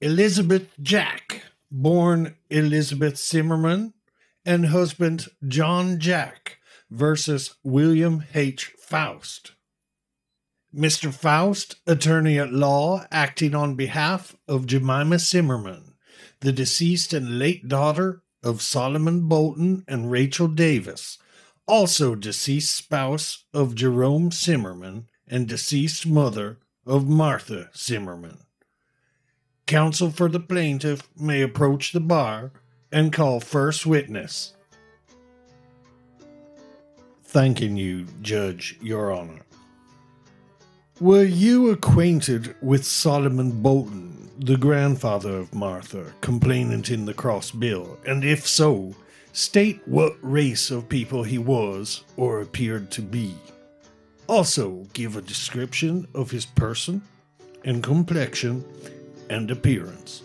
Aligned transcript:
Elizabeth 0.00 0.70
Jack, 0.80 1.42
born 1.70 2.36
Elizabeth 2.48 3.18
Zimmerman, 3.18 3.92
and 4.46 4.64
husband 4.64 5.28
John 5.46 6.00
Jack 6.00 6.56
versus 6.90 7.56
William 7.62 8.24
H. 8.34 8.72
Faust. 8.78 9.52
Mr. 10.74 11.12
Faust, 11.12 11.74
attorney 11.86 12.38
at 12.38 12.50
law, 12.50 13.04
acting 13.10 13.54
on 13.54 13.74
behalf 13.74 14.34
of 14.48 14.64
Jemima 14.64 15.18
Zimmerman, 15.18 15.96
the 16.40 16.50
deceased 16.50 17.12
and 17.12 17.38
late 17.38 17.68
daughter 17.68 18.22
of 18.42 18.62
Solomon 18.62 19.28
Bolton 19.28 19.84
and 19.86 20.10
Rachel 20.10 20.48
Davis, 20.48 21.18
also 21.66 22.14
deceased 22.14 22.74
spouse 22.74 23.44
of 23.54 23.74
Jerome 23.74 24.30
Zimmerman 24.30 25.06
and 25.28 25.46
deceased 25.46 26.06
mother 26.06 26.58
of 26.86 27.08
Martha 27.08 27.70
Zimmerman. 27.76 28.38
Counsel 29.66 30.10
for 30.10 30.28
the 30.28 30.40
plaintiff 30.40 31.08
may 31.16 31.42
approach 31.42 31.92
the 31.92 32.00
bar 32.00 32.50
and 32.90 33.12
call 33.12 33.38
first 33.38 33.86
witness. 33.86 34.54
Thanking 37.22 37.76
you, 37.76 38.06
Judge, 38.20 38.76
Your 38.82 39.12
Honor. 39.12 39.42
Were 41.00 41.24
you 41.24 41.70
acquainted 41.70 42.54
with 42.60 42.84
Solomon 42.84 43.62
Bolton, 43.62 44.28
the 44.38 44.58
grandfather 44.58 45.38
of 45.38 45.54
Martha, 45.54 46.12
complainant 46.20 46.90
in 46.90 47.06
the 47.06 47.14
cross 47.14 47.50
bill? 47.50 47.98
And 48.06 48.22
if 48.22 48.46
so, 48.46 48.94
state 49.32 49.80
what 49.86 50.18
race 50.20 50.70
of 50.70 50.90
people 50.90 51.22
he 51.22 51.38
was 51.38 52.04
or 52.18 52.42
appeared 52.42 52.90
to 52.90 53.00
be. 53.00 53.34
Also, 54.26 54.86
give 54.92 55.16
a 55.16 55.22
description 55.22 56.06
of 56.14 56.30
his 56.30 56.44
person 56.44 57.00
and 57.64 57.82
complexion 57.82 58.62
and 59.30 59.50
appearance. 59.50 60.22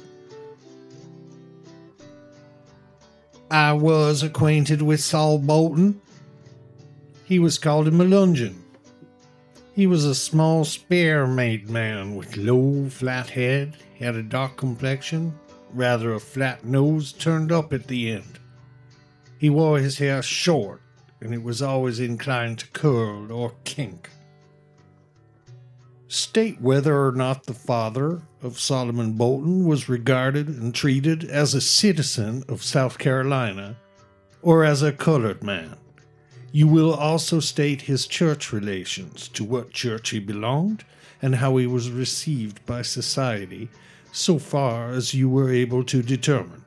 I 3.50 3.72
was 3.72 4.24
acquainted 4.24 4.82
with 4.82 5.00
Saul 5.00 5.40
Bolton. 5.40 6.02
He 7.24 7.40
was 7.40 7.58
called 7.58 7.88
a 7.88 7.92
Melungeon. 7.92 8.56
He 9.76 9.88
was 9.88 10.06
a 10.06 10.16
small, 10.16 10.64
spare 10.64 11.28
made 11.28 11.70
man 11.70 12.16
with 12.16 12.38
low, 12.38 12.88
flat 12.88 13.32
head, 13.32 13.76
had 14.00 14.16
a 14.16 14.24
dark 14.24 14.56
complexion, 14.56 15.38
rather 15.74 16.14
a 16.14 16.20
flat 16.22 16.64
nose 16.64 17.12
turned 17.12 17.52
up 17.52 17.74
at 17.74 17.88
the 17.88 18.10
end. 18.10 18.40
He 19.38 19.50
wore 19.50 19.80
his 19.80 19.98
hair 19.98 20.22
short, 20.22 20.82
and 21.20 21.34
it 21.34 21.44
was 21.44 21.62
always 21.62 22.00
inclined 22.00 22.60
to 22.60 22.68
curl 22.68 23.30
or 23.30 23.54
kink. 23.66 24.10
State 26.08 26.62
whether 26.62 27.06
or 27.06 27.12
not 27.12 27.46
the 27.46 27.54
father 27.54 28.22
of 28.42 28.58
Solomon 28.58 29.12
Bolton 29.14 29.66
was 29.66 29.90
regarded 29.90 30.48
and 30.48 30.74
treated 30.74 31.26
as 31.26 31.54
a 31.54 31.60
citizen 31.60 32.46
of 32.48 32.64
South 32.64 32.98
Carolina 32.98 33.76
or 34.42 34.64
as 34.64 34.82
a 34.82 34.94
colored 34.94 35.44
man. 35.44 35.76
You 36.56 36.68
will 36.68 36.94
also 36.94 37.42
state 37.42 37.82
his 37.82 38.08
church 38.08 38.54
relations, 38.54 39.28
to 39.34 39.44
what 39.44 39.74
church 39.74 40.12
he 40.12 40.20
belonged, 40.20 40.86
and 41.22 41.36
how 41.36 41.58
he 41.58 41.68
was 41.68 41.90
received 41.90 42.66
by 42.66 42.82
society, 42.82 43.68
so 44.14 44.40
far 44.40 44.92
as 44.92 45.14
you 45.14 45.28
were 45.28 45.52
able 45.52 45.84
to 45.84 46.02
determine. 46.02 46.64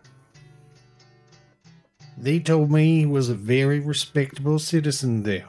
They 2.18 2.38
told 2.38 2.70
me 2.70 2.98
he 2.98 3.06
was 3.06 3.30
a 3.30 3.34
very 3.34 3.80
respectable 3.80 4.58
citizen 4.58 5.22
there. 5.22 5.48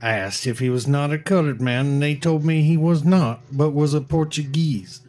I 0.00 0.12
asked 0.12 0.46
if 0.46 0.58
he 0.58 0.70
was 0.70 0.86
not 0.86 1.12
a 1.12 1.18
colored 1.18 1.60
man, 1.60 1.84
and 1.84 2.02
they 2.02 2.14
told 2.14 2.42
me 2.42 2.62
he 2.62 2.78
was 2.78 3.04
not, 3.04 3.42
but 3.52 3.74
was 3.74 3.92
a 3.92 4.00
Portuguese. 4.00 5.02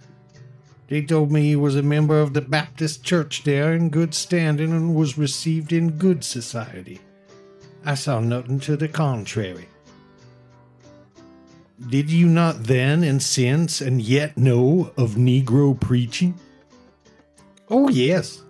They 0.89 1.01
told 1.01 1.31
me 1.31 1.43
he 1.43 1.55
was 1.55 1.77
a 1.77 1.81
member 1.81 2.19
of 2.19 2.33
the 2.33 2.41
Baptist 2.41 3.05
church 3.05 3.43
there 3.45 3.71
in 3.71 3.87
good 3.87 4.13
standing 4.13 4.73
and 4.73 4.95
was 4.95 5.17
received 5.17 5.71
in 5.71 5.91
good 5.91 6.25
society. 6.25 6.99
I 7.87 7.95
saw 7.95 8.19
nothing 8.19 8.59
to 8.59 8.75
the 8.75 8.89
contrary. 8.89 9.69
Did 11.89 12.11
you 12.11 12.27
not 12.27 12.65
then 12.65 13.01
and 13.01 13.23
since 13.23 13.79
and 13.79 14.01
yet 14.01 14.35
know 14.35 14.91
of 14.97 15.11
Negro 15.11 15.79
preaching? 15.79 16.37
Oh, 17.69 17.87
yes. 17.87 18.43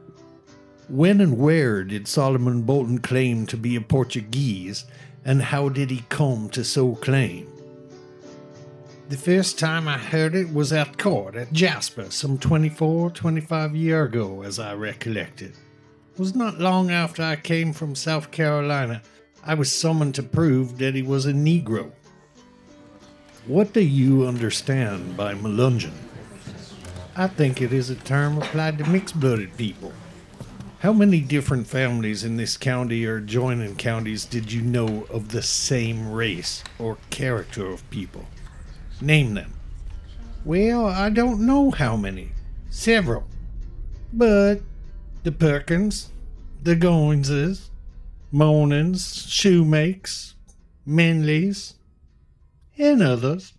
When 0.90 1.22
and 1.22 1.38
where 1.38 1.84
did 1.84 2.08
Solomon 2.08 2.64
Bolton 2.64 2.98
claim 2.98 3.46
to 3.46 3.58
be 3.58 3.76
a 3.76 3.82
Portuguese, 3.82 4.86
and 5.24 5.40
how 5.40 5.70
did 5.70 5.92
he 5.92 6.04
come 6.10 6.50
to 6.50 6.64
so 6.64 6.96
claim? 6.96 7.48
The 9.10 9.18
first 9.18 9.60
time 9.60 9.88
I 9.88 10.00
heard 10.00 10.34
it 10.34 10.52
was 10.52 10.74
at 10.74 10.98
court 10.98 11.36
at 11.36 11.54
Jasper 11.54 12.10
some 12.10 12.40
24, 12.40 13.12
25 13.12 13.76
year 13.76 14.06
ago, 14.06 14.42
as 14.42 14.58
I 14.58 14.74
recollect 14.74 15.44
it. 15.44 15.52
It 15.52 16.20
was 16.20 16.34
not 16.34 16.60
long 16.60 16.90
after 16.90 17.22
I 17.22 17.36
came 17.36 17.72
from 17.72 17.94
South 17.94 18.32
Carolina. 18.32 19.04
I 19.44 19.54
was 19.54 19.72
summoned 19.72 20.16
to 20.16 20.24
prove 20.24 20.78
that 20.78 20.96
he 20.96 21.02
was 21.02 21.26
a 21.26 21.34
Negro. 21.34 21.92
What 23.46 23.74
do 23.74 23.82
you 23.82 24.28
understand 24.28 25.16
by 25.16 25.34
Melungeon? 25.34 25.94
I 27.16 27.28
think 27.28 27.62
it 27.62 27.72
is 27.72 27.90
a 27.90 27.96
term 27.96 28.38
applied 28.38 28.78
to 28.78 28.90
mixed 28.90 29.20
blooded 29.20 29.56
people. 29.58 29.94
How 30.80 30.94
many 30.94 31.22
different 31.22 31.66
families 31.66 32.24
in 32.24 32.38
this 32.38 32.58
county 32.58 33.06
or 33.06 33.18
adjoining 33.18 33.76
counties 33.78 34.26
did 34.26 34.52
you 34.52 34.62
know 34.62 35.08
of 35.10 35.30
the 35.30 35.42
same 35.42 36.12
race 36.12 36.64
or 36.78 36.98
character 37.10 37.66
of 37.66 37.90
people? 37.90 38.28
Name 39.02 39.34
them. 39.34 39.54
Well, 40.46 40.86
I 40.86 41.10
don't 41.10 41.46
know 41.46 41.72
how 41.72 41.96
many. 41.96 42.32
Several. 42.70 43.26
But 44.14 44.62
the 45.24 45.32
Perkins, 45.32 46.10
the 46.62 46.76
Goinses, 46.76 47.70
Monans, 48.34 49.26
Shoemakes, 49.28 50.34
Menleys, 50.86 51.76
and 52.78 53.02
others. 53.02 53.54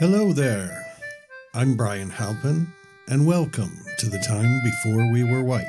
Hello 0.00 0.32
there. 0.32 0.86
I'm 1.54 1.76
Brian 1.76 2.10
Halpin, 2.10 2.66
and 3.06 3.26
welcome 3.26 3.70
to 3.98 4.06
the 4.08 4.18
time 4.18 4.60
before 4.64 5.12
we 5.12 5.22
were 5.22 5.44
white. 5.44 5.66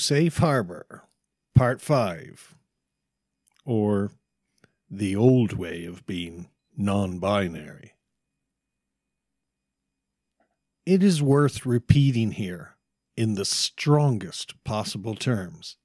Safe 0.00 0.38
Harbor, 0.38 1.02
Part 1.54 1.82
5, 1.82 2.54
or 3.66 4.12
The 4.90 5.14
Old 5.14 5.52
Way 5.52 5.84
of 5.84 6.06
Being 6.06 6.48
Non 6.74 7.18
Binary. 7.18 7.92
It 10.86 11.02
is 11.02 11.22
worth 11.22 11.66
repeating 11.66 12.32
here, 12.32 12.76
in 13.14 13.34
the 13.34 13.44
strongest 13.44 14.54
possible 14.64 15.14
terms. 15.14 15.76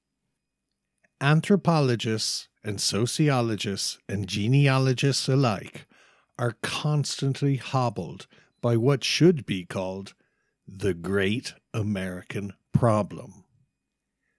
Anthropologists 1.20 2.48
and 2.64 2.80
sociologists 2.80 3.98
and 4.08 4.26
genealogists 4.26 5.28
alike 5.28 5.86
are 6.38 6.56
constantly 6.62 7.56
hobbled 7.56 8.26
by 8.62 8.78
what 8.78 9.04
should 9.04 9.44
be 9.44 9.66
called 9.66 10.14
the 10.66 10.94
Great 10.94 11.52
American 11.74 12.54
Problem. 12.72 13.42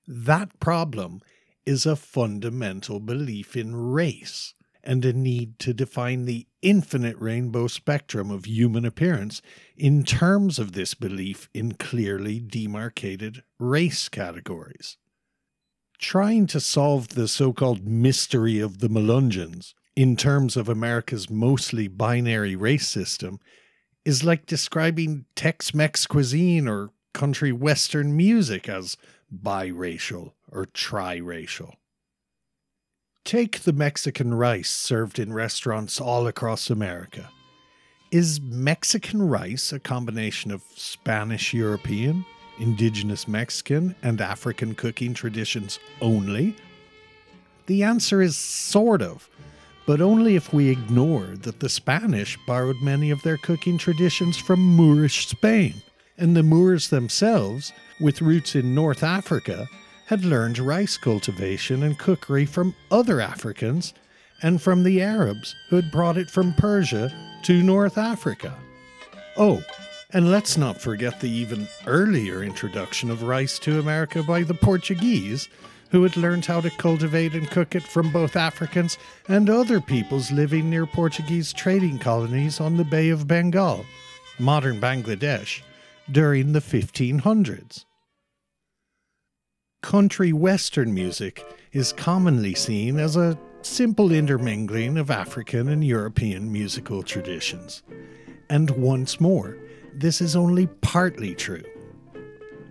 That 0.07 0.59
problem 0.59 1.21
is 1.65 1.85
a 1.85 1.97
fundamental 1.97 2.99
belief 2.99 3.55
in 3.57 3.75
race 3.75 4.53
and 4.83 5.03
a 5.03 5.11
need 5.11 5.59
to 5.59 5.73
define 5.73 6.23
the 6.23 6.47
infinite 6.61 7.17
rainbow 7.19 7.67
spectrum 7.67 8.31
of 8.31 8.45
human 8.45 8.85
appearance 8.85 9.41
in 9.75 10.05
terms 10.05 10.59
of 10.59 10.71
this 10.71 10.93
belief 10.93 11.49
in 11.53 11.73
clearly 11.73 12.39
demarcated 12.39 13.43
race 13.59 14.07
categories. 14.07 14.95
trying 15.99 16.45
to 16.47 16.59
solve 16.59 17.09
the 17.09 17.27
so 17.27 17.51
called 17.51 17.85
mystery 17.87 18.59
of 18.59 18.79
the 18.79 18.87
Melungeons 18.89 19.73
in 19.95 20.15
terms 20.15 20.55
of 20.55 20.69
America's 20.69 21.29
mostly 21.29 21.87
binary 21.87 22.55
race 22.55 22.87
system 22.87 23.39
is 24.05 24.23
like 24.23 24.45
describing 24.45 25.25
Tex 25.35 25.73
Mex 25.73 26.05
cuisine 26.05 26.67
or 26.67 26.91
country 27.13 27.51
western 27.51 28.15
music 28.15 28.69
as 28.69 28.95
biracial 29.33 30.33
or 30.51 30.65
triracial. 30.65 31.73
Take 33.23 33.61
the 33.61 33.73
Mexican 33.73 34.33
rice 34.33 34.69
served 34.69 35.19
in 35.19 35.33
restaurants 35.33 35.99
all 35.99 36.27
across 36.27 36.69
America. 36.69 37.29
Is 38.09 38.39
Mexican 38.39 39.21
rice 39.27 39.73
a 39.73 39.79
combination 39.79 40.49
of 40.49 40.63
Spanish 40.75 41.53
European, 41.53 42.25
indigenous 42.57 43.27
Mexican, 43.27 43.95
and 44.01 44.21
African 44.21 44.75
cooking 44.75 45.13
traditions 45.13 45.77
only? 45.99 46.55
The 47.65 47.83
answer 47.83 48.21
is 48.21 48.37
sort 48.37 49.01
of, 49.01 49.29
but 49.85 49.99
only 49.99 50.37
if 50.37 50.53
we 50.53 50.69
ignore 50.69 51.25
that 51.41 51.59
the 51.59 51.67
Spanish 51.67 52.37
borrowed 52.47 52.81
many 52.81 53.11
of 53.11 53.21
their 53.23 53.37
cooking 53.37 53.77
traditions 53.77 54.37
from 54.37 54.61
Moorish 54.61 55.27
Spain, 55.27 55.73
and 56.17 56.35
the 56.35 56.43
Moors 56.43 56.89
themselves, 56.89 57.73
with 57.99 58.21
roots 58.21 58.55
in 58.55 58.73
North 58.73 59.03
Africa, 59.03 59.67
had 60.07 60.23
learned 60.23 60.59
rice 60.59 60.97
cultivation 60.97 61.83
and 61.83 61.99
cookery 61.99 62.45
from 62.45 62.73
other 62.89 63.19
Africans 63.19 63.93
and 64.41 64.61
from 64.61 64.83
the 64.83 65.01
Arabs 65.01 65.55
who 65.69 65.75
had 65.75 65.91
brought 65.91 66.17
it 66.17 66.29
from 66.29 66.53
Persia 66.53 67.11
to 67.43 67.61
North 67.61 67.97
Africa. 67.97 68.57
Oh, 69.35 69.61
and 70.11 70.31
let's 70.31 70.57
not 70.57 70.79
forget 70.79 71.19
the 71.19 71.29
even 71.29 71.67
earlier 71.85 72.41
introduction 72.41 73.11
of 73.11 73.23
rice 73.23 73.59
to 73.59 73.79
America 73.79 74.23
by 74.23 74.43
the 74.43 74.53
Portuguese, 74.53 75.49
who 75.89 76.03
had 76.03 76.17
learned 76.17 76.45
how 76.45 76.61
to 76.61 76.69
cultivate 76.71 77.33
and 77.33 77.49
cook 77.49 77.75
it 77.75 77.83
from 77.83 78.11
both 78.11 78.35
Africans 78.35 78.97
and 79.27 79.49
other 79.49 79.79
peoples 79.79 80.31
living 80.31 80.69
near 80.69 80.85
Portuguese 80.85 81.53
trading 81.53 81.99
colonies 81.99 82.59
on 82.59 82.77
the 82.77 82.83
Bay 82.83 83.09
of 83.09 83.27
Bengal, 83.27 83.85
modern 84.39 84.79
Bangladesh, 84.79 85.61
during 86.11 86.53
the 86.53 86.61
1500s 86.61 87.85
country 89.87 90.33
western 90.33 90.93
music 90.93 91.45
is 91.71 91.93
commonly 91.93 92.53
seen 92.53 92.99
as 92.99 93.15
a 93.15 93.39
simple 93.61 94.11
intermingling 94.11 94.97
of 94.97 95.09
African 95.09 95.69
and 95.69 95.81
European 95.81 96.51
musical 96.51 97.01
traditions. 97.03 97.83
And 98.49 98.69
once 98.71 99.21
more, 99.21 99.57
this 99.93 100.19
is 100.19 100.35
only 100.35 100.67
partly 100.81 101.33
true. 101.35 101.63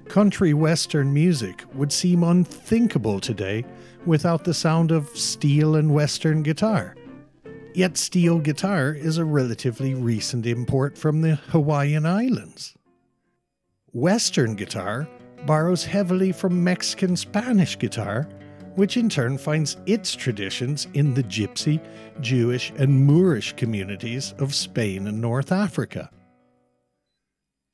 Country 0.09 0.53
western 0.53 1.15
music 1.15 1.65
would 1.73 1.91
seem 1.91 2.23
unthinkable 2.23 3.19
today 3.19 3.65
without 4.05 4.45
the 4.45 4.53
sound 4.53 4.91
of 4.91 5.09
steel 5.17 5.75
and 5.75 5.95
western 5.95 6.43
guitar. 6.43 6.97
Yet 7.75 7.97
steel 7.97 8.41
guitar 8.41 8.93
is 8.93 9.17
a 9.17 9.25
relatively 9.25 9.95
recent 9.95 10.45
import 10.45 10.99
from 10.99 11.23
the 11.23 11.37
Hawaiian 11.37 12.05
Islands. 12.05 12.76
Western 13.97 14.55
guitar 14.55 15.09
borrows 15.47 15.83
heavily 15.83 16.31
from 16.31 16.63
Mexican 16.63 17.17
Spanish 17.17 17.79
guitar, 17.79 18.29
which 18.75 18.99
in 18.99 19.09
turn 19.09 19.39
finds 19.39 19.79
its 19.87 20.15
traditions 20.15 20.87
in 20.93 21.15
the 21.15 21.23
Gypsy, 21.23 21.81
Jewish, 22.21 22.75
and 22.77 23.07
Moorish 23.07 23.55
communities 23.55 24.35
of 24.39 24.55
Spain 24.55 25.07
and 25.07 25.19
North 25.19 25.51
Africa. 25.51 26.11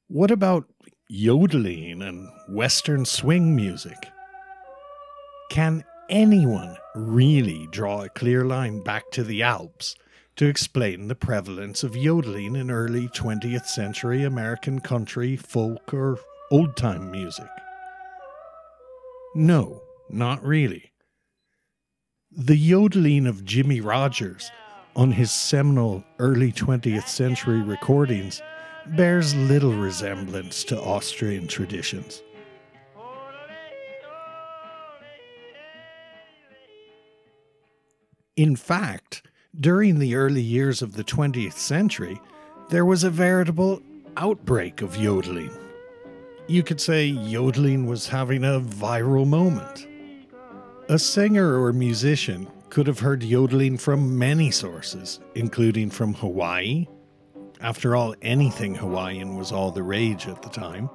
What 0.06 0.30
about 0.30 0.66
yodeling 1.08 2.00
and 2.02 2.28
Western 2.50 3.04
swing 3.04 3.56
music? 3.56 3.98
Can 5.50 5.82
anyone 6.08 6.76
really 6.94 7.66
draw 7.72 8.02
a 8.04 8.08
clear 8.08 8.44
line 8.44 8.80
back 8.84 9.10
to 9.10 9.24
the 9.24 9.42
Alps 9.42 9.96
to 10.42 10.48
explain 10.48 11.06
the 11.06 11.14
prevalence 11.14 11.84
of 11.84 11.96
yodeling 11.96 12.56
in 12.56 12.68
early 12.68 13.06
20th 13.10 13.64
century 13.64 14.24
American 14.24 14.80
country, 14.80 15.36
folk, 15.36 15.94
or 15.94 16.18
old 16.50 16.76
time 16.76 17.12
music? 17.12 17.46
No, 19.36 19.80
not 20.10 20.44
really. 20.44 20.90
The 22.32 22.56
yodeling 22.56 23.28
of 23.28 23.44
Jimmie 23.44 23.80
Rodgers 23.80 24.50
on 24.96 25.12
his 25.12 25.30
seminal 25.30 26.02
early 26.18 26.50
20th 26.50 27.06
century 27.06 27.62
recordings 27.62 28.42
bears 28.96 29.36
little 29.36 29.74
resemblance 29.74 30.64
to 30.64 30.82
Austrian 30.82 31.46
traditions. 31.46 32.20
In 38.34 38.56
fact, 38.56 39.22
during 39.60 39.98
the 39.98 40.14
early 40.14 40.42
years 40.42 40.82
of 40.82 40.94
the 40.94 41.04
20th 41.04 41.54
century, 41.54 42.20
there 42.68 42.84
was 42.84 43.04
a 43.04 43.10
veritable 43.10 43.82
outbreak 44.16 44.82
of 44.82 44.96
yodeling 44.96 45.50
you 46.52 46.62
could 46.62 46.80
say 46.80 47.06
yodeling 47.06 47.86
was 47.86 48.08
having 48.08 48.44
a 48.44 48.60
viral 48.60 49.26
moment. 49.26 49.86
A 50.88 50.98
singer 50.98 51.62
or 51.62 51.72
musician 51.72 52.48
could 52.68 52.86
have 52.86 52.98
heard 52.98 53.22
yodeling 53.22 53.78
from 53.78 54.18
many 54.18 54.50
sources, 54.50 55.20
including 55.34 55.88
from 55.88 56.14
Hawaii. 56.14 56.86
After 57.60 57.94
all, 57.94 58.14
anything 58.22 58.74
Hawaiian 58.74 59.36
was 59.36 59.52
all 59.52 59.70
the 59.70 59.82
rage 59.82 60.26
at 60.26 60.42
the 60.42 60.48
time. 60.48 60.90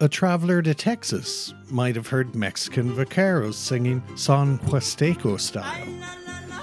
A 0.00 0.08
traveler 0.08 0.62
to 0.62 0.74
Texas 0.74 1.52
might 1.70 1.96
have 1.96 2.06
heard 2.06 2.34
Mexican 2.34 2.92
vaqueros 2.94 3.54
singing 3.54 4.02
son 4.16 4.58
huasteco 4.60 5.38
style, 5.38 5.88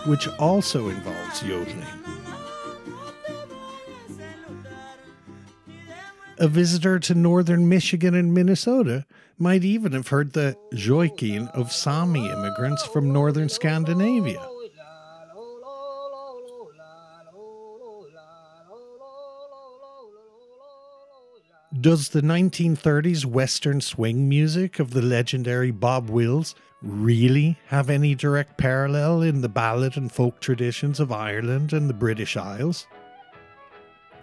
which 0.05 0.27
also 0.39 0.89
involves 0.89 1.43
yodeling. 1.43 1.85
A 6.37 6.47
visitor 6.47 6.99
to 6.99 7.15
northern 7.15 7.69
Michigan 7.69 8.13
and 8.13 8.33
Minnesota 8.33 9.05
might 9.37 9.63
even 9.63 9.93
have 9.93 10.09
heard 10.09 10.33
the 10.33 10.57
joiking 10.73 11.47
of 11.49 11.71
Sami 11.71 12.29
immigrants 12.29 12.85
from 12.85 13.13
northern 13.13 13.47
Scandinavia. 13.47 14.45
Does 21.79 22.09
the 22.09 22.21
1930s 22.21 23.25
Western 23.25 23.81
swing 23.81 24.29
music 24.29 24.79
of 24.79 24.91
the 24.91 25.01
legendary 25.01 25.71
Bob 25.71 26.09
Wills 26.09 26.55
really 26.85 27.57
have 27.67 27.89
any 27.89 28.15
direct 28.15 28.57
parallel 28.57 29.21
in 29.21 29.41
the 29.41 29.49
ballad 29.49 29.97
and 29.97 30.11
folk 30.11 30.39
traditions 30.39 30.99
of 30.99 31.11
Ireland 31.11 31.73
and 31.73 31.89
the 31.89 31.93
British 31.93 32.37
Isles? 32.37 32.87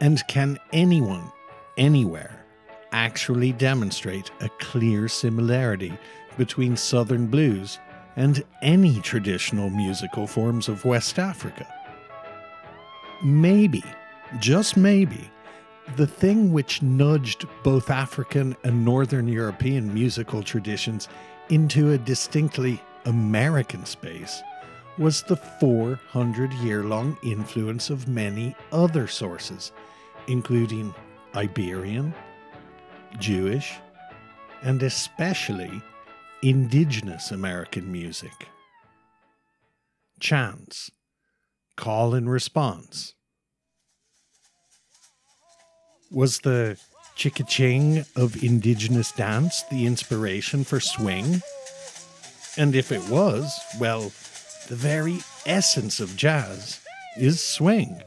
And 0.01 0.27
can 0.29 0.59
anyone 0.73 1.31
anywhere 1.77 2.45
actually 2.93 3.53
demonstrate 3.53 4.31
a 4.41 4.49
clear 4.61 5.09
similarity 5.09 5.93
between 6.37 6.77
Southern 6.77 7.27
blues 7.27 7.79
and 8.17 8.45
any 8.61 9.01
traditional 9.01 9.71
musical 9.71 10.27
forms 10.27 10.69
of 10.69 10.85
West 10.85 11.19
Africa. 11.19 11.67
Maybe, 13.25 13.83
just 14.39 14.77
maybe, 14.77 15.31
the 15.97 16.07
thing 16.07 16.53
which 16.53 16.83
nudged 16.83 17.47
both 17.63 17.91
African 17.91 18.57
and 18.65 18.85
Northern 18.85 19.29
European 19.29 19.93
musical 19.93 20.43
traditions 20.43 21.09
into 21.53 21.93
a 21.93 21.99
distinctly 21.99 22.81
American 23.05 23.85
space 23.85 24.43
was 24.97 25.23
the 25.25 25.37
400 25.37 26.51
year 26.55 26.83
long 26.83 27.15
influence 27.23 27.91
of 27.91 28.09
many 28.09 28.57
other 28.73 29.07
sources, 29.07 29.71
including 30.29 30.95
Iberian, 31.35 32.15
Jewish, 33.19 33.75
and 34.63 34.83
especially 34.83 35.83
indigenous 36.43 37.33
American 37.33 37.93
music. 37.93 38.49
Chants, 40.21 40.91
call 41.77 42.15
and 42.15 42.31
response. 42.31 43.13
Was 46.11 46.41
the 46.41 46.79
chicka-ching 47.23 48.05
of 48.17 48.43
indigenous 48.43 49.13
dance 49.13 49.63
the 49.71 49.87
inspiration 49.87 50.65
for 50.65 50.81
swing? 50.81 51.41
And 52.57 52.75
if 52.75 52.91
it 52.91 53.09
was, 53.09 53.49
well, 53.79 54.11
the 54.67 54.75
very 54.75 55.21
essence 55.47 56.01
of 56.01 56.17
jazz 56.17 56.81
is 57.17 57.41
swing. 57.41 58.03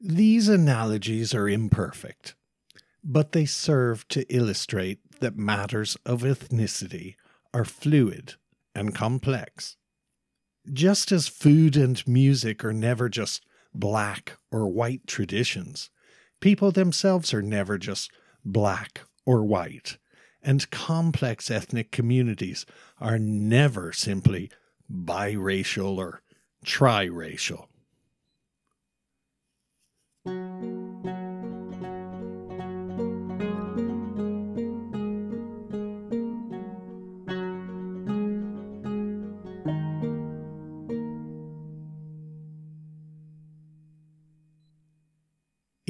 These 0.00 0.48
analogies 0.48 1.32
are 1.34 1.48
imperfect, 1.48 2.34
but 3.04 3.30
they 3.30 3.44
serve 3.44 4.08
to 4.08 4.22
illustrate 4.34 4.98
that 5.20 5.36
matters 5.36 5.96
of 6.04 6.22
ethnicity 6.22 7.14
are 7.54 7.64
fluid 7.64 8.34
and 8.74 8.94
complex. 8.94 9.76
Just 10.72 11.12
as 11.12 11.28
food 11.28 11.76
and 11.76 12.06
music 12.06 12.64
are 12.64 12.72
never 12.72 13.08
just 13.08 13.44
black 13.74 14.38
or 14.50 14.68
white 14.68 15.06
traditions, 15.06 15.90
people 16.40 16.70
themselves 16.70 17.32
are 17.32 17.42
never 17.42 17.78
just 17.78 18.10
black 18.44 19.02
or 19.24 19.44
white, 19.44 19.98
and 20.42 20.70
complex 20.70 21.50
ethnic 21.50 21.90
communities 21.90 22.66
are 22.98 23.18
never 23.18 23.92
simply 23.92 24.50
biracial 24.90 25.96
or 25.96 26.22
triracial. 26.64 27.66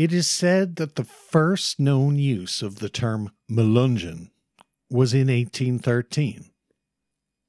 It 0.01 0.15
is 0.15 0.31
said 0.31 0.77
that 0.77 0.97
the 0.97 1.05
first 1.05 1.79
known 1.79 2.17
use 2.17 2.63
of 2.63 2.79
the 2.79 2.89
term 2.89 3.33
Melungeon 3.51 4.31
was 4.89 5.13
in 5.13 5.27
1813. 5.27 6.47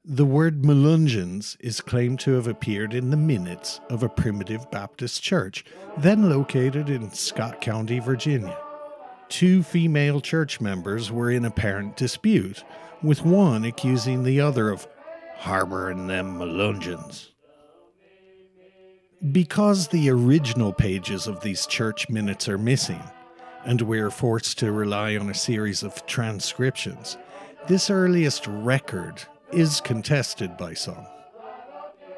The 0.04 0.26
word 0.26 0.62
Melungeons 0.62 1.56
is 1.62 1.80
claimed 1.80 2.20
to 2.20 2.34
have 2.34 2.48
appeared 2.48 2.94
in 2.94 3.10
the 3.10 3.16
minutes 3.16 3.80
of 3.90 4.04
a 4.04 4.10
primitive 4.10 4.70
Baptist 4.70 5.24
church, 5.24 5.64
then 5.98 6.30
located 6.30 6.90
in 6.90 7.14
Scott 7.14 7.62
County, 7.62 8.00
Virginia. 8.00 8.58
Two 9.30 9.64
female 9.64 10.20
church 10.20 10.60
members 10.60 11.10
were 11.10 11.32
in 11.32 11.46
apparent 11.46 11.96
dispute, 11.96 12.66
with 13.02 13.24
one 13.24 13.64
accusing 13.64 14.24
the 14.24 14.42
other 14.42 14.70
of 14.70 14.90
harboring 15.38 16.08
them 16.08 16.38
Melungeons. 16.38 17.31
Because 19.30 19.88
the 19.88 20.10
original 20.10 20.74
pages 20.74 21.28
of 21.28 21.42
these 21.42 21.68
church 21.68 22.10
minutes 22.10 22.50
are 22.50 22.58
missing, 22.58 23.04
and 23.66 23.80
we're 23.80 24.10
forced 24.10 24.58
to 24.60 24.72
rely 24.72 25.16
on 25.16 25.30
a 25.30 25.36
series 25.36 25.84
of 25.84 26.04
transcriptions, 26.08 27.20
this 27.68 27.92
earliest 27.92 28.48
record 28.48 29.22
is 29.52 29.80
contested 29.80 30.58
by 30.58 30.74
some. 30.74 31.06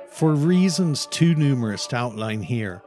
For 0.07 0.33
reasons 0.33 1.05
too 1.07 1.35
numerous 1.35 1.87
to 1.87 1.97
outline 1.97 2.41
here, 2.41 2.81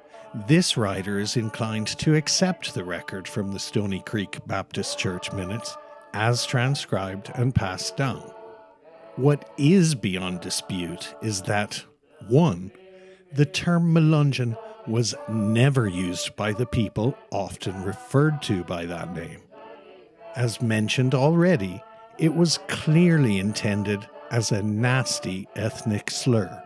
this 0.49 0.78
writer 0.78 1.18
is 1.18 1.37
inclined 1.37 1.88
to 1.99 2.14
accept 2.14 2.73
the 2.73 2.85
record 2.85 3.28
from 3.28 3.52
the 3.52 3.58
Stony 3.58 4.00
Creek 4.00 4.38
Baptist 4.46 4.99
Church 4.99 5.30
minutes 5.32 5.76
as 6.14 6.46
transcribed 6.46 7.30
and 7.35 7.54
passed 7.54 7.99
down. 7.99 8.32
What 9.16 9.50
is 9.58 9.94
beyond 9.94 10.40
dispute 10.40 11.14
is 11.20 11.42
that 11.42 11.85
1 12.28 12.73
the 13.33 13.47
term 13.47 13.95
Melungeon 13.95 14.56
was 14.87 15.14
never 15.28 15.88
used 15.88 16.37
by 16.37 16.52
the 16.52 16.66
people 16.66 17.16
often 17.30 17.83
referred 17.83 18.40
to 18.42 18.64
by 18.64 18.87
that 18.87 19.14
name. 19.14 19.42
As 20.37 20.62
mentioned 20.62 21.14
already, 21.14 21.83
it 22.18 22.35
was 22.35 22.59
clearly 22.68 23.38
intended 23.38 24.06
as 24.30 24.52
a 24.52 24.62
nasty 24.62 25.49
ethnic 25.56 26.11
slur. 26.11 26.62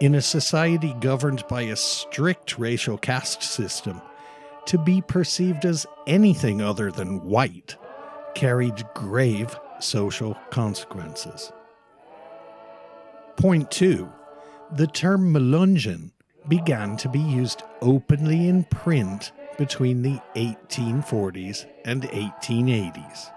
In 0.00 0.14
a 0.14 0.22
society 0.22 0.94
governed 1.00 1.44
by 1.48 1.62
a 1.62 1.76
strict 1.76 2.58
racial 2.58 2.98
caste 2.98 3.42
system, 3.42 4.00
to 4.66 4.78
be 4.78 5.00
perceived 5.00 5.64
as 5.64 5.86
anything 6.06 6.60
other 6.60 6.92
than 6.92 7.24
white 7.24 7.76
carried 8.34 8.84
grave 8.94 9.58
social 9.80 10.36
consequences. 10.50 11.52
Point 13.36 13.70
2 13.70 14.12
the 14.76 14.86
term 14.86 15.32
Melungeon 15.32 16.10
began 16.48 16.96
to 16.98 17.08
be 17.08 17.18
used 17.18 17.62
openly 17.80 18.48
in 18.48 18.64
print 18.64 19.32
between 19.56 20.02
the 20.02 20.20
1840s 20.36 21.66
and 21.84 22.02
1880s, 22.02 23.30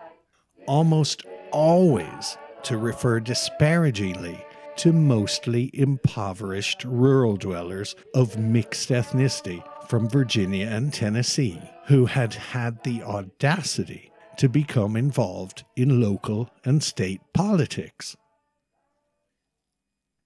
almost 0.67 1.25
always 1.51 2.38
to 2.63 2.77
refer 2.77 3.19
disparagingly 3.19 4.43
to 4.77 4.93
mostly 4.93 5.69
impoverished 5.73 6.83
rural 6.85 7.35
dwellers 7.35 7.95
of 8.13 8.38
mixed 8.38 8.89
ethnicity 8.89 9.63
from 9.88 10.09
Virginia 10.09 10.67
and 10.67 10.93
Tennessee 10.93 11.61
who 11.88 12.05
had 12.05 12.33
had 12.33 12.83
the 12.83 13.03
audacity 13.03 14.11
to 14.38 14.47
become 14.47 14.95
involved 14.95 15.63
in 15.75 16.01
local 16.01 16.50
and 16.63 16.81
state 16.81 17.21
politics. 17.33 18.15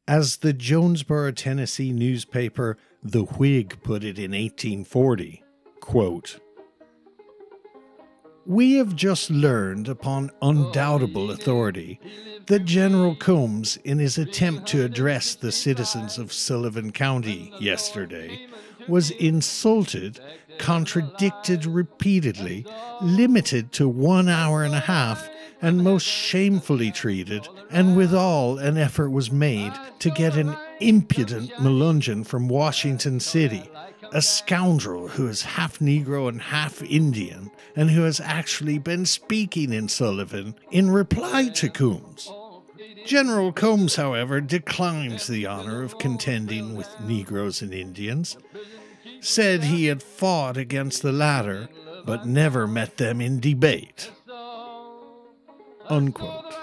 As 0.08 0.38
the 0.38 0.54
Jonesboro, 0.54 1.32
Tennessee 1.32 1.92
newspaper 1.92 2.78
The 3.02 3.24
Whig 3.24 3.82
put 3.82 4.04
it 4.04 4.20
in 4.20 4.32
1840, 4.32 5.44
quote, 5.80 6.40
We 8.46 8.74
have 8.74 8.96
just 8.96 9.32
learned 9.32 9.90
upon 9.90 10.30
undoubtable 10.44 11.32
authority 11.32 12.00
that 12.46 12.66
General 12.66 13.16
Combs, 13.16 13.78
in 13.78 13.98
his 13.98 14.20
attempt 14.20 14.68
to 14.68 14.86
address 14.86 15.34
the 15.34 15.52
citizens 15.52 16.20
of 16.20 16.32
Sullivan 16.32 16.92
County 16.92 17.52
yesterday, 17.60 18.46
was 18.88 19.10
insulted, 19.10 20.20
contradicted 20.60 21.66
repeatedly, 21.66 22.64
limited 23.02 23.72
to 23.72 23.90
one 23.90 24.30
hour 24.30 24.64
and 24.64 24.76
a 24.76 24.82
half, 24.82 25.28
and 25.62 25.84
most 25.84 26.06
shamefully 26.06 26.92
treated, 26.92 27.48
and 27.70 27.96
withal 27.96 28.58
an 28.58 28.78
effort 28.78 29.10
was 29.10 29.32
made 29.32 29.74
to 30.00 30.10
get 30.10 30.36
an 30.36 30.56
impudent 30.80 31.52
Melungeon 31.54 32.26
from 32.26 32.48
Washington 32.48 33.20
City, 33.20 33.70
a 34.12 34.22
scoundrel 34.22 35.10
who 35.10 35.28
is 35.28 35.42
half 35.42 35.80
Negro 35.80 36.30
and 36.30 36.42
half 36.42 36.82
Indian, 36.84 37.52
and 37.76 37.92
who 37.92 38.04
has 38.04 38.20
actually 38.20 38.78
been 38.78 39.06
speaking 39.06 39.74
in 39.74 39.88
Sullivan 39.88 40.56
in 40.72 40.90
reply 40.90 41.50
to 41.50 41.70
Combs. 41.70 42.32
General 43.06 43.52
Combs, 43.52 43.96
however, 43.96 44.42
declined 44.42 45.20
the 45.20 45.46
honor 45.46 45.84
of 45.84 46.00
contending 46.00 46.76
with 46.76 46.90
Negroes 47.02 47.62
and 47.62 47.74
Indians, 47.74 48.38
said 49.20 49.64
he 49.64 49.86
had 49.86 50.02
fought 50.02 50.58
against 50.58 51.02
the 51.02 51.12
latter, 51.12 51.70
but 52.06 52.26
never 52.26 52.68
met 52.68 52.98
them 52.98 53.22
in 53.22 53.40
debate. 53.40 54.12
Unquote. 55.88 56.54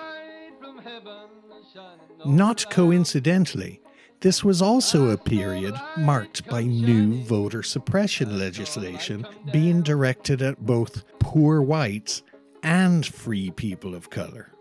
Not 2.24 2.70
coincidentally, 2.70 3.80
this 4.20 4.44
was 4.44 4.62
also 4.62 5.10
a 5.10 5.16
period 5.16 5.74
marked 5.98 6.46
by 6.46 6.62
new 6.62 7.22
voter 7.24 7.62
suppression 7.62 8.38
legislation 8.38 9.26
being 9.52 9.82
directed 9.82 10.42
at 10.42 10.64
both 10.64 11.04
poor 11.18 11.60
whites 11.60 12.22
and 12.62 13.04
free 13.04 13.50
people 13.50 13.94
of 13.94 14.10
color. 14.10 14.52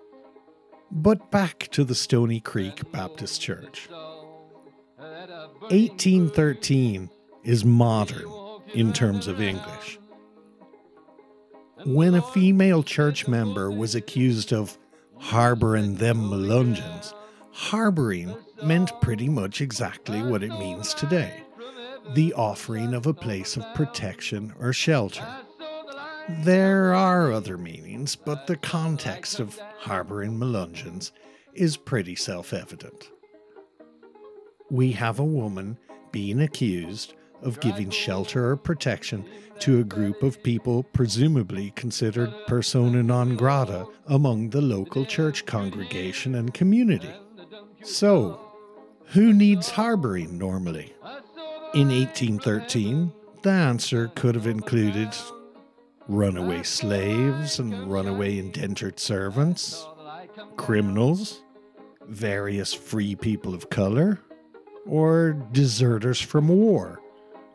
But 0.89 1.29
back 1.29 1.67
to 1.71 1.83
the 1.83 1.95
Stony 1.95 2.39
Creek 2.39 2.91
Baptist 2.91 3.39
Church. 3.39 3.87
1813 4.97 7.09
is 7.43 7.63
modern 7.63 8.25
in 8.73 8.93
terms 8.93 9.27
of 9.27 9.39
English. 9.39 9.99
When 11.85 12.15
a 12.15 12.21
female 12.21 12.83
church 12.83 13.27
member 13.27 13.71
was 13.71 13.95
accused 13.95 14.53
of 14.53 14.77
harboring 15.17 15.95
them 15.95 16.17
Melungeons, 16.29 17.13
harboring 17.51 18.35
meant 18.63 18.91
pretty 19.01 19.29
much 19.29 19.61
exactly 19.61 20.21
what 20.21 20.43
it 20.43 20.51
means 20.59 20.93
today 20.93 21.43
the 22.13 22.33
offering 22.33 22.93
of 22.93 23.05
a 23.05 23.13
place 23.13 23.57
of 23.57 23.65
protection 23.73 24.53
or 24.59 24.73
shelter. 24.73 25.25
There 26.43 26.93
are 26.93 27.31
other 27.31 27.57
meanings, 27.57 28.15
but 28.15 28.47
the 28.47 28.57
context 28.57 29.39
of 29.39 29.59
harboring 29.79 30.37
Melungeons 30.37 31.11
is 31.53 31.77
pretty 31.77 32.15
self 32.15 32.53
evident. 32.53 33.09
We 34.69 34.91
have 34.93 35.19
a 35.19 35.25
woman 35.25 35.77
being 36.11 36.41
accused 36.41 37.13
of 37.41 37.59
giving 37.59 37.89
shelter 37.89 38.51
or 38.51 38.57
protection 38.57 39.25
to 39.59 39.79
a 39.79 39.83
group 39.83 40.23
of 40.23 40.41
people 40.41 40.83
presumably 40.83 41.71
considered 41.75 42.33
persona 42.47 43.03
non 43.03 43.35
grata 43.35 43.85
among 44.07 44.49
the 44.49 44.61
local 44.61 45.05
church 45.05 45.45
congregation 45.45 46.35
and 46.35 46.53
community. 46.53 47.13
So, 47.83 48.39
who 49.07 49.33
needs 49.33 49.69
harboring 49.69 50.37
normally? 50.37 50.93
In 51.73 51.89
1813, 51.89 53.13
the 53.43 53.49
answer 53.49 54.11
could 54.15 54.35
have 54.35 54.47
included 54.47 55.09
runaway 56.07 56.63
slaves 56.63 57.59
and 57.59 57.91
runaway 57.91 58.37
indentured 58.39 58.99
servants, 58.99 59.85
criminals, 60.57 61.41
various 62.07 62.73
free 62.73 63.15
people 63.15 63.53
of 63.53 63.69
color, 63.69 64.19
or 64.85 65.33
deserters 65.51 66.19
from 66.19 66.47
war 66.47 67.00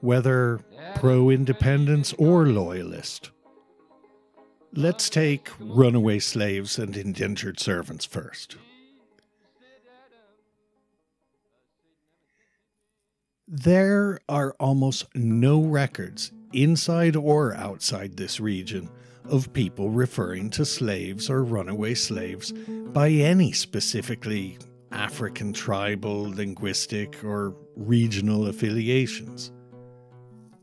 whether 0.06 0.60
pro 0.94 1.30
independence 1.30 2.12
or 2.12 2.46
loyalist. 2.46 3.32
Let's 4.72 5.10
take 5.10 5.50
runaway 5.58 6.20
slaves 6.20 6.78
and 6.78 6.96
indentured 6.96 7.58
servants 7.58 8.04
first. 8.04 8.56
There 13.48 14.20
are 14.28 14.54
almost 14.60 15.06
no 15.16 15.60
records 15.64 16.30
inside 16.52 17.16
or 17.16 17.54
outside 17.54 18.16
this 18.16 18.38
region 18.38 18.88
of 19.24 19.52
people 19.52 19.90
referring 19.90 20.50
to 20.50 20.64
slaves 20.64 21.28
or 21.28 21.42
runaway 21.42 21.94
slaves 21.94 22.52
by 22.92 23.08
any 23.10 23.50
specifically 23.50 24.56
African 24.92 25.52
tribal, 25.52 26.30
linguistic, 26.30 27.24
or 27.24 27.56
regional 27.74 28.46
affiliations. 28.46 29.50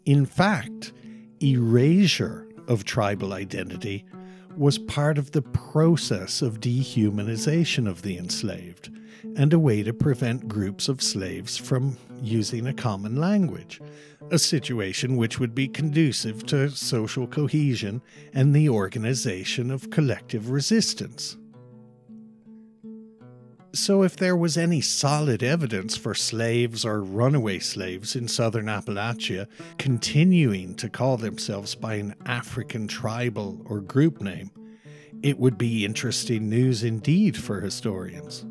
In 0.05 0.25
fact, 0.25 0.91
erasure 1.41 2.50
of 2.67 2.83
tribal 2.83 3.31
identity 3.31 4.03
was 4.57 4.77
part 4.77 5.17
of 5.17 5.31
the 5.31 5.41
process 5.41 6.41
of 6.41 6.60
dehumanization 6.60 7.88
of 7.88 8.01
the 8.01 8.17
enslaved 8.17 8.91
and 9.38 9.53
a 9.53 9.60
way 9.60 9.81
to 9.81 9.93
prevent 9.93 10.50
groups 10.50 10.89
of 10.89 11.01
slaves 11.01 11.55
from 11.55 11.98
using 12.22 12.67
a 12.67 12.74
common 12.74 13.15
language, 13.15 13.81
a 14.29 14.38
situation 14.38 15.15
which 15.15 15.39
would 15.39 15.55
be 15.55 15.69
conducive 15.69 16.45
to 16.48 16.69
social 16.69 17.25
cohesion 17.25 18.01
and 18.33 18.53
the 18.53 18.67
organization 18.67 19.72
of 19.72 19.89
collective 19.89 20.50
resistance. 20.50 21.38
So, 23.75 24.03
if 24.03 24.15
there 24.15 24.36
was 24.36 24.56
any 24.56 24.82
solid 24.82 25.42
evidence 25.42 25.98
for 25.98 26.13
slaves 26.13 26.86
or 26.86 27.01
runaway 27.01 27.58
slaves 27.58 28.15
in 28.15 28.27
southern 28.27 28.68
Appalachia 28.68 29.48
continuing 29.80 30.75
to 30.75 30.89
call 30.89 31.18
themselves 31.18 31.74
by 31.74 31.96
an 31.96 32.13
African 32.27 32.88
tribal 32.88 33.60
or 33.65 33.82
group 33.82 34.22
name, 34.22 34.51
it 35.24 35.39
would 35.39 35.58
be 35.58 35.86
interesting 35.86 36.50
news 36.50 36.84
indeed 36.84 37.36
for 37.36 37.62
historians. 37.62 38.46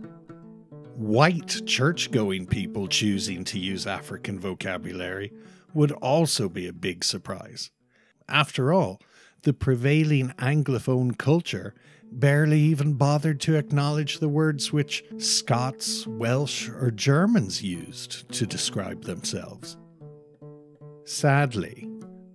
White 0.96 1.66
church 1.66 2.10
going 2.10 2.44
people 2.44 2.88
choosing 2.88 3.44
to 3.44 3.60
use 3.60 3.86
African 3.86 4.40
vocabulary 4.40 5.32
would 5.72 5.92
also 5.92 6.48
be 6.48 6.66
a 6.66 6.72
big 6.72 7.04
surprise. 7.04 7.70
After 8.28 8.72
all, 8.72 9.00
the 9.42 9.52
prevailing 9.52 10.30
Anglophone 10.30 11.16
culture 11.16 11.74
barely 12.12 12.60
even 12.60 12.94
bothered 12.94 13.40
to 13.40 13.56
acknowledge 13.56 14.18
the 14.18 14.28
words 14.28 14.72
which 14.72 15.04
Scots, 15.18 16.06
Welsh, 16.06 16.68
or 16.68 16.90
Germans 16.90 17.62
used 17.62 18.30
to 18.32 18.46
describe 18.46 19.04
themselves. 19.04 19.76
Sadly, 21.04 21.88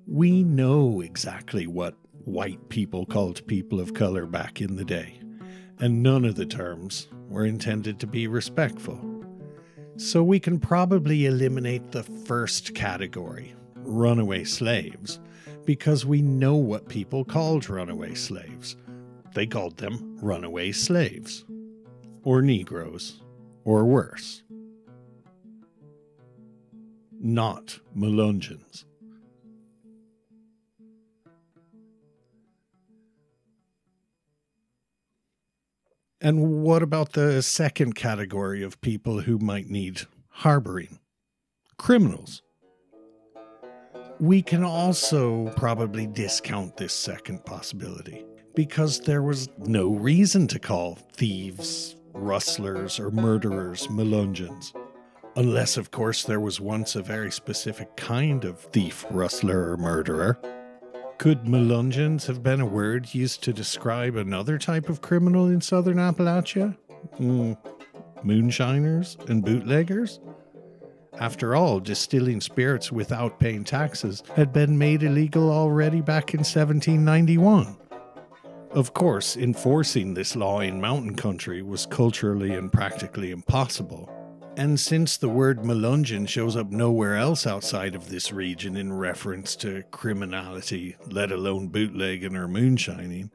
we 0.08 0.44
know 0.44 1.02
exactly 1.02 1.68
what 1.68 1.96
white 2.26 2.70
people 2.70 3.06
called 3.06 3.46
people 3.48 3.80
of 3.80 3.94
color 3.94 4.26
back 4.26 4.62
in 4.62 4.76
the 4.76 4.86
day, 4.86 5.20
and 5.80 6.04
none 6.04 6.26
of 6.26 6.36
the 6.36 6.46
terms 6.46 7.08
were 7.30 7.46
intended 7.46 8.00
to 8.00 8.08
be 8.08 8.28
respectful. 8.28 9.00
So 9.96 10.24
we 10.24 10.40
can 10.40 10.60
probably 10.60 11.26
eliminate 11.26 11.92
the 11.92 12.04
first 12.04 12.76
category, 12.76 13.56
runaway 13.76 14.44
slaves, 14.44 15.20
because 15.66 16.06
we 16.06 16.22
know 16.22 16.56
what 16.56 16.90
people 16.90 17.24
called 17.24 17.70
runaway 17.70 18.14
slaves 18.14 18.76
they 19.34 19.46
called 19.48 19.78
them 19.78 20.18
runaway 20.22 20.72
slaves, 20.72 21.46
or 22.24 22.42
Negroes, 22.42 23.22
or 23.64 23.86
worse. 23.86 24.44
Not 27.20 27.80
Melungeons. 27.96 28.86
And 36.20 36.64
what 36.64 36.82
about 36.82 37.14
the 37.14 37.42
second 37.42 37.94
category 37.94 38.64
of 38.64 38.82
people 38.82 39.22
who 39.22 39.38
might 39.38 39.70
need 39.70 40.02
harboring? 40.30 41.00
Criminals. 41.78 42.42
We 44.20 44.42
can 44.42 44.64
also 44.64 45.50
probably 45.56 46.08
discount 46.08 46.76
this 46.78 46.94
second 46.94 47.46
possibility 47.46 48.26
because 48.58 49.02
there 49.02 49.22
was 49.22 49.50
no 49.68 49.94
reason 49.94 50.48
to 50.48 50.58
call 50.58 50.96
thieves, 51.14 51.96
rustlers, 52.14 53.00
or 53.00 53.12
murderers 53.12 53.86
Melungeons. 53.86 54.74
Unless, 55.36 55.78
of 55.78 55.92
course, 55.92 56.24
there 56.24 56.40
was 56.40 56.60
once 56.60 56.96
a 56.96 57.04
very 57.04 57.32
specific 57.32 57.96
kind 57.96 58.46
of 58.46 58.60
thief, 58.60 59.06
rustler, 59.12 59.70
or 59.70 59.78
murderer. 59.78 60.40
Could 61.20 61.44
Melungeons 61.44 62.26
have 62.26 62.42
been 62.42 62.60
a 62.60 62.66
word 62.66 63.14
used 63.14 63.44
to 63.44 63.54
describe 63.54 64.16
another 64.16 64.58
type 64.58 64.90
of 64.90 65.02
criminal 65.02 65.46
in 65.50 65.62
southern 65.62 65.98
Appalachia? 65.98 66.76
Mm, 67.20 67.56
moonshiners 68.24 69.18
and 69.28 69.46
bootleggers? 69.46 70.20
After 71.20 71.56
all, 71.56 71.80
distilling 71.80 72.42
spirits 72.42 72.92
without 72.92 73.40
paying 73.40 73.64
taxes 73.64 74.24
had 74.36 74.52
been 74.52 74.80
made 74.80 75.04
illegal 75.04 75.52
already 75.52 76.02
back 76.02 76.34
in 76.34 76.40
1791. 76.40 77.78
Of 78.78 78.94
course, 78.94 79.36
enforcing 79.36 80.14
this 80.14 80.36
law 80.36 80.60
in 80.60 80.80
mountain 80.80 81.16
country 81.16 81.64
was 81.64 81.88
culturally 81.88 82.52
and 82.52 82.72
practically 82.72 83.32
impossible. 83.32 84.08
And 84.56 84.80
since 84.80 85.18
the 85.18 85.30
word 85.30 85.64
Melungeon 85.64 86.30
shows 86.30 86.56
up 86.56 86.70
nowhere 86.70 87.16
else 87.16 87.48
outside 87.48 87.96
of 87.96 88.10
this 88.10 88.32
region 88.32 88.78
in 88.78 88.94
reference 88.94 89.56
to 89.56 89.82
criminality, 89.90 90.96
let 91.10 91.32
alone 91.32 91.70
bootlegging 91.70 92.36
or 92.36 92.48
moonshining, 92.48 93.32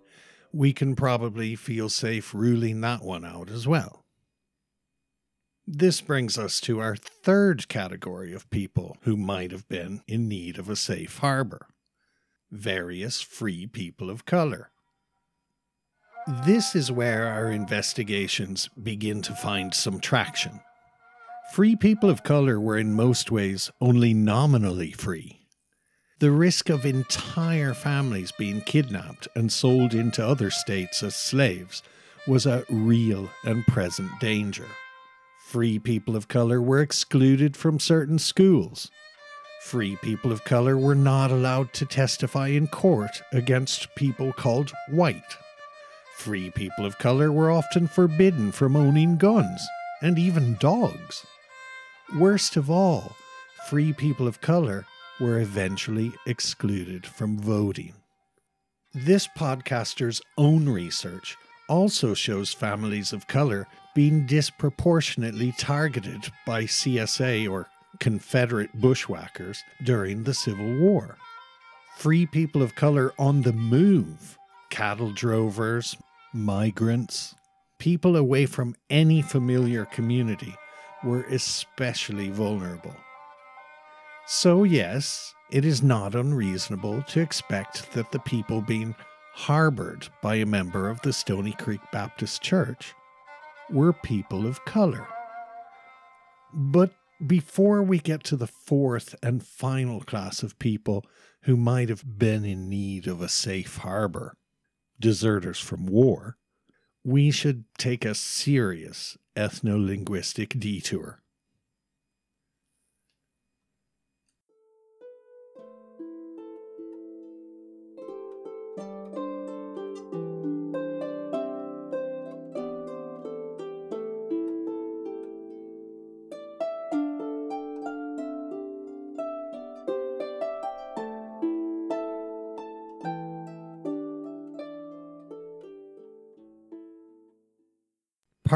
we 0.52 0.72
can 0.72 0.94
probably 0.94 1.56
feel 1.56 1.88
safe 1.88 2.32
ruling 2.32 2.80
that 2.82 3.02
one 3.02 3.24
out 3.24 3.50
as 3.50 3.66
well. 3.66 4.04
This 5.66 6.00
brings 6.00 6.38
us 6.38 6.60
to 6.60 6.78
our 6.78 6.94
third 6.94 7.66
category 7.66 8.32
of 8.32 8.48
people 8.50 8.96
who 9.00 9.16
might 9.16 9.50
have 9.50 9.68
been 9.68 10.02
in 10.06 10.28
need 10.28 10.56
of 10.56 10.70
a 10.70 10.76
safe 10.76 11.18
harbor 11.18 11.66
various 12.52 13.22
free 13.22 13.66
people 13.66 14.10
of 14.10 14.26
color. 14.26 14.71
This 16.26 16.76
is 16.76 16.92
where 16.92 17.26
our 17.26 17.50
investigations 17.50 18.68
begin 18.80 19.22
to 19.22 19.34
find 19.34 19.74
some 19.74 19.98
traction. 19.98 20.60
Free 21.52 21.74
people 21.74 22.08
of 22.08 22.22
color 22.22 22.60
were 22.60 22.78
in 22.78 22.94
most 22.94 23.32
ways 23.32 23.72
only 23.80 24.14
nominally 24.14 24.92
free. 24.92 25.40
The 26.20 26.30
risk 26.30 26.70
of 26.70 26.86
entire 26.86 27.74
families 27.74 28.32
being 28.38 28.60
kidnapped 28.60 29.26
and 29.34 29.50
sold 29.50 29.94
into 29.94 30.24
other 30.24 30.50
states 30.50 31.02
as 31.02 31.16
slaves 31.16 31.82
was 32.28 32.46
a 32.46 32.64
real 32.70 33.28
and 33.44 33.66
present 33.66 34.12
danger. 34.20 34.68
Free 35.48 35.80
people 35.80 36.14
of 36.14 36.28
color 36.28 36.62
were 36.62 36.80
excluded 36.80 37.56
from 37.56 37.80
certain 37.80 38.20
schools. 38.20 38.92
Free 39.62 39.96
people 39.96 40.30
of 40.30 40.44
color 40.44 40.78
were 40.78 40.94
not 40.94 41.32
allowed 41.32 41.72
to 41.72 41.84
testify 41.84 42.46
in 42.48 42.68
court 42.68 43.22
against 43.32 43.92
people 43.96 44.32
called 44.32 44.70
white. 44.88 45.36
Free 46.22 46.50
people 46.50 46.86
of 46.86 46.98
color 46.98 47.32
were 47.32 47.50
often 47.50 47.88
forbidden 47.88 48.52
from 48.52 48.76
owning 48.76 49.16
guns 49.16 49.60
and 50.02 50.20
even 50.20 50.56
dogs. 50.60 51.26
Worst 52.16 52.56
of 52.56 52.70
all, 52.70 53.16
free 53.68 53.92
people 53.92 54.28
of 54.28 54.40
color 54.40 54.86
were 55.18 55.40
eventually 55.40 56.12
excluded 56.24 57.04
from 57.04 57.40
voting. 57.40 57.94
This 58.94 59.26
podcaster's 59.36 60.22
own 60.38 60.68
research 60.68 61.36
also 61.68 62.14
shows 62.14 62.52
families 62.52 63.12
of 63.12 63.26
color 63.26 63.66
being 63.92 64.24
disproportionately 64.24 65.52
targeted 65.58 66.30
by 66.46 66.62
CSA 66.62 67.50
or 67.50 67.66
Confederate 67.98 68.70
bushwhackers 68.80 69.60
during 69.82 70.22
the 70.22 70.34
Civil 70.34 70.72
War. 70.78 71.16
Free 71.96 72.26
people 72.26 72.62
of 72.62 72.76
color 72.76 73.12
on 73.18 73.42
the 73.42 73.52
move, 73.52 74.38
cattle 74.70 75.10
drovers, 75.10 75.96
migrants, 76.32 77.34
people 77.78 78.16
away 78.16 78.46
from 78.46 78.74
any 78.88 79.22
familiar 79.22 79.84
community 79.84 80.54
were 81.04 81.24
especially 81.24 82.30
vulnerable. 82.30 82.94
So, 84.26 84.64
yes, 84.64 85.34
it 85.50 85.64
is 85.64 85.82
not 85.82 86.14
unreasonable 86.14 87.02
to 87.08 87.20
expect 87.20 87.92
that 87.92 88.12
the 88.12 88.20
people 88.20 88.62
being 88.62 88.94
harbored 89.34 90.08
by 90.22 90.36
a 90.36 90.46
member 90.46 90.88
of 90.88 91.00
the 91.02 91.12
Stony 91.12 91.52
Creek 91.52 91.80
Baptist 91.92 92.40
Church 92.40 92.94
were 93.70 93.92
people 93.92 94.46
of 94.46 94.64
color. 94.64 95.06
But 96.54 96.92
before 97.26 97.82
we 97.82 97.98
get 97.98 98.24
to 98.24 98.36
the 98.36 98.46
fourth 98.46 99.14
and 99.22 99.44
final 99.44 100.00
class 100.00 100.42
of 100.42 100.58
people 100.58 101.04
who 101.42 101.56
might 101.56 101.88
have 101.88 102.18
been 102.18 102.44
in 102.44 102.68
need 102.68 103.06
of 103.06 103.20
a 103.20 103.28
safe 103.28 103.78
harbor, 103.78 104.34
deserters 105.00 105.58
from 105.58 105.86
war, 105.86 106.36
we 107.04 107.30
should 107.30 107.64
take 107.78 108.04
a 108.04 108.14
serious 108.14 109.16
ethno 109.36 109.84
linguistic 109.84 110.58
detour. 110.58 111.21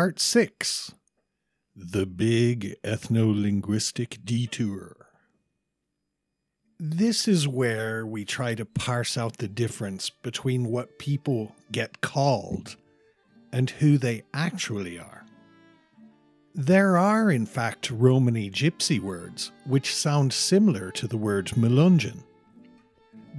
Part 0.07 0.21
6 0.21 0.95
The 1.75 2.07
Big 2.07 2.77
Ethno 2.85 3.35
Linguistic 3.35 4.19
Detour. 4.25 5.09
This 6.79 7.27
is 7.27 7.49
where 7.49 8.07
we 8.07 8.25
try 8.25 8.55
to 8.55 8.64
parse 8.64 9.19
out 9.19 9.38
the 9.38 9.49
difference 9.49 10.09
between 10.09 10.71
what 10.71 11.01
people 11.01 11.57
get 11.73 12.03
called 12.03 12.77
and 13.51 13.69
who 13.69 13.99
they 13.99 14.23
actually 14.33 14.97
are. 14.97 15.27
There 16.55 16.97
are, 16.97 17.29
in 17.33 17.45
fact, 17.45 17.90
Romany 17.90 18.49
gypsy 18.49 19.01
words 19.01 19.51
which 19.64 19.92
sound 19.92 20.33
similar 20.33 20.92
to 20.92 21.09
the 21.09 21.16
word 21.16 21.47
melungeon. 21.57 22.23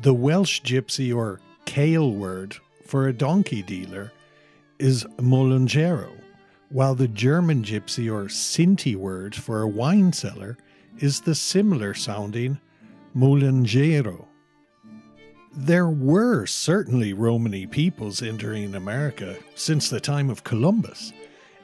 The 0.01 0.13
Welsh 0.13 0.63
gypsy 0.63 1.15
or 1.15 1.39
Kale 1.63 2.11
word 2.11 2.57
for 2.85 3.07
a 3.07 3.13
donkey 3.13 3.61
dealer 3.61 4.11
is 4.79 5.05
molungero, 5.17 6.16
while 6.69 6.95
the 6.95 7.07
German 7.07 7.63
gypsy 7.63 8.11
or 8.11 8.25
Sinti 8.25 8.95
word 8.95 9.35
for 9.35 9.61
a 9.61 9.67
wine 9.67 10.11
cellar 10.13 10.57
is 10.99 11.21
the 11.21 11.35
similar 11.35 11.93
sounding 11.93 12.59
molungero. 13.15 14.25
There 15.53 15.89
were 15.89 16.45
certainly 16.45 17.13
Romany 17.13 17.65
peoples 17.65 18.21
entering 18.21 18.75
America 18.75 19.37
since 19.55 19.89
the 19.89 19.99
time 19.99 20.29
of 20.29 20.43
Columbus, 20.43 21.13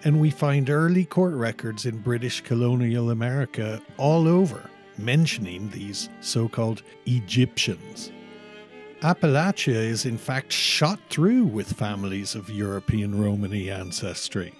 and 0.03 0.19
we 0.19 0.29
find 0.29 0.69
early 0.69 1.05
court 1.05 1.33
records 1.33 1.85
in 1.85 1.99
British 1.99 2.41
colonial 2.41 3.11
America 3.11 3.81
all 3.97 4.27
over 4.27 4.69
mentioning 4.97 5.69
these 5.69 6.09
so 6.21 6.47
called 6.47 6.83
Egyptians. 7.05 8.11
Appalachia 9.01 9.75
is 9.75 10.05
in 10.05 10.17
fact 10.17 10.51
shot 10.51 10.99
through 11.09 11.45
with 11.45 11.73
families 11.73 12.35
of 12.35 12.49
European 12.49 13.21
Romany 13.21 13.69
ancestry. 13.69 14.53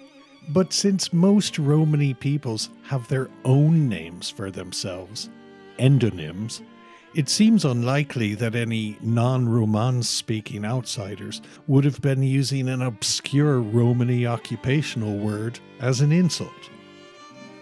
But 0.48 0.72
since 0.72 1.12
most 1.12 1.58
Romany 1.58 2.14
peoples 2.14 2.68
have 2.84 3.08
their 3.08 3.30
own 3.44 3.88
names 3.88 4.28
for 4.28 4.50
themselves, 4.50 5.30
endonyms, 5.78 6.60
it 7.14 7.28
seems 7.28 7.64
unlikely 7.64 8.34
that 8.34 8.54
any 8.54 8.98
non 9.00 9.48
Romance 9.48 10.08
speaking 10.08 10.64
outsiders 10.64 11.40
would 11.66 11.84
have 11.84 12.00
been 12.02 12.22
using 12.22 12.68
an 12.68 12.82
obscure 12.82 13.60
Romany 13.60 14.26
occupational 14.26 15.16
word 15.16 15.60
as 15.80 16.00
an 16.00 16.12
insult. 16.12 16.50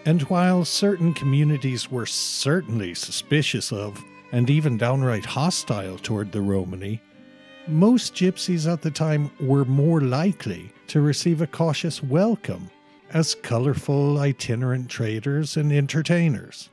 And 0.05 0.23
while 0.23 0.65
certain 0.65 1.13
communities 1.13 1.89
were 1.89 2.05
certainly 2.05 2.93
suspicious 2.95 3.71
of, 3.71 4.03
and 4.31 4.49
even 4.49 4.77
downright 4.77 5.25
hostile 5.25 5.97
toward 5.99 6.31
the 6.31 6.41
Romany, 6.41 6.99
most 7.67 8.13
gypsies 8.13 8.71
at 8.71 8.81
the 8.81 8.91
time 8.91 9.31
were 9.39 9.65
more 9.65 10.01
likely 10.01 10.71
to 10.87 11.01
receive 11.01 11.41
a 11.41 11.47
cautious 11.47 12.03
welcome 12.03 12.69
as 13.11 13.35
colorful 13.35 14.19
itinerant 14.19 14.89
traders 14.89 15.55
and 15.55 15.71
entertainers. 15.71 16.69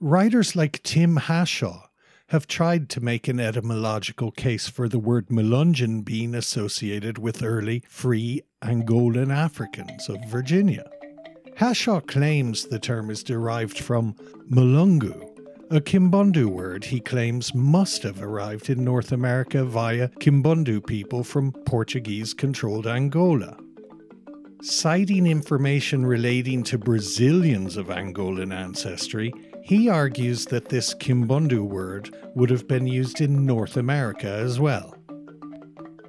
Writers 0.00 0.54
like 0.54 0.82
Tim 0.82 1.16
Hashaw 1.16 1.88
have 2.28 2.46
tried 2.46 2.88
to 2.90 3.00
make 3.00 3.28
an 3.28 3.40
etymological 3.40 4.30
case 4.30 4.68
for 4.68 4.88
the 4.88 4.98
word 4.98 5.28
Melungeon 5.28 6.04
being 6.04 6.34
associated 6.34 7.18
with 7.18 7.42
early 7.42 7.82
free 7.88 8.42
Angolan 8.62 9.34
Africans 9.34 10.08
of 10.08 10.24
Virginia. 10.26 10.90
Hashaw 11.58 12.06
claims 12.06 12.66
the 12.66 12.78
term 12.78 13.08
is 13.08 13.22
derived 13.22 13.78
from 13.78 14.14
Mulungu, 14.50 15.36
a 15.70 15.80
Kimbundu 15.80 16.46
word 16.46 16.84
he 16.84 17.00
claims 17.00 17.54
must 17.54 18.02
have 18.02 18.22
arrived 18.22 18.68
in 18.68 18.84
North 18.84 19.10
America 19.10 19.64
via 19.64 20.08
Kimbundu 20.20 20.86
people 20.86 21.24
from 21.24 21.52
Portuguese 21.52 22.34
controlled 22.34 22.86
Angola. 22.86 23.56
Citing 24.60 25.26
information 25.26 26.04
relating 26.04 26.62
to 26.62 26.76
Brazilians 26.76 27.78
of 27.78 27.86
Angolan 27.86 28.54
ancestry, 28.54 29.32
he 29.62 29.88
argues 29.88 30.44
that 30.46 30.68
this 30.68 30.94
Kimbundu 30.94 31.66
word 31.66 32.14
would 32.34 32.50
have 32.50 32.68
been 32.68 32.86
used 32.86 33.22
in 33.22 33.46
North 33.46 33.78
America 33.78 34.28
as 34.28 34.60
well. 34.60 34.94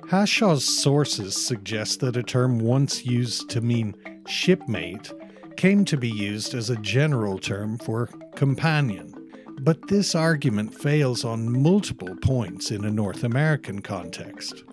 Hashaw's 0.09 0.65
sources 0.65 1.35
suggest 1.47 2.01
that 2.01 2.17
a 2.17 2.23
term 2.23 2.59
once 2.59 3.05
used 3.05 3.49
to 3.49 3.61
mean 3.61 3.95
shipmate 4.27 5.11
came 5.57 5.83
to 5.85 5.97
be 5.97 6.09
used 6.09 6.53
as 6.53 6.69
a 6.69 6.77
general 6.77 7.37
term 7.39 7.77
for 7.79 8.07
companion, 8.35 9.13
but 9.61 9.87
this 9.87 10.13
argument 10.15 10.73
fails 10.73 11.25
on 11.25 11.61
multiple 11.61 12.15
points 12.21 12.71
in 12.71 12.85
a 12.85 12.91
North 12.91 13.23
American 13.23 13.81
context. 13.81 14.63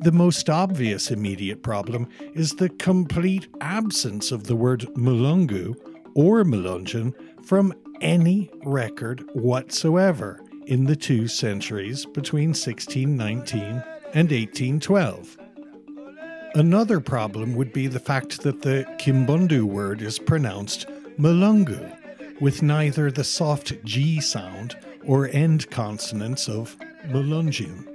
The 0.00 0.10
most 0.10 0.50
obvious 0.50 1.10
immediate 1.10 1.62
problem 1.62 2.08
is 2.34 2.52
the 2.52 2.70
complete 2.70 3.46
absence 3.60 4.32
of 4.32 4.48
the 4.48 4.56
word 4.56 4.80
Mulungu 4.96 5.76
or 6.14 6.42
Melungeon 6.42 7.14
from 7.44 7.72
any 8.00 8.50
record 8.64 9.24
whatsoever 9.34 10.40
in 10.66 10.84
the 10.84 10.96
two 10.96 11.28
centuries 11.28 12.04
between 12.06 12.48
1619 12.48 13.62
and 14.14 14.30
1812. 14.30 15.36
Another 16.54 17.00
problem 17.00 17.54
would 17.54 17.72
be 17.72 17.86
the 17.86 17.98
fact 17.98 18.42
that 18.42 18.60
the 18.60 18.84
Kimbundu 18.98 19.64
word 19.64 20.02
is 20.02 20.18
pronounced 20.18 20.86
Mulungu, 21.18 21.96
with 22.42 22.62
neither 22.62 23.10
the 23.10 23.24
soft 23.24 23.82
G 23.84 24.20
sound 24.20 24.76
or 25.06 25.28
end 25.28 25.70
consonants 25.70 26.50
of 26.50 26.76
Melungeon. 27.06 27.88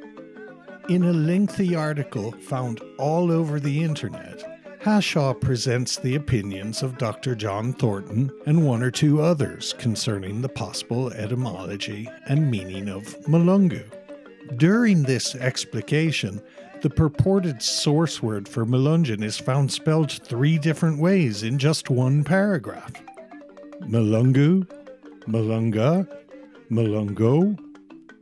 In 0.89 1.03
a 1.03 1.13
lengthy 1.13 1.75
article 1.75 2.31
found 2.31 2.81
all 2.97 3.31
over 3.31 3.59
the 3.59 3.83
internet, 3.83 4.43
Hashaw 4.81 5.39
presents 5.39 5.97
the 5.97 6.15
opinions 6.15 6.81
of 6.81 6.97
Dr. 6.97 7.35
John 7.35 7.73
Thornton 7.73 8.31
and 8.47 8.65
one 8.65 8.81
or 8.81 8.89
two 8.89 9.21
others 9.21 9.73
concerning 9.73 10.41
the 10.41 10.49
possible 10.49 11.11
etymology 11.11 12.09
and 12.25 12.49
meaning 12.49 12.89
of 12.89 13.03
Mulungu. 13.27 13.83
During 14.55 15.03
this 15.03 15.35
explication, 15.35 16.41
the 16.81 16.89
purported 16.89 17.61
source 17.61 18.21
word 18.21 18.47
for 18.47 18.65
Melungeon 18.65 19.23
is 19.23 19.37
found 19.37 19.71
spelled 19.71 20.11
three 20.11 20.57
different 20.57 20.99
ways 20.99 21.43
in 21.43 21.57
just 21.57 21.89
one 21.89 22.23
paragraph. 22.23 22.93
Melungu, 23.81 24.67
Melunga, 25.27 26.07
Melungo. 26.69 27.57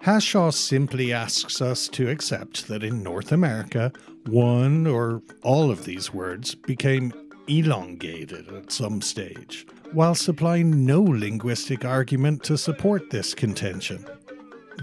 Hashaw 0.02 0.54
simply 0.54 1.12
asks 1.12 1.62
us 1.62 1.88
to 1.90 2.10
accept 2.10 2.68
that 2.68 2.84
in 2.84 3.02
North 3.02 3.32
America, 3.32 3.92
one 4.28 4.86
or 4.86 5.22
all 5.42 5.72
of 5.72 5.86
these 5.86 6.14
words 6.14 6.54
became 6.54 7.12
elongated 7.48 8.48
at 8.54 8.72
some 8.72 9.02
stage, 9.02 9.66
while 9.94 10.16
supplying 10.16 10.86
no 10.86 11.02
linguistic 11.02 11.86
argument 11.86 12.44
to 12.44 12.58
support 12.58 13.10
this 13.10 13.34
contention. 13.34 14.06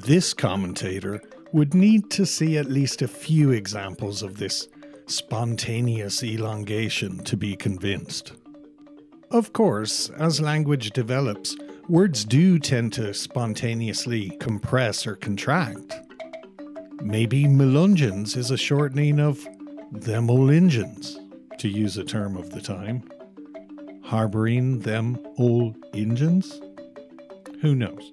This 0.05 0.33
commentator 0.33 1.21
would 1.53 1.75
need 1.75 2.11
to 2.11 2.27
see 2.27 2.57
at 2.57 2.71
least 2.71 3.03
a 3.03 3.09
few 3.09 3.51
examples 3.51 4.23
of 4.23 4.39
this 4.39 4.69
spontaneous 5.07 6.23
elongation 6.23 7.23
to 7.25 7.37
be 7.37 7.55
convinced. 7.57 8.33
Of 9.31 9.53
course, 9.53 10.11
as 10.11 10.41
language 10.41 10.91
develops, 10.91 11.57
words 11.89 12.25
do 12.25 12.59
tend 12.59 12.93
to 12.95 13.15
spontaneously 13.15 14.31
compress 14.41 15.07
or 15.07 15.17
contract. 15.17 15.95
Maybe 17.03 17.45
Melungeons 17.45 18.37
is 18.37 18.51
a 18.51 18.57
shortening 18.57 19.19
of 19.19 19.47
them 19.91 20.31
ol' 20.31 20.51
Injuns, 20.51 21.19
to 21.59 21.69
use 21.69 21.97
a 21.99 22.05
term 22.05 22.37
of 22.37 22.51
the 22.51 22.61
time. 22.61 23.03
Harboring 24.03 24.81
them 24.81 25.19
old 25.39 25.77
Injuns? 25.95 26.61
Who 27.61 27.75
knows? 27.75 28.11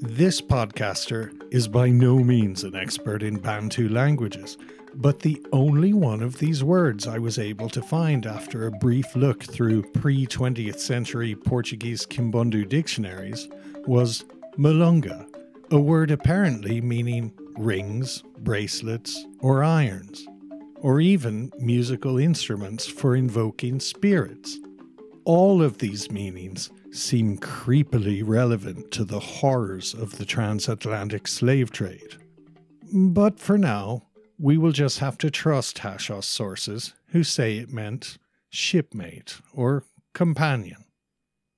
This 0.00 0.40
podcaster 0.40 1.32
is 1.56 1.66
by 1.66 1.88
no 1.88 2.18
means 2.18 2.64
an 2.64 2.76
expert 2.76 3.22
in 3.22 3.38
Bantu 3.38 3.88
languages, 3.88 4.58
but 4.94 5.20
the 5.20 5.42
only 5.54 5.94
one 5.94 6.20
of 6.20 6.38
these 6.38 6.62
words 6.62 7.06
I 7.06 7.16
was 7.18 7.38
able 7.38 7.70
to 7.70 7.80
find 7.80 8.26
after 8.26 8.66
a 8.66 8.70
brief 8.72 9.16
look 9.16 9.42
through 9.42 9.90
pre 9.92 10.26
20th 10.26 10.78
century 10.78 11.34
Portuguese 11.34 12.04
Kimbundu 12.04 12.68
dictionaries 12.68 13.48
was 13.86 14.26
malunga, 14.58 15.26
a 15.70 15.80
word 15.80 16.10
apparently 16.10 16.82
meaning 16.82 17.32
rings, 17.56 18.22
bracelets, 18.40 19.24
or 19.40 19.64
irons, 19.64 20.26
or 20.82 21.00
even 21.00 21.50
musical 21.58 22.18
instruments 22.18 22.86
for 22.86 23.16
invoking 23.16 23.80
spirits. 23.80 24.58
All 25.24 25.62
of 25.62 25.78
these 25.78 26.10
meanings 26.10 26.70
seem 26.96 27.38
creepily 27.38 28.22
relevant 28.24 28.90
to 28.92 29.04
the 29.04 29.20
horrors 29.20 29.94
of 29.94 30.18
the 30.18 30.24
transatlantic 30.24 31.28
slave 31.28 31.70
trade. 31.70 32.16
But 32.92 33.38
for 33.38 33.58
now, 33.58 34.06
we 34.38 34.58
will 34.58 34.72
just 34.72 34.98
have 34.98 35.18
to 35.18 35.30
trust 35.30 35.78
Hashaw's 35.78 36.26
sources, 36.26 36.94
who 37.08 37.24
say 37.24 37.58
it 37.58 37.72
meant 37.72 38.18
shipmate 38.50 39.40
or 39.52 39.84
companion. 40.14 40.84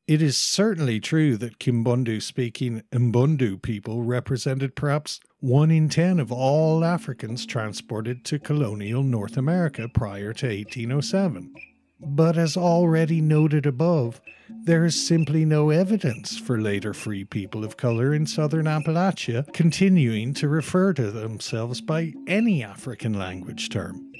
It 0.06 0.22
is 0.22 0.38
certainly 0.38 1.00
true 1.00 1.36
that 1.36 1.58
Kimbundu 1.58 2.22
speaking 2.22 2.82
Mbundu 2.90 3.60
people 3.60 4.02
represented 4.02 4.74
perhaps 4.74 5.20
one 5.40 5.70
in 5.70 5.90
ten 5.90 6.18
of 6.18 6.32
all 6.32 6.82
Africans 6.82 7.44
transported 7.44 8.24
to 8.24 8.38
colonial 8.38 9.02
North 9.02 9.36
America 9.36 9.86
prior 9.92 10.32
to 10.32 10.46
1807. 10.46 11.52
But 12.00 12.38
as 12.38 12.56
already 12.56 13.20
noted 13.20 13.66
above, 13.66 14.20
there 14.48 14.84
is 14.84 15.06
simply 15.06 15.44
no 15.44 15.70
evidence 15.70 16.38
for 16.38 16.60
later 16.60 16.94
free 16.94 17.24
people 17.24 17.64
of 17.64 17.76
color 17.76 18.14
in 18.14 18.26
southern 18.26 18.66
Appalachia 18.66 19.52
continuing 19.52 20.34
to 20.34 20.48
refer 20.48 20.92
to 20.94 21.10
themselves 21.10 21.80
by 21.80 22.14
any 22.26 22.62
African 22.62 23.14
language 23.14 23.68
term. 23.68 24.12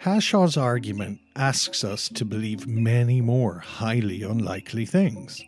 Hashaw's 0.00 0.56
argument 0.56 1.20
asks 1.36 1.84
us 1.84 2.08
to 2.10 2.24
believe 2.24 2.66
many 2.66 3.20
more 3.20 3.58
highly 3.58 4.22
unlikely 4.22 4.86
things. 4.86 5.42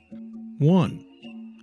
One, 0.59 1.05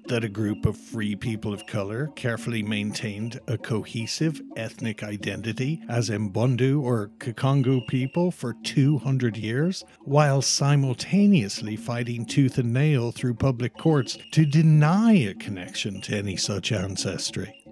that 0.07 0.23
a 0.23 0.29
group 0.29 0.65
of 0.65 0.77
free 0.77 1.15
people 1.15 1.53
of 1.53 1.65
color 1.65 2.07
carefully 2.15 2.61
maintained 2.61 3.39
a 3.47 3.57
cohesive 3.57 4.41
ethnic 4.55 5.03
identity 5.03 5.81
as 5.89 6.09
Mbundu 6.09 6.81
or 6.81 7.11
Kakongo 7.19 7.85
people 7.87 8.31
for 8.31 8.53
200 8.63 9.37
years, 9.37 9.83
while 10.01 10.41
simultaneously 10.41 11.75
fighting 11.75 12.25
tooth 12.25 12.57
and 12.57 12.73
nail 12.73 13.11
through 13.11 13.35
public 13.35 13.77
courts 13.77 14.17
to 14.31 14.45
deny 14.45 15.13
a 15.13 15.33
connection 15.33 16.01
to 16.01 16.15
any 16.17 16.37
such 16.37 16.71
ancestry. 16.71 17.65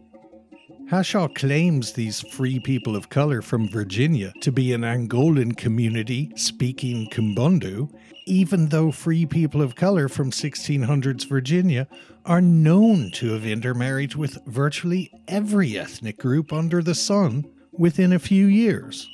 Hashaw 0.94 1.34
claims 1.34 1.94
these 1.94 2.22
free 2.22 2.60
people 2.60 2.96
of 2.96 3.10
color 3.10 3.42
from 3.42 3.68
Virginia 3.68 4.34
to 4.42 4.52
be 4.52 4.74
an 4.74 4.82
Angolan 4.82 5.58
community 5.58 6.32
speaking 6.36 7.08
Kimbundu, 7.10 7.90
even 8.26 8.70
though 8.70 8.92
free 8.92 9.26
people 9.26 9.62
of 9.62 9.76
color 9.76 10.08
from 10.08 10.30
1600s 10.30 11.28
Virginia 11.28 11.88
are 12.26 12.42
known 12.42 13.12
to 13.12 13.34
have 13.34 13.46
intermarried 13.46 14.16
with 14.16 14.38
virtually 14.46 15.12
every 15.28 15.78
ethnic 15.78 16.18
group 16.18 16.54
under 16.54 16.82
the 16.82 16.96
sun 16.96 17.46
within 17.72 18.14
a 18.14 18.20
few 18.20 18.46
years. 18.46 19.10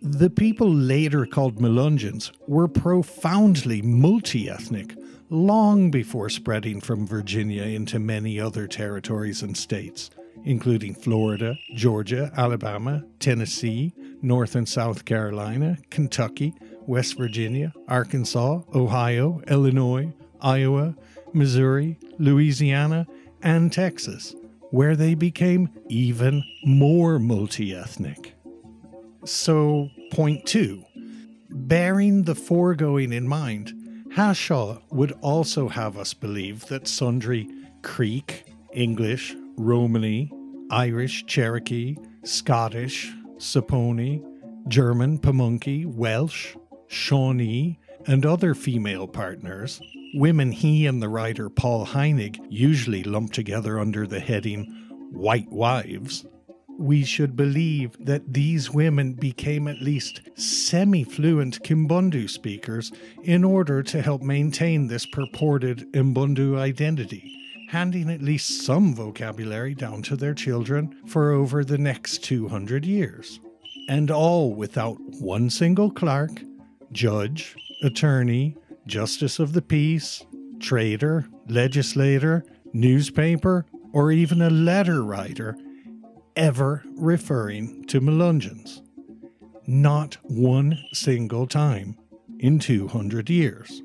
The 0.00 0.30
people 0.30 0.72
later 0.72 1.26
called 1.26 1.60
Melungeons 1.60 2.32
were 2.48 2.68
profoundly 2.68 3.82
multi 3.82 4.50
ethnic 4.50 4.96
long 5.30 5.90
before 5.90 6.28
spreading 6.28 6.80
from 6.80 7.06
Virginia 7.06 7.62
into 7.62 7.98
many 7.98 8.40
other 8.40 8.66
territories 8.66 9.42
and 9.42 9.56
states 9.56 10.10
including 10.44 10.94
Florida, 10.94 11.56
Georgia, 11.74 12.32
Alabama, 12.36 13.04
Tennessee, 13.20 13.92
North 14.22 14.54
and 14.54 14.68
South 14.68 15.04
Carolina, 15.04 15.78
Kentucky, 15.90 16.54
West 16.86 17.16
Virginia, 17.16 17.72
Arkansas, 17.88 18.60
Ohio, 18.74 19.40
Illinois, 19.48 20.12
Iowa, 20.40 20.96
Missouri, 21.34 21.98
Louisiana, 22.18 23.06
and 23.42 23.72
Texas, 23.72 24.34
where 24.70 24.96
they 24.96 25.14
became 25.14 25.68
even 25.88 26.42
more 26.64 27.18
multi 27.18 27.74
ethnic. 27.74 28.34
So, 29.24 29.90
point 30.10 30.46
two 30.46 30.84
bearing 31.50 32.22
the 32.22 32.34
foregoing 32.34 33.12
in 33.12 33.28
mind, 33.28 33.74
Hashaw 34.14 34.80
would 34.90 35.12
also 35.20 35.68
have 35.68 35.96
us 35.96 36.14
believe 36.14 36.66
that 36.66 36.88
sundry 36.88 37.48
Creek, 37.82 38.44
English, 38.72 39.34
Romany, 39.56 40.30
Irish, 40.70 41.26
Cherokee, 41.26 41.96
Scottish, 42.24 43.12
Saponi, 43.36 44.24
German, 44.68 45.18
Pamunkey, 45.18 45.84
Welsh, 45.84 46.56
Shawnee, 46.86 47.78
and 48.06 48.24
other 48.24 48.54
female 48.54 49.06
partners, 49.06 49.80
women 50.14 50.52
he 50.52 50.86
and 50.86 51.02
the 51.02 51.08
writer 51.08 51.48
Paul 51.48 51.86
Heinegg 51.86 52.38
usually 52.48 53.02
lump 53.02 53.32
together 53.32 53.78
under 53.78 54.06
the 54.06 54.20
heading 54.20 54.64
white 55.10 55.50
wives, 55.50 56.24
we 56.78 57.04
should 57.04 57.36
believe 57.36 57.96
that 58.04 58.32
these 58.32 58.70
women 58.70 59.12
became 59.12 59.68
at 59.68 59.82
least 59.82 60.20
semi 60.34 61.04
fluent 61.04 61.62
Kimbundu 61.62 62.28
speakers 62.28 62.92
in 63.22 63.44
order 63.44 63.82
to 63.82 64.02
help 64.02 64.22
maintain 64.22 64.86
this 64.86 65.06
purported 65.06 65.92
Mbundu 65.92 66.58
identity 66.58 67.38
handing 67.72 68.10
at 68.10 68.20
least 68.20 68.66
some 68.66 68.94
vocabulary 68.94 69.74
down 69.74 70.02
to 70.02 70.14
their 70.14 70.34
children 70.34 70.94
for 71.06 71.30
over 71.30 71.64
the 71.64 71.78
next 71.78 72.22
200 72.22 72.84
years. 72.84 73.40
And 73.88 74.10
all 74.10 74.52
without 74.52 74.98
one 75.20 75.48
single 75.48 75.90
clerk, 75.90 76.42
judge, 76.92 77.56
attorney, 77.82 78.58
justice 78.86 79.38
of 79.38 79.52
the 79.52 79.62
peace, 79.62 80.24
trader, 80.60 81.26
legislator, 81.48 82.44
newspaper, 82.72 83.66
or 83.92 84.10
even 84.12 84.40
a 84.42 84.50
letter 84.50 85.02
writer 85.02 85.56
ever 86.36 86.82
referring 86.96 87.84
to 87.86 88.00
Melungeons. 88.00 88.80
Not 89.66 90.16
one 90.22 90.78
single 90.92 91.46
time 91.46 91.96
in 92.38 92.58
200 92.58 93.30
years. 93.30 93.82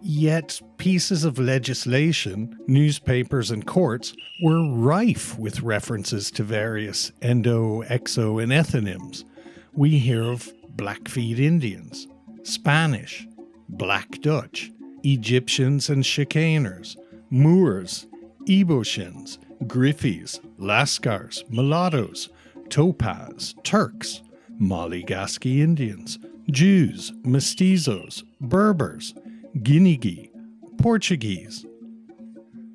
Yet, 0.00 0.60
pieces 0.76 1.24
of 1.24 1.38
legislation, 1.38 2.56
newspapers, 2.68 3.50
and 3.50 3.66
courts 3.66 4.14
were 4.42 4.72
rife 4.72 5.36
with 5.38 5.62
references 5.62 6.30
to 6.32 6.44
various 6.44 7.10
endo, 7.20 7.82
exo, 7.82 8.40
and 8.40 8.52
ethonyms. 8.52 9.24
We 9.72 9.98
hear 9.98 10.22
of 10.22 10.52
Blackfeet 10.76 11.40
Indians, 11.40 12.06
Spanish, 12.44 13.27
Black 13.68 14.20
Dutch, 14.20 14.72
Egyptians 15.02 15.88
and 15.90 16.02
Chicaners, 16.04 16.96
Moors, 17.30 18.06
Eboshins, 18.46 19.38
Griffis, 19.64 20.40
Lascars, 20.58 21.48
Mulattoes, 21.50 22.28
Topaz, 22.70 23.54
Turks, 23.64 24.22
Malagasy 24.58 25.60
Indians, 25.60 26.18
Jews, 26.50 27.12
Mestizos, 27.22 28.24
Berbers, 28.40 29.14
Ginigi, 29.58 30.30
Portuguese, 30.78 31.66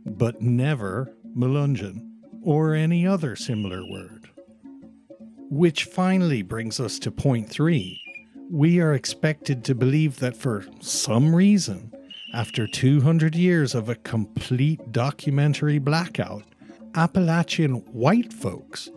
but 0.06 0.42
never 0.42 1.14
Melungeon 1.36 2.08
or 2.44 2.74
any 2.74 3.08
other 3.08 3.36
similar 3.36 3.84
word. 3.90 4.30
Which 5.50 5.86
finally 5.86 6.42
brings 6.42 6.80
us 6.80 7.00
to 7.00 7.12
point 7.12 7.50
three. 7.50 8.03
We 8.50 8.80
are 8.80 8.94
expected 8.94 9.64
to 9.66 9.76
believe 9.76 10.20
that 10.20 10.38
for 10.38 10.66
some 10.80 11.36
reason, 11.36 11.92
after 12.34 12.68
200 12.68 13.36
years 13.36 13.74
of 13.74 13.90
a 13.90 13.96
complete 13.96 14.92
documentary 14.92 15.80
blackout, 15.80 16.44
Appalachian 16.96 17.76
white 17.92 18.32
folks, 18.32 18.90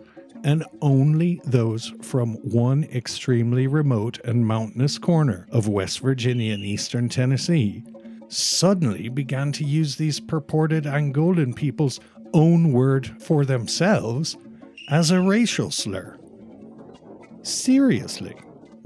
and 0.43 0.63
only 0.81 1.41
those 1.43 1.93
from 2.01 2.35
one 2.35 2.83
extremely 2.85 3.67
remote 3.67 4.19
and 4.23 4.45
mountainous 4.45 4.97
corner 4.97 5.47
of 5.51 5.67
West 5.67 6.01
Virginia 6.01 6.53
and 6.53 6.63
eastern 6.63 7.09
Tennessee, 7.09 7.83
suddenly 8.27 9.09
began 9.09 9.51
to 9.53 9.63
use 9.63 9.95
these 9.95 10.19
purported 10.19 10.83
Angolan 10.83 11.55
people's 11.55 11.99
own 12.33 12.71
word 12.71 13.21
for 13.21 13.45
themselves 13.45 14.37
as 14.89 15.11
a 15.11 15.21
racial 15.21 15.71
slur. 15.71 16.17
Seriously, 17.41 18.35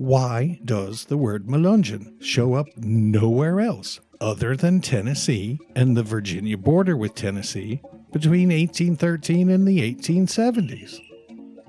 why 0.02 0.60
does 0.66 1.06
the 1.06 1.18
word 1.18 1.46
Melungeon 1.46 2.20
show 2.24 2.56
up 2.56 2.66
nowhere 2.76 3.60
else 3.60 4.00
other 4.20 4.56
than 4.56 4.82
Tennessee 4.82 5.60
and 5.76 5.96
the 5.96 6.02
Virginia 6.02 6.58
border 6.58 6.98
with 6.98 7.14
Tennessee 7.14 7.84
between 8.12 8.50
1813 8.50 9.52
and 9.52 9.68
the 9.68 9.78
1870s? 9.94 11.00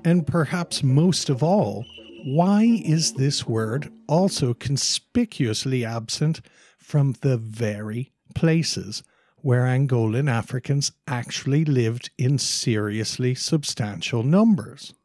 And 0.03 0.25
perhaps 0.25 0.81
most 0.81 1.29
of 1.29 1.43
all, 1.43 1.85
why 2.25 2.63
is 2.83 3.13
this 3.13 3.47
word 3.47 3.93
also 4.07 4.55
conspicuously 4.55 5.85
absent 5.85 6.41
from 6.79 7.13
the 7.21 7.37
very 7.37 8.13
places 8.33 9.03
where 9.37 9.65
Angolan 9.65 10.27
Africans 10.27 10.91
actually 11.07 11.65
lived 11.65 12.09
in 12.17 12.39
seriously 12.39 13.35
substantial 13.35 14.23
numbers. 14.23 14.95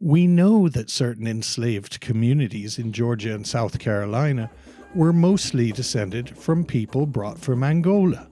We 0.00 0.26
know 0.26 0.68
that 0.68 0.90
certain 0.90 1.26
enslaved 1.26 2.00
communities 2.00 2.78
in 2.78 2.92
Georgia 2.92 3.34
and 3.34 3.46
South 3.46 3.78
Carolina 3.78 4.50
were 4.94 5.12
mostly 5.12 5.72
descended 5.72 6.36
from 6.36 6.66
people 6.66 7.06
brought 7.06 7.38
from 7.38 7.64
Angola. 7.64 8.28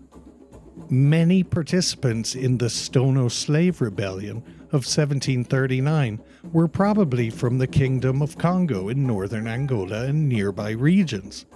Many 0.90 1.42
participants 1.42 2.34
in 2.34 2.58
the 2.58 2.68
Stono 2.68 3.28
Slave 3.28 3.80
Rebellion 3.80 4.42
of 4.72 4.84
1739 4.84 6.20
were 6.52 6.68
probably 6.68 7.30
from 7.30 7.56
the 7.56 7.66
Kingdom 7.66 8.20
of 8.20 8.36
Congo 8.36 8.90
in 8.90 9.06
northern 9.06 9.46
Angola 9.46 10.04
and 10.04 10.28
nearby 10.28 10.72
regions. 10.72 11.46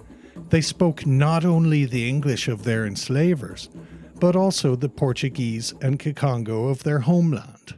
They 0.49 0.61
spoke 0.61 1.05
not 1.05 1.45
only 1.45 1.85
the 1.85 2.09
English 2.09 2.47
of 2.47 2.63
their 2.63 2.87
enslavers, 2.87 3.69
but 4.19 4.35
also 4.35 4.75
the 4.75 4.89
Portuguese 4.89 5.75
and 5.83 5.99
Kikongo 5.99 6.71
of 6.71 6.81
their 6.81 6.99
homeland. 6.99 7.75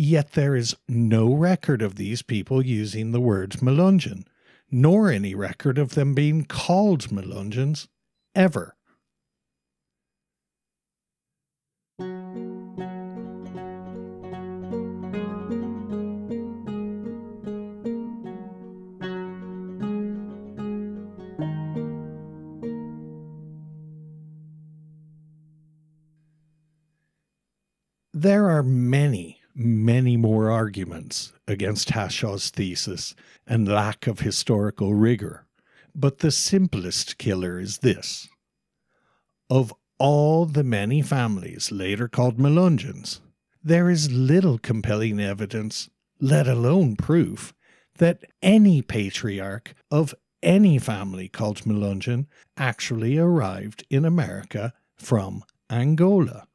Yet 0.00 0.34
there 0.34 0.54
is 0.54 0.76
no 0.88 1.34
record 1.34 1.82
of 1.82 1.96
these 1.96 2.22
people 2.22 2.64
using 2.64 3.10
the 3.10 3.20
word 3.20 3.54
Melungeon, 3.54 4.28
nor 4.70 5.10
any 5.10 5.34
record 5.34 5.76
of 5.76 5.96
them 5.96 6.14
being 6.14 6.44
called 6.44 7.08
Melungeons 7.08 7.88
ever. 8.32 8.76
There 28.14 28.48
are 28.48 28.62
many, 28.62 29.37
many 29.58 30.16
more 30.16 30.50
arguments 30.50 31.32
against 31.48 31.90
Hashaw's 31.90 32.50
thesis 32.50 33.14
and 33.44 33.66
lack 33.66 34.06
of 34.06 34.20
historical 34.20 34.94
rigor, 34.94 35.46
but 35.94 36.18
the 36.18 36.30
simplest 36.30 37.18
killer 37.18 37.58
is 37.58 37.78
this. 37.78 38.28
Of 39.50 39.74
all 39.98 40.46
the 40.46 40.62
many 40.62 41.02
families 41.02 41.72
later 41.72 42.06
called 42.06 42.38
Melungeons, 42.38 43.20
there 43.62 43.90
is 43.90 44.12
little 44.12 44.58
compelling 44.58 45.18
evidence, 45.18 45.90
let 46.20 46.46
alone 46.46 46.94
proof, 46.94 47.52
that 47.96 48.22
any 48.40 48.80
patriarch 48.80 49.74
of 49.90 50.14
any 50.40 50.78
family 50.78 51.28
called 51.28 51.62
Melungeon 51.62 52.26
actually 52.56 53.18
arrived 53.18 53.84
in 53.90 54.04
America 54.04 54.72
from 54.96 55.42
Angola. 55.68 56.46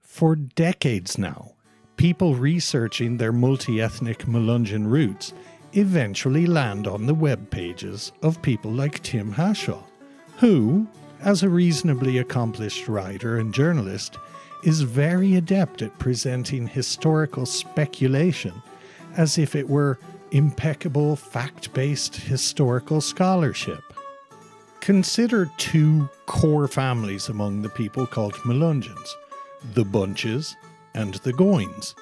For 0.00 0.36
decades 0.36 1.18
now, 1.18 1.54
people 1.98 2.36
researching 2.36 3.16
their 3.16 3.32
multi 3.32 3.82
ethnic 3.82 4.20
Melungeon 4.20 4.88
roots 4.88 5.34
eventually 5.74 6.46
land 6.46 6.86
on 6.86 7.06
the 7.06 7.12
web 7.12 7.50
pages 7.50 8.12
of 8.22 8.40
people 8.40 8.70
like 8.70 9.02
Tim 9.02 9.34
Hashaw, 9.34 9.82
who, 10.38 10.86
as 11.20 11.42
a 11.42 11.48
reasonably 11.48 12.18
accomplished 12.18 12.88
writer 12.88 13.38
and 13.38 13.52
journalist, 13.52 14.16
is 14.64 14.80
very 14.80 15.34
adept 15.34 15.82
at 15.82 15.98
presenting 15.98 16.68
historical 16.68 17.44
speculation 17.44 18.54
as 19.16 19.36
if 19.36 19.56
it 19.56 19.68
were 19.68 19.98
impeccable 20.30 21.16
fact 21.16 21.72
based 21.74 22.14
historical 22.14 23.00
scholarship. 23.00 23.82
Consider 24.80 25.50
two 25.58 26.08
core 26.26 26.68
families 26.68 27.28
among 27.28 27.60
the 27.60 27.68
people 27.68 28.06
called 28.06 28.34
Melungeons 28.44 29.08
the 29.74 29.84
Bunches 29.84 30.56
and 30.98 31.14
the 31.14 31.32
Goins. 31.32 31.94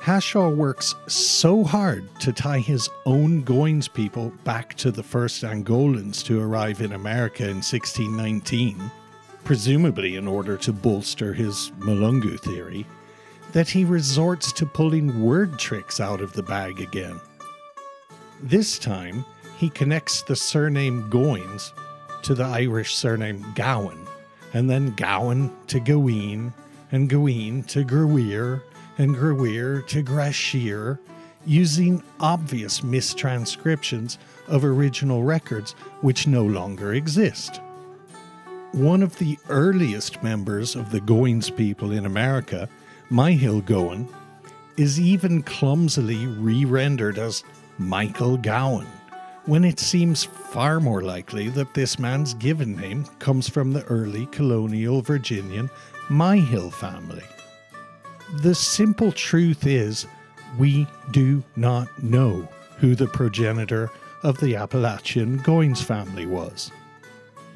Hashaw 0.00 0.54
works 0.54 0.94
so 1.08 1.64
hard 1.64 2.08
to 2.20 2.32
tie 2.32 2.60
his 2.60 2.88
own 3.06 3.42
Goins 3.42 3.92
people 3.92 4.32
back 4.44 4.74
to 4.76 4.92
the 4.92 5.02
first 5.02 5.42
Angolans 5.42 6.24
to 6.26 6.40
arrive 6.40 6.80
in 6.80 6.92
America 6.92 7.42
in 7.42 7.56
1619, 7.56 8.78
presumably 9.42 10.14
in 10.14 10.28
order 10.28 10.56
to 10.58 10.72
bolster 10.72 11.34
his 11.34 11.72
Malungu 11.80 12.38
theory, 12.38 12.86
that 13.52 13.68
he 13.68 13.84
resorts 13.84 14.52
to 14.52 14.66
pulling 14.66 15.22
word 15.22 15.58
tricks 15.58 15.98
out 15.98 16.20
of 16.20 16.32
the 16.34 16.42
bag 16.42 16.80
again. 16.80 17.20
This 18.42 18.78
time, 18.78 19.24
he 19.56 19.70
connects 19.70 20.22
the 20.22 20.36
surname 20.36 21.10
Goins 21.10 21.72
to 22.22 22.34
the 22.34 22.44
Irish 22.44 22.94
surname 22.94 23.44
Gowan, 23.56 24.06
and 24.52 24.70
then 24.70 24.94
Gowan 24.94 25.50
to 25.68 25.80
Gawain, 25.80 26.52
and 26.92 27.08
Gawain 27.08 27.62
to 27.64 27.84
Gerweer, 27.84 28.62
and 28.98 29.14
Gerweer 29.14 29.86
to 29.88 30.02
Grashir, 30.02 30.98
using 31.46 32.02
obvious 32.20 32.80
mistranscriptions 32.80 34.18
of 34.48 34.64
original 34.64 35.22
records 35.22 35.72
which 36.00 36.26
no 36.26 36.44
longer 36.44 36.94
exist. 36.94 37.60
One 38.72 39.02
of 39.02 39.18
the 39.18 39.38
earliest 39.48 40.22
members 40.22 40.74
of 40.74 40.90
the 40.90 41.00
Goins 41.00 41.54
people 41.54 41.92
in 41.92 42.06
America, 42.06 42.68
Myhill 43.10 43.64
Gowan, 43.64 44.08
is 44.76 44.98
even 44.98 45.42
clumsily 45.42 46.26
re 46.26 46.64
rendered 46.64 47.18
as 47.18 47.44
Michael 47.78 48.36
Gowan, 48.36 48.86
when 49.46 49.64
it 49.64 49.78
seems 49.78 50.24
far 50.24 50.80
more 50.80 51.02
likely 51.02 51.48
that 51.50 51.74
this 51.74 51.98
man's 51.98 52.34
given 52.34 52.76
name 52.76 53.04
comes 53.18 53.48
from 53.48 53.72
the 53.72 53.84
early 53.84 54.26
colonial 54.26 55.02
Virginian 55.02 55.70
Myhill 56.08 56.72
family. 56.72 57.22
The 58.42 58.54
simple 58.54 59.12
truth 59.12 59.66
is, 59.66 60.06
we 60.58 60.86
do 61.10 61.42
not 61.56 61.88
know 62.02 62.48
who 62.78 62.94
the 62.94 63.06
progenitor 63.06 63.90
of 64.22 64.38
the 64.40 64.56
Appalachian 64.56 65.38
Goins 65.40 65.82
family 65.82 66.26
was. 66.26 66.70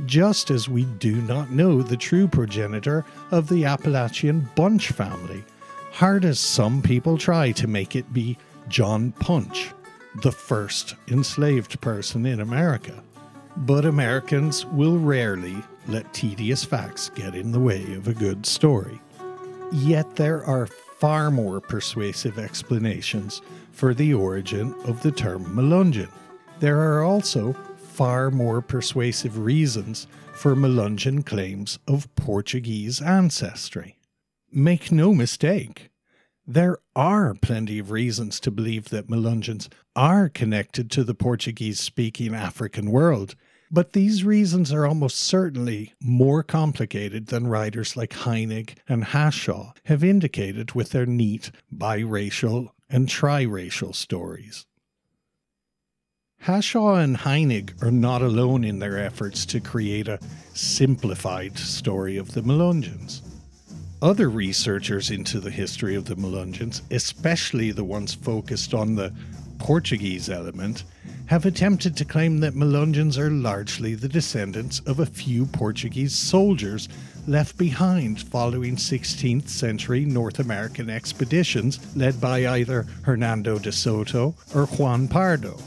Just 0.06 0.50
as 0.50 0.68
we 0.68 0.84
do 0.84 1.16
not 1.22 1.50
know 1.50 1.82
the 1.82 1.96
true 1.96 2.28
progenitor 2.28 3.04
of 3.30 3.48
the 3.48 3.64
Appalachian 3.64 4.48
Bunch 4.54 4.88
family, 4.88 5.44
hard 5.92 6.24
as 6.24 6.38
some 6.38 6.80
people 6.82 7.18
try 7.18 7.52
to 7.52 7.66
make 7.66 7.96
it 7.96 8.12
be 8.12 8.38
John 8.68 9.12
Punch, 9.12 9.72
the 10.22 10.32
first 10.32 10.94
enslaved 11.08 11.80
person 11.80 12.26
in 12.26 12.40
America. 12.40 13.02
But 13.56 13.84
Americans 13.84 14.64
will 14.66 14.98
rarely 14.98 15.56
let 15.88 16.12
tedious 16.12 16.64
facts 16.64 17.10
get 17.14 17.34
in 17.34 17.50
the 17.50 17.60
way 17.60 17.94
of 17.94 18.06
a 18.06 18.14
good 18.14 18.46
story. 18.46 19.00
Yet 19.72 20.16
there 20.16 20.44
are 20.44 20.66
far 20.66 21.30
more 21.30 21.60
persuasive 21.60 22.38
explanations 22.38 23.42
for 23.72 23.94
the 23.94 24.14
origin 24.14 24.74
of 24.84 25.02
the 25.02 25.12
term 25.12 25.44
Melungeon. 25.46 26.10
There 26.60 26.80
are 26.80 27.02
also 27.02 27.54
far 27.78 28.30
more 28.30 28.60
persuasive 28.60 29.38
reasons 29.38 30.06
for 30.32 30.54
Melungeon 30.54 31.24
claims 31.24 31.78
of 31.88 32.14
Portuguese 32.14 33.00
ancestry. 33.00 33.98
Make 34.52 34.92
no 34.92 35.14
mistake, 35.14 35.90
there 36.50 36.78
are 36.96 37.34
plenty 37.34 37.78
of 37.78 37.90
reasons 37.90 38.40
to 38.40 38.50
believe 38.50 38.88
that 38.88 39.08
Melungeons 39.08 39.68
are 39.94 40.30
connected 40.30 40.90
to 40.92 41.04
the 41.04 41.14
Portuguese 41.14 41.78
speaking 41.78 42.34
African 42.34 42.90
world, 42.90 43.34
but 43.70 43.92
these 43.92 44.24
reasons 44.24 44.72
are 44.72 44.86
almost 44.86 45.18
certainly 45.18 45.94
more 46.00 46.42
complicated 46.42 47.26
than 47.26 47.46
writers 47.46 47.96
like 47.96 48.10
Heinegg 48.10 48.76
and 48.88 49.04
Hashaw 49.04 49.72
have 49.84 50.02
indicated 50.02 50.72
with 50.72 50.90
their 50.90 51.06
neat 51.06 51.50
biracial 51.74 52.70
and 52.88 53.08
triracial 53.08 53.94
stories. 53.94 54.66
Hashaw 56.44 57.02
and 57.02 57.16
Heinegg 57.18 57.82
are 57.82 57.90
not 57.90 58.22
alone 58.22 58.64
in 58.64 58.78
their 58.78 58.98
efforts 58.98 59.44
to 59.46 59.60
create 59.60 60.08
a 60.08 60.20
simplified 60.54 61.58
story 61.58 62.16
of 62.16 62.32
the 62.32 62.42
Melungeons. 62.42 63.22
Other 64.00 64.30
researchers 64.30 65.10
into 65.10 65.40
the 65.40 65.50
history 65.50 65.96
of 65.96 66.04
the 66.04 66.14
Melungeons, 66.14 66.82
especially 66.92 67.72
the 67.72 67.84
ones 67.84 68.14
focused 68.14 68.72
on 68.72 68.94
the 68.94 69.12
Portuguese 69.58 70.28
element, 70.28 70.84
have 71.26 71.44
attempted 71.44 71.96
to 71.96 72.04
claim 72.04 72.38
that 72.38 72.54
Melungeons 72.54 73.18
are 73.18 73.30
largely 73.30 73.94
the 73.94 74.08
descendants 74.08 74.80
of 74.80 74.98
a 74.98 75.06
few 75.06 75.44
Portuguese 75.46 76.14
soldiers 76.14 76.88
left 77.26 77.58
behind 77.58 78.22
following 78.22 78.76
16th 78.76 79.48
century 79.48 80.04
North 80.06 80.38
American 80.38 80.88
expeditions 80.88 81.78
led 81.94 82.20
by 82.20 82.46
either 82.46 82.86
Hernando 83.02 83.58
de 83.58 83.70
Soto 83.70 84.34
or 84.54 84.66
Juan 84.66 85.08
Pardo. 85.08 85.58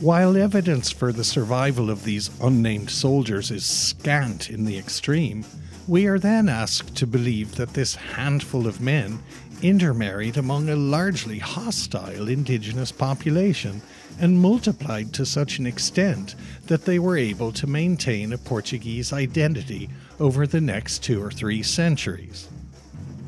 While 0.00 0.36
evidence 0.36 0.90
for 0.90 1.12
the 1.12 1.24
survival 1.24 1.90
of 1.90 2.04
these 2.04 2.30
unnamed 2.40 2.90
soldiers 2.90 3.50
is 3.50 3.64
scant 3.64 4.50
in 4.50 4.64
the 4.64 4.78
extreme, 4.78 5.44
we 5.86 6.06
are 6.06 6.18
then 6.18 6.48
asked 6.48 6.96
to 6.96 7.06
believe 7.06 7.56
that 7.56 7.74
this 7.74 7.94
handful 7.94 8.66
of 8.66 8.80
men 8.80 9.18
intermarried 9.62 10.36
among 10.36 10.68
a 10.68 10.76
largely 10.76 11.38
hostile 11.38 12.28
indigenous 12.28 12.92
population 12.92 13.82
and 14.18 14.40
multiplied 14.40 15.12
to 15.14 15.24
such 15.24 15.58
an 15.58 15.66
extent 15.66 16.34
that 16.66 16.84
they 16.84 16.98
were 16.98 17.16
able 17.16 17.52
to 17.52 17.66
maintain 17.66 18.32
a 18.32 18.38
Portuguese 18.38 19.12
identity 19.12 19.88
over 20.18 20.46
the 20.46 20.60
next 20.60 21.02
two 21.02 21.22
or 21.22 21.30
three 21.30 21.62
centuries. 21.62 22.48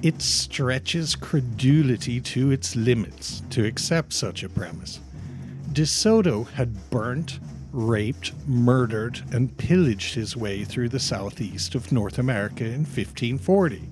It 0.03 0.21
stretches 0.21 1.15
credulity 1.15 2.21
to 2.21 2.51
its 2.51 2.75
limits 2.75 3.43
to 3.51 3.65
accept 3.65 4.13
such 4.13 4.43
a 4.43 4.49
premise. 4.49 5.01
De 5.73 5.87
Soto 5.87 6.45
had 6.45 6.91
burnt, 6.91 7.39
raped, 7.73 8.33
murdered, 8.47 9.23
and 9.33 9.57
pillaged 9.57 10.15
his 10.15 10.37
way 10.37 10.65
through 10.65 10.89
the 10.89 11.01
southeast 11.01 11.75
of 11.75 11.93
North 11.93 12.19
America 12.19 12.65
in 12.65 12.81
1540. 12.81 13.92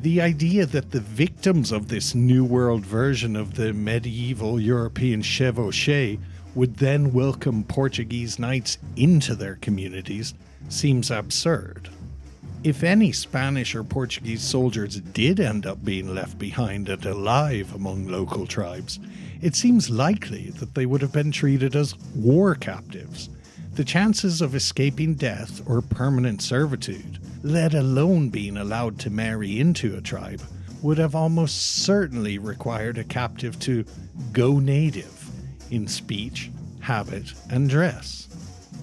The 0.00 0.20
idea 0.20 0.64
that 0.64 0.92
the 0.92 1.00
victims 1.00 1.72
of 1.72 1.88
this 1.88 2.14
New 2.14 2.44
World 2.44 2.86
version 2.86 3.34
of 3.34 3.54
the 3.56 3.72
medieval 3.72 4.60
European 4.60 5.22
chevauchee 5.22 6.20
would 6.54 6.76
then 6.76 7.12
welcome 7.12 7.64
Portuguese 7.64 8.38
knights 8.38 8.78
into 8.94 9.34
their 9.34 9.56
communities 9.56 10.34
seems 10.68 11.10
absurd. 11.10 11.88
If 12.62 12.84
any 12.84 13.10
Spanish 13.10 13.74
or 13.74 13.82
Portuguese 13.82 14.42
soldiers 14.42 15.00
did 15.00 15.40
end 15.40 15.66
up 15.66 15.84
being 15.84 16.14
left 16.14 16.38
behind 16.38 16.88
and 16.88 17.04
alive 17.04 17.74
among 17.74 18.06
local 18.06 18.46
tribes, 18.46 19.00
it 19.40 19.56
seems 19.56 19.90
likely 19.90 20.50
that 20.60 20.76
they 20.76 20.86
would 20.86 21.02
have 21.02 21.12
been 21.12 21.32
treated 21.32 21.74
as 21.74 21.98
war 22.14 22.54
captives, 22.54 23.30
the 23.74 23.84
chances 23.84 24.42
of 24.42 24.54
escaping 24.54 25.14
death 25.14 25.60
or 25.66 25.82
permanent 25.82 26.40
servitude, 26.40 27.18
let 27.42 27.74
alone 27.74 28.28
being 28.28 28.56
allowed 28.56 28.98
to 29.00 29.10
marry 29.10 29.60
into 29.60 29.96
a 29.96 30.00
tribe, 30.00 30.42
would 30.82 30.98
have 30.98 31.14
almost 31.14 31.84
certainly 31.84 32.38
required 32.38 32.98
a 32.98 33.04
captive 33.04 33.58
to 33.58 33.84
go 34.32 34.58
native 34.58 35.28
in 35.70 35.86
speech, 35.86 36.50
habit, 36.80 37.32
and 37.50 37.68
dress. 37.68 38.28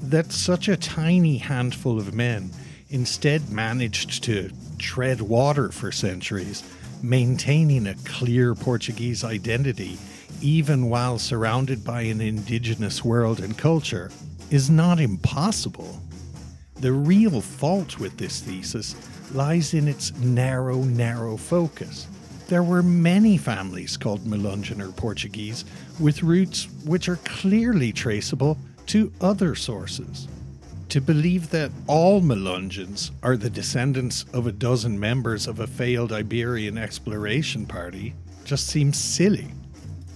That 0.03 0.31
such 0.31 0.67
a 0.67 0.77
tiny 0.77 1.37
handful 1.37 1.97
of 1.97 2.13
men 2.13 2.51
instead 2.89 3.49
managed 3.49 4.23
to 4.25 4.51
tread 4.77 5.21
water 5.21 5.71
for 5.71 5.91
centuries, 5.91 6.63
maintaining 7.01 7.87
a 7.87 7.95
clear 8.05 8.53
Portuguese 8.55 9.23
identity 9.23 9.97
even 10.41 10.89
while 10.89 11.17
surrounded 11.17 11.83
by 11.83 12.01
an 12.01 12.21
indigenous 12.21 13.03
world 13.03 13.39
and 13.39 13.57
culture, 13.57 14.11
is 14.51 14.69
not 14.69 14.99
impossible. 14.99 16.01
The 16.85 16.93
real 16.93 17.41
fault 17.41 17.97
with 17.97 18.15
this 18.15 18.41
thesis 18.41 18.93
lies 19.33 19.73
in 19.73 19.87
its 19.87 20.13
narrow, 20.17 20.83
narrow 20.83 21.35
focus. 21.35 22.05
There 22.47 22.61
were 22.61 22.83
many 22.83 23.39
families 23.39 23.97
called 23.97 24.23
Melungeon 24.23 24.79
or 24.79 24.91
Portuguese 24.91 25.65
with 25.99 26.21
roots 26.21 26.67
which 26.85 27.09
are 27.09 27.15
clearly 27.15 27.91
traceable 27.91 28.59
to 28.85 29.11
other 29.19 29.55
sources. 29.55 30.27
To 30.89 31.01
believe 31.01 31.49
that 31.49 31.71
all 31.87 32.21
Melungeons 32.21 33.09
are 33.23 33.35
the 33.35 33.49
descendants 33.49 34.25
of 34.31 34.45
a 34.45 34.51
dozen 34.51 34.99
members 34.99 35.47
of 35.47 35.61
a 35.61 35.65
failed 35.65 36.11
Iberian 36.11 36.77
exploration 36.77 37.65
party 37.65 38.13
just 38.43 38.67
seems 38.67 38.99
silly. 38.99 39.47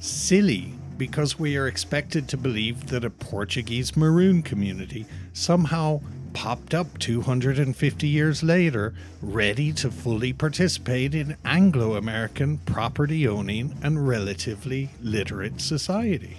Silly 0.02 0.76
because 1.00 1.40
we 1.40 1.58
are 1.58 1.66
expected 1.66 2.28
to 2.28 2.38
believe 2.38 2.86
that 2.88 3.06
a 3.06 3.10
Portuguese 3.10 3.98
maroon 3.98 4.44
community 4.44 5.08
somehow 5.34 6.00
popped 6.34 6.74
up 6.74 6.98
250 7.00 8.08
years 8.08 8.44
later, 8.44 8.94
ready 9.22 9.72
to 9.74 9.92
fully 9.92 10.34
participate 10.34 11.16
in 11.16 11.38
Anglo 11.44 11.96
American 11.96 12.58
property 12.60 13.28
owning 13.28 13.76
and 13.84 14.08
relatively 14.08 14.90
literate 15.02 15.62
society. 15.62 16.38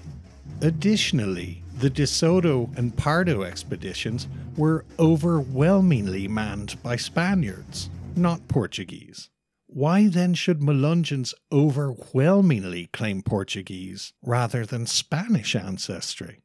Additionally, 0.61 1.63
the 1.79 1.91
De 1.91 2.07
Soto 2.07 2.71
and 2.77 2.97
Pardo 2.97 3.43
expeditions 3.43 4.29
were 4.57 4.85
overwhelmingly 4.99 6.29
manned 6.29 6.77
by 6.83 6.97
Spaniards, 6.97 7.89
not 8.15 8.47
Portuguese. 8.49 9.31
Why 9.67 10.09
then 10.09 10.35
should 10.35 10.61
Melungeons 10.61 11.33
overwhelmingly 11.53 12.89
claim 12.89 13.23
Portuguese 13.23 14.13
rather 14.23 14.67
than 14.67 14.85
Spanish 14.85 15.55
ancestry? 15.55 16.43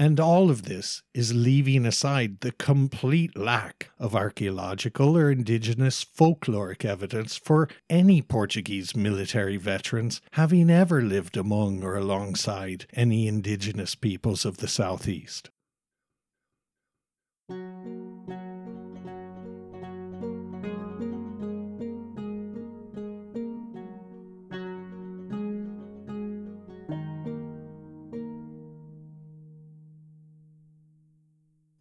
And 0.00 0.20
all 0.20 0.48
of 0.48 0.62
this 0.62 1.02
is 1.12 1.34
leaving 1.34 1.84
aside 1.84 2.38
the 2.38 2.52
complete 2.52 3.36
lack 3.36 3.90
of 3.98 4.14
archaeological 4.14 5.18
or 5.18 5.28
indigenous 5.28 6.04
folkloric 6.04 6.84
evidence 6.84 7.36
for 7.36 7.68
any 7.90 8.22
Portuguese 8.22 8.94
military 8.94 9.56
veterans 9.56 10.20
having 10.32 10.70
ever 10.70 11.02
lived 11.02 11.36
among 11.36 11.82
or 11.82 11.96
alongside 11.96 12.86
any 12.92 13.26
indigenous 13.26 13.96
peoples 13.96 14.44
of 14.44 14.58
the 14.58 14.68
southeast. 14.68 15.50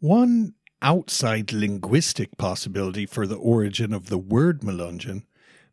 One 0.07 0.53
outside 0.81 1.51
linguistic 1.51 2.37
possibility 2.37 3.05
for 3.05 3.27
the 3.27 3.35
origin 3.35 3.91
of 3.91 4.07
the 4.07 4.17
word 4.17 4.61
Melungeon 4.61 5.23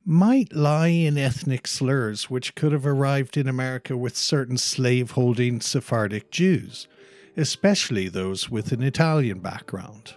might 0.05 0.53
lie 0.53 0.89
in 0.89 1.17
ethnic 1.17 1.69
slurs 1.69 2.29
which 2.29 2.57
could 2.57 2.73
have 2.73 2.85
arrived 2.85 3.37
in 3.37 3.47
America 3.47 3.97
with 3.97 4.17
certain 4.17 4.59
slave-holding 4.59 5.61
Sephardic 5.61 6.33
Jews, 6.33 6.89
especially 7.37 8.09
those 8.09 8.51
with 8.51 8.73
an 8.73 8.83
Italian 8.83 9.39
background. 9.39 10.15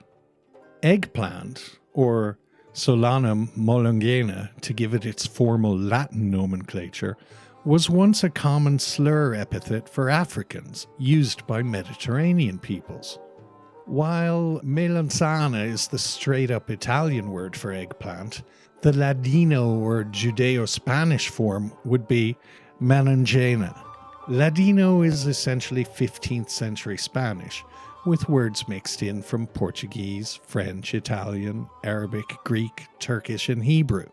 Eggplant, 0.82 1.78
or 1.93 2.39
Solanum 2.74 3.55
melongena 3.55 4.49
to 4.61 4.74
give 4.74 4.95
it 4.95 5.05
its 5.05 5.28
formal 5.28 5.78
Latin 5.78 6.32
nomenclature, 6.32 7.18
was 7.65 7.88
once 7.88 8.24
a 8.24 8.32
common 8.32 8.80
slur 8.80 9.36
epithet 9.36 9.88
for 9.88 10.09
Africans 10.09 10.88
used 10.97 11.45
by 11.45 11.61
Mediterranean 11.61 12.57
peoples. 12.57 13.20
While 13.88 14.59
melanzana 14.65 15.65
is 15.65 15.88
the 15.88 15.97
straight 15.97 16.51
up 16.51 16.69
Italian 16.69 17.31
word 17.31 17.55
for 17.55 17.71
eggplant, 17.71 18.43
the 18.81 18.91
Ladino 18.91 19.79
or 19.79 20.03
Judeo 20.03 20.67
Spanish 20.67 21.29
form 21.29 21.71
would 21.85 22.05
be 22.05 22.35
melangena. 22.81 23.73
Ladino 24.27 25.03
is 25.03 25.25
essentially 25.25 25.85
15th 25.85 26.49
century 26.49 26.97
Spanish, 26.97 27.63
with 28.05 28.27
words 28.27 28.67
mixed 28.67 29.03
in 29.03 29.21
from 29.21 29.47
Portuguese, 29.47 30.38
French, 30.43 30.93
Italian, 30.93 31.69
Arabic, 31.85 32.25
Greek, 32.43 32.88
Turkish, 32.99 33.47
and 33.47 33.63
Hebrew. 33.63 34.07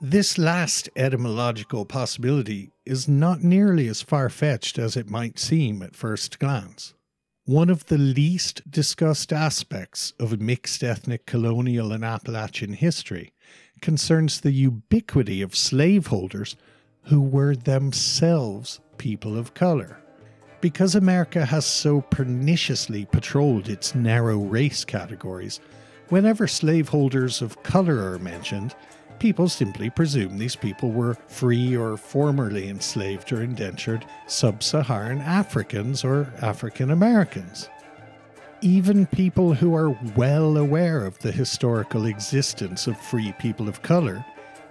This 0.00 0.38
last 0.38 0.88
etymological 0.94 1.84
possibility 1.84 2.70
is 2.86 3.08
not 3.08 3.42
nearly 3.42 3.88
as 3.88 4.00
far 4.00 4.28
fetched 4.28 4.78
as 4.78 4.96
it 4.96 5.10
might 5.10 5.40
seem 5.40 5.82
at 5.82 5.96
first 5.96 6.38
glance. 6.38 6.94
One 7.48 7.70
of 7.70 7.86
the 7.86 7.96
least 7.96 8.70
discussed 8.70 9.32
aspects 9.32 10.12
of 10.20 10.38
mixed 10.38 10.84
ethnic 10.84 11.24
colonial 11.24 11.92
and 11.92 12.04
Appalachian 12.04 12.74
history 12.74 13.32
concerns 13.80 14.42
the 14.42 14.52
ubiquity 14.52 15.40
of 15.40 15.56
slaveholders 15.56 16.56
who 17.04 17.22
were 17.22 17.56
themselves 17.56 18.80
people 18.98 19.38
of 19.38 19.54
color. 19.54 19.96
Because 20.60 20.94
America 20.94 21.46
has 21.46 21.64
so 21.64 22.02
perniciously 22.02 23.06
patrolled 23.06 23.70
its 23.70 23.94
narrow 23.94 24.36
race 24.36 24.84
categories, 24.84 25.58
whenever 26.10 26.46
slaveholders 26.46 27.40
of 27.40 27.62
color 27.62 28.12
are 28.12 28.18
mentioned, 28.18 28.74
people 29.18 29.48
simply 29.48 29.90
presume 29.90 30.38
these 30.38 30.56
people 30.56 30.90
were 30.90 31.14
free 31.28 31.76
or 31.76 31.96
formerly 31.96 32.68
enslaved 32.68 33.32
or 33.32 33.42
indentured 33.42 34.04
sub 34.26 34.62
Saharan 34.62 35.20
Africans 35.20 36.04
or 36.04 36.32
African 36.40 36.90
Americans. 36.90 37.68
Even 38.60 39.06
people 39.06 39.54
who 39.54 39.74
are 39.74 39.96
well 40.16 40.56
aware 40.56 41.04
of 41.04 41.18
the 41.20 41.32
historical 41.32 42.06
existence 42.06 42.86
of 42.86 42.98
free 43.00 43.32
people 43.38 43.68
of 43.68 43.82
color 43.82 44.24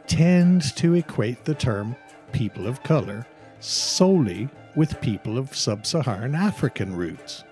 tend 0.08 0.76
to 0.76 0.95
equate 0.95 1.45
the 1.45 1.56
term 1.56 1.95
people 2.32 2.68
of 2.68 2.84
color 2.84 3.26
solely 3.60 4.50
with 4.76 5.02
people 5.02 5.38
of 5.38 5.56
sub 5.56 5.86
Saharan 5.86 6.36
African 6.36 6.95
roots. 6.95 7.43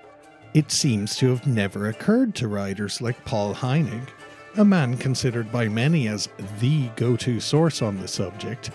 It 0.53 0.71
seems 0.71 1.15
to 1.17 1.29
have 1.29 1.47
never 1.47 1.89
occurred 1.89 2.35
to 2.35 2.47
writers 2.47 3.01
like 3.01 3.25
Paul 3.25 3.53
Heinegg 3.53 4.09
a 4.57 4.65
man 4.65 4.97
considered 4.97 5.51
by 5.51 5.67
many 5.67 6.07
as 6.07 6.29
the 6.59 6.87
go 6.95 7.15
to 7.17 7.39
source 7.39 7.81
on 7.81 7.99
the 7.99 8.07
subject, 8.07 8.71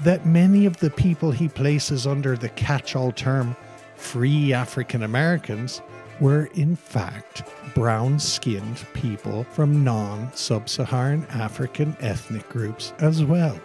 that 0.00 0.26
many 0.26 0.66
of 0.66 0.76
the 0.78 0.90
people 0.90 1.30
he 1.30 1.48
places 1.48 2.06
under 2.06 2.36
the 2.36 2.48
catch 2.50 2.94
all 2.94 3.12
term 3.12 3.56
free 3.96 4.52
African 4.52 5.02
Americans 5.02 5.80
were 6.20 6.46
in 6.54 6.76
fact 6.76 7.42
brown 7.74 8.18
skinned 8.18 8.86
people 8.94 9.44
from 9.44 9.84
non 9.84 10.30
sub 10.34 10.68
Saharan 10.68 11.26
African 11.30 11.96
ethnic 12.00 12.48
groups 12.48 12.92
as 12.98 13.24
well. 13.24 13.58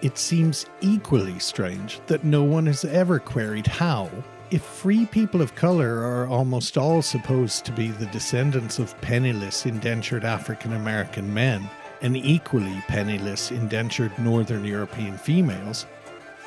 It 0.00 0.18
seems 0.18 0.66
equally 0.80 1.38
strange 1.38 2.00
that 2.06 2.24
no 2.24 2.42
one 2.42 2.66
has 2.66 2.84
ever 2.84 3.18
queried 3.18 3.66
how, 3.66 4.10
if 4.52 4.60
free 4.60 5.06
people 5.06 5.40
of 5.40 5.54
colour 5.54 6.02
are 6.02 6.26
almost 6.28 6.76
all 6.76 7.00
supposed 7.00 7.64
to 7.64 7.72
be 7.72 7.88
the 7.88 8.06
descendants 8.06 8.78
of 8.78 9.00
penniless 9.00 9.64
indentured 9.64 10.26
African 10.26 10.74
American 10.74 11.32
men 11.32 11.70
and 12.02 12.18
equally 12.18 12.84
penniless 12.86 13.50
indentured 13.50 14.16
Northern 14.18 14.62
European 14.62 15.16
females, 15.16 15.86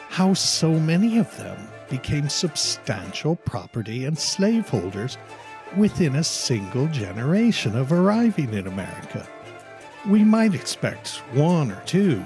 how 0.09 0.35
so 0.35 0.79
many 0.79 1.17
of 1.17 1.35
them 1.37 1.57
became 1.89 2.29
substantial 2.29 3.37
property 3.37 4.05
and 4.05 4.19
slaveholders 4.19 5.17
within 5.75 6.17
a 6.17 6.23
single 6.23 6.87
generation 6.89 7.75
of 7.75 7.91
arriving 7.91 8.53
in 8.53 8.67
America. 8.67 9.27
We 10.07 10.23
might 10.23 10.53
expect 10.53 11.23
one 11.33 11.71
or 11.71 11.81
two, 11.87 12.23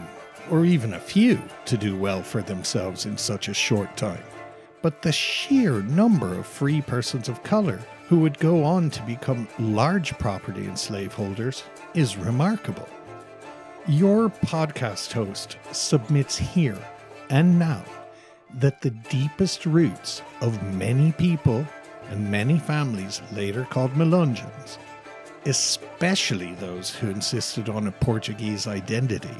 or 0.52 0.66
even 0.66 0.96
a 0.96 1.00
few, 1.00 1.42
to 1.66 1.78
do 1.78 1.96
well 1.96 2.22
for 2.22 2.42
themselves 2.42 3.06
in 3.06 3.18
such 3.18 3.48
a 3.48 3.54
short 3.54 3.96
time 3.96 4.24
but 4.82 5.02
the 5.02 5.12
sheer 5.12 5.82
number 5.84 6.38
of 6.38 6.48
free 6.48 6.82
persons 6.82 7.30
of 7.30 7.44
color 7.44 7.80
who 8.08 8.20
would 8.20 8.40
go 8.40 8.64
on 8.64 8.90
to 8.90 9.02
become 9.04 9.48
large 9.60 10.18
property 10.18 10.66
and 10.66 10.78
slaveholders 10.78 11.64
is 11.94 12.18
remarkable. 12.18 12.88
Your 13.88 14.30
podcast 14.30 15.12
host 15.12 15.58
submits 15.72 16.38
here 16.38 16.78
and 17.30 17.60
now 17.60 17.84
that 18.56 18.82
the 18.82 18.90
deepest 18.90 19.66
roots 19.66 20.22
of 20.42 20.62
many 20.74 21.12
people 21.14 21.66
and 22.10 22.32
many 22.32 22.58
families 22.58 23.22
later 23.34 23.68
called 23.70 23.92
Melungeons, 23.94 24.78
especially 25.46 26.54
those 26.56 26.90
who 26.90 27.10
insisted 27.10 27.70
on 27.70 27.88
a 27.88 27.92
Portuguese 27.92 28.68
identity. 28.68 29.36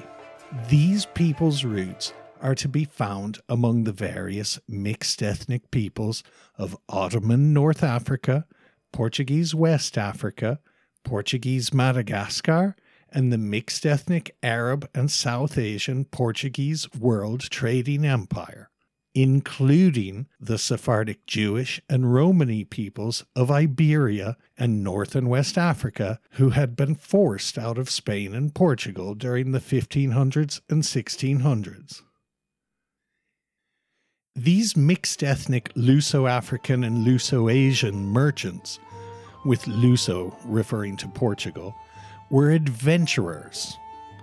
These 0.68 1.06
people's 1.06 1.64
roots 1.64 2.14
are 2.42 2.56
to 2.56 2.68
be 2.68 2.86
found 2.86 3.40
among 3.48 3.84
the 3.84 3.92
various 3.92 4.60
mixed 4.68 5.22
ethnic 5.22 5.72
peoples 5.72 6.24
of 6.58 6.78
Ottoman 6.88 7.54
North 7.54 7.84
Africa, 7.84 8.46
Portuguese 8.92 9.54
West 9.54 9.98
Africa, 9.98 10.60
Portuguese 11.04 11.74
Madagascar, 11.74 12.76
and 13.12 13.32
the 13.32 13.38
mixed 13.38 13.86
ethnic 13.86 14.36
Arab 14.44 14.90
and 14.94 15.10
South 15.10 15.58
Asian 15.58 16.06
Portuguese 16.06 16.88
World 16.94 17.42
Trading 17.50 18.06
Empire, 18.06 18.70
including 19.16 20.28
the 20.40 20.58
Sephardic 20.58 21.26
Jewish 21.26 21.82
and 21.90 22.14
Romani 22.14 22.64
peoples 22.64 23.26
of 23.36 23.50
Iberia 23.50 24.38
and 24.58 24.84
North 24.84 25.16
and 25.16 25.30
West 25.30 25.58
Africa 25.58 26.20
who 26.32 26.52
had 26.52 26.76
been 26.76 26.96
forced 26.96 27.58
out 27.58 27.78
of 27.78 27.90
Spain 27.90 28.36
and 28.36 28.54
Portugal 28.54 29.16
during 29.16 29.52
the 29.52 29.60
1500s 29.60 30.62
and 30.70 30.84
1600s. 30.84 32.02
These 34.40 34.78
mixed 34.78 35.22
ethnic 35.22 35.74
Luso 35.74 36.30
African 36.30 36.86
and 36.86 37.06
Luso 37.06 37.52
Asian 37.52 38.06
merchants, 38.06 38.80
with 39.44 39.66
Luso 39.66 40.34
referring 40.46 40.96
to 40.96 41.10
Portugal, 41.10 41.76
were 42.30 42.52
adventurers. 42.52 43.78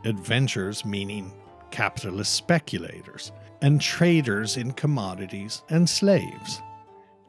Adventurers 0.06 0.86
meaning 0.86 1.34
capitalist 1.70 2.32
speculators, 2.32 3.30
and 3.60 3.78
traders 3.78 4.56
in 4.56 4.72
commodities 4.72 5.62
and 5.68 5.86
slaves. 5.86 6.62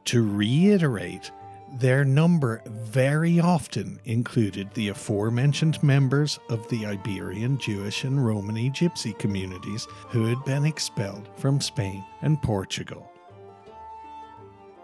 To 0.06 0.26
reiterate, 0.26 1.30
their 1.74 2.04
number 2.04 2.62
very 2.66 3.40
often 3.40 4.00
included 4.04 4.72
the 4.74 4.88
aforementioned 4.88 5.82
members 5.82 6.38
of 6.48 6.68
the 6.68 6.86
Iberian 6.86 7.58
Jewish 7.58 8.04
and 8.04 8.24
Romani 8.24 8.70
gypsy 8.70 9.16
communities 9.18 9.86
who 10.08 10.24
had 10.24 10.42
been 10.44 10.64
expelled 10.64 11.28
from 11.36 11.60
Spain 11.60 12.04
and 12.22 12.40
Portugal. 12.42 13.12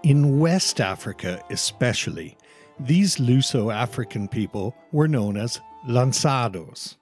In 0.02 0.38
West 0.38 0.80
Africa, 0.80 1.42
especially, 1.50 2.36
these 2.78 3.16
Luso 3.16 3.72
African 3.72 4.28
people 4.28 4.74
were 4.92 5.08
known 5.08 5.36
as 5.36 5.60
lançados. 5.88 6.96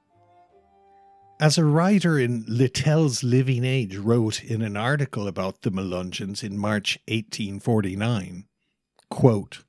As 1.41 1.59
a 1.59 1.65
writer 1.65 2.21
in 2.21 2.45
Littell's 2.47 3.25
Living 3.25 3.65
Age 3.65 3.97
wrote 3.97 4.45
in 4.45 4.63
an 4.63 4.77
article 4.77 5.27
about 5.27 5.63
the 5.63 5.71
Melungeons 5.71 6.45
in 6.45 6.57
March 6.57 7.01
1849, 7.09 8.45
quote, 9.11 9.65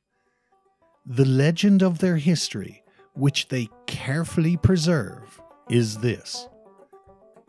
The 1.05 1.25
legend 1.25 1.83
of 1.83 1.99
their 1.99 2.15
history, 2.15 2.81
which 3.11 3.49
they 3.49 3.67
carefully 3.87 4.55
preserve, 4.55 5.41
is 5.69 5.97
this. 5.97 6.47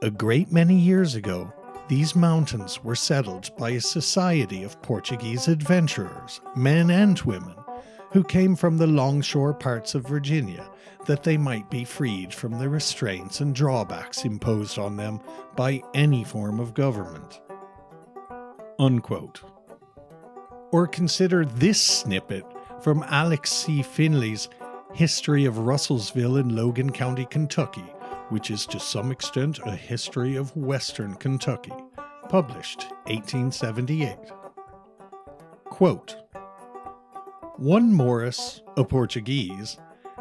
A 0.03 0.11
great 0.11 0.51
many 0.51 0.75
years 0.75 1.15
ago, 1.15 1.53
these 1.87 2.17
mountains 2.17 2.83
were 2.83 2.97
settled 2.97 3.57
by 3.57 3.71
a 3.71 3.81
society 3.81 4.65
of 4.65 4.83
Portuguese 4.83 5.47
adventurers, 5.47 6.41
men 6.57 6.91
and 6.91 7.21
women, 7.21 7.55
who 8.11 8.25
came 8.25 8.57
from 8.57 8.77
the 8.77 8.89
longshore 8.89 9.55
parts 9.55 9.95
of 9.95 10.09
Virginia 10.09 10.69
that 11.07 11.23
they 11.23 11.37
might 11.37 11.71
be 11.71 11.85
freed 11.85 12.35
from 12.35 12.59
the 12.59 12.69
restraints 12.69 13.41
and 13.41 13.55
drawbacks 13.55 14.25
imposed 14.25 14.81
on 14.81 14.97
them 14.97 15.21
by 15.55 15.81
any 15.95 16.25
form 16.25 16.59
of 16.59 16.75
government. 16.75 17.41
Unquote. 18.81 19.43
Or 20.73 20.89
consider 20.89 21.45
this 21.45 21.81
snippet 21.81 22.45
from 22.85 23.03
Alex 23.09 23.51
C. 23.51 23.82
Finley's 23.82 24.51
History 24.93 25.47
of 25.47 25.57
Russellville 25.57 26.37
in 26.37 26.55
Logan 26.55 26.93
County, 26.93 27.24
Kentucky, 27.24 27.80
which 28.28 28.51
is 28.51 28.66
to 28.66 28.78
some 28.78 29.11
extent 29.11 29.59
a 29.64 29.74
history 29.74 30.37
of 30.37 30.55
Western 30.55 31.14
Kentucky, 31.14 31.72
published 32.28 32.82
1878. 33.07 34.18
Quote, 35.64 36.16
one 37.57 37.91
Morris, 37.91 38.61
a 38.76 38.85
Portuguese, 38.85 39.78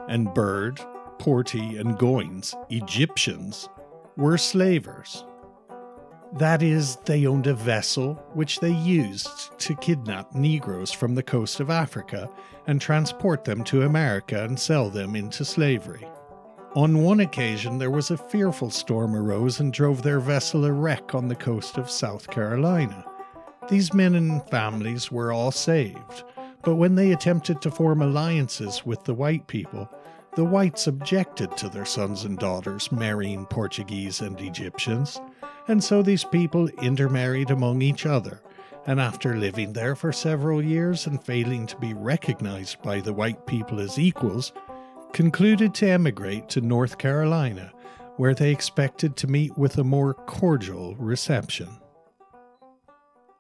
and 0.08 0.34
Bird, 0.34 0.80
Porty, 1.20 1.78
and 1.78 1.98
Goins, 1.98 2.56
Egyptians, 2.70 3.68
were 4.16 4.38
slavers. 4.38 5.26
That 6.38 6.64
is, 6.64 6.96
they 7.06 7.28
owned 7.28 7.46
a 7.46 7.54
vessel 7.54 8.16
which 8.34 8.60
they 8.60 8.72
used 8.72 9.58
to 9.60 9.76
kidnap 9.76 10.34
Negroes 10.34 10.92
from 10.92 11.14
the 11.14 11.22
coast 11.22 11.60
of 11.60 11.70
Africa 11.70 12.28
and 12.66 12.82
transport 12.82 13.44
them 13.44 13.64
to 13.66 13.84
America 13.84 14.44
and 14.44 14.60
sell 14.60 14.90
them 14.90 15.16
into 15.16 15.46
slavery. 15.46 16.08
On 16.76 17.04
one 17.04 17.20
occasion, 17.20 17.78
there 17.78 17.92
was 17.92 18.10
a 18.10 18.18
fearful 18.18 18.72
storm 18.72 19.16
arose 19.16 19.60
and 19.60 19.72
drove 19.72 20.02
their 20.02 20.20
vessel 20.20 20.66
a 20.66 20.72
wreck 20.72 21.14
on 21.14 21.28
the 21.28 21.36
coast 21.36 21.78
of 21.78 21.88
South 21.88 22.28
Carolina. 22.32 23.06
These 23.70 23.94
men 23.94 24.16
and 24.16 24.42
families 24.50 25.12
were 25.12 25.32
all 25.32 25.52
saved, 25.52 26.24
but 26.64 26.76
when 26.78 26.96
they 26.96 27.12
attempted 27.12 27.62
to 27.62 27.70
form 27.70 28.02
alliances 28.02 28.84
with 28.84 29.04
the 29.04 29.14
white 29.14 29.46
people, 29.46 29.88
the 30.36 30.46
whites 30.46 30.88
objected 30.88 31.56
to 31.58 31.70
their 31.70 31.86
sons 31.86 32.26
and 32.26 32.38
daughters 32.38 32.92
marrying 32.92 33.46
Portuguese 33.46 34.22
and 34.22 34.40
Egyptians, 34.42 35.20
and 35.68 35.84
so 35.84 36.02
these 36.02 36.24
people 36.24 36.68
intermarried 36.82 37.52
among 37.52 37.82
each 37.82 38.06
other, 38.06 38.42
and 38.86 39.00
after 39.00 39.38
living 39.38 39.74
there 39.74 39.96
for 39.96 40.12
several 40.12 40.64
years 40.64 41.08
and 41.08 41.24
failing 41.24 41.66
to 41.68 41.78
be 41.78 41.94
recognized 41.94 42.82
by 42.82 43.00
the 43.00 43.14
white 43.14 43.46
people 43.46 43.80
as 43.80 44.00
equals, 44.00 44.52
concluded 45.14 45.74
to 45.76 45.88
emigrate 45.88 46.50
to 46.50 46.62
North 46.62 46.98
Carolina, 46.98 47.72
where 48.18 48.34
they 48.34 48.52
expected 48.52 49.16
to 49.16 49.28
meet 49.28 49.58
with 49.58 49.78
a 49.78 49.84
more 49.84 50.14
cordial 50.14 50.96
reception. 50.96 51.70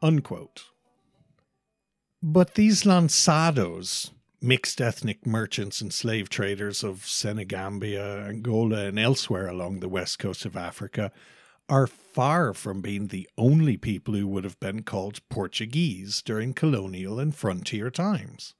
Unquote. 0.01 0.63
But 2.21 2.55
these 2.55 2.83
lançados, 2.83 4.11
mixed 4.43 4.81
ethnic 4.81 5.25
merchants 5.25 5.79
and 5.79 5.93
slave 5.93 6.27
traders 6.27 6.83
of 6.83 7.07
Senegambia, 7.07 8.27
Angola, 8.27 8.85
and 8.85 8.99
elsewhere 8.99 9.47
along 9.47 9.79
the 9.79 9.87
west 9.87 10.19
coast 10.19 10.43
of 10.45 10.57
Africa, 10.57 11.11
are 11.69 11.87
far 11.87 12.53
from 12.53 12.81
being 12.81 13.07
the 13.07 13.29
only 13.37 13.77
people 13.77 14.13
who 14.13 14.27
would 14.27 14.43
have 14.43 14.59
been 14.59 14.83
called 14.83 15.27
Portuguese 15.29 16.21
during 16.21 16.53
colonial 16.53 17.19
and 17.19 17.33
frontier 17.33 17.89
times. 17.89 18.53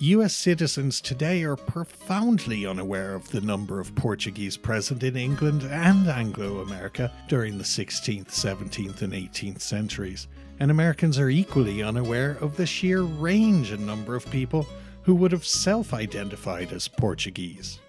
US 0.00 0.34
citizens 0.34 1.00
today 1.00 1.44
are 1.44 1.56
profoundly 1.56 2.66
unaware 2.66 3.14
of 3.14 3.30
the 3.30 3.40
number 3.42 3.80
of 3.80 3.94
Portuguese 3.94 4.56
present 4.56 5.02
in 5.02 5.14
England 5.14 5.62
and 5.62 6.08
Anglo 6.08 6.60
America 6.60 7.12
during 7.28 7.58
the 7.58 7.64
16th, 7.64 8.28
17th, 8.28 9.02
and 9.02 9.12
18th 9.12 9.60
centuries, 9.60 10.26
and 10.60 10.70
Americans 10.70 11.18
are 11.18 11.30
equally 11.30 11.82
unaware 11.82 12.36
of 12.40 12.56
the 12.56 12.66
sheer 12.66 13.00
range 13.00 13.70
and 13.72 13.84
number 13.86 14.14
of 14.14 14.30
people 14.30 14.66
who 15.02 15.14
would 15.14 15.32
have 15.32 15.46
self 15.46 15.94
identified 15.94 16.70
as 16.72 16.86
Portuguese. 16.86 17.80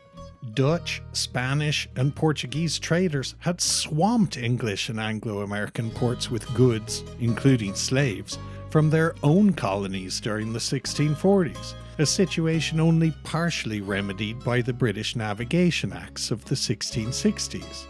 Dutch, 0.53 1.03
Spanish, 1.11 1.87
and 1.95 2.15
Portuguese 2.15 2.79
traders 2.79 3.35
had 3.39 3.61
swamped 3.61 4.37
English 4.37 4.89
and 4.89 4.99
Anglo 4.99 5.41
American 5.41 5.91
ports 5.91 6.31
with 6.31 6.51
goods, 6.55 7.03
including 7.19 7.75
slaves, 7.75 8.39
from 8.71 8.89
their 8.89 9.13
own 9.21 9.53
colonies 9.53 10.19
during 10.19 10.51
the 10.51 10.59
1640s, 10.59 11.73
a 11.99 12.05
situation 12.05 12.79
only 12.79 13.11
partially 13.23 13.81
remedied 13.81 14.43
by 14.43 14.61
the 14.61 14.73
British 14.73 15.15
Navigation 15.15 15.93
Acts 15.93 16.31
of 16.31 16.43
the 16.45 16.55
1660s 16.55 17.85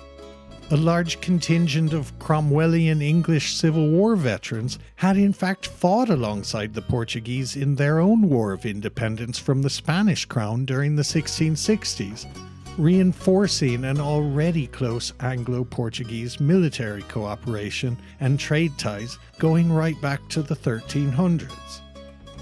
a 0.71 0.77
large 0.77 1.19
contingent 1.19 1.91
of 1.91 2.17
Cromwellian 2.17 3.01
English 3.01 3.55
Civil 3.55 3.89
War 3.89 4.15
veterans 4.15 4.79
had 4.95 5.17
in 5.17 5.33
fact 5.33 5.67
fought 5.67 6.09
alongside 6.09 6.73
the 6.73 6.81
Portuguese 6.81 7.57
in 7.57 7.75
their 7.75 7.99
own 7.99 8.29
War 8.29 8.53
of 8.53 8.65
Independence 8.65 9.37
from 9.37 9.61
the 9.61 9.69
Spanish 9.69 10.23
crown 10.23 10.63
during 10.63 10.95
the 10.95 11.01
1660s, 11.01 12.25
reinforcing 12.77 13.83
an 13.83 13.99
already 13.99 14.65
close 14.67 15.11
Anglo 15.19 15.65
Portuguese 15.65 16.39
military 16.39 17.01
cooperation 17.03 17.97
and 18.21 18.39
trade 18.39 18.71
ties 18.77 19.17
going 19.39 19.73
right 19.73 19.99
back 20.01 20.25
to 20.29 20.41
the 20.41 20.55
1300s. 20.55 21.81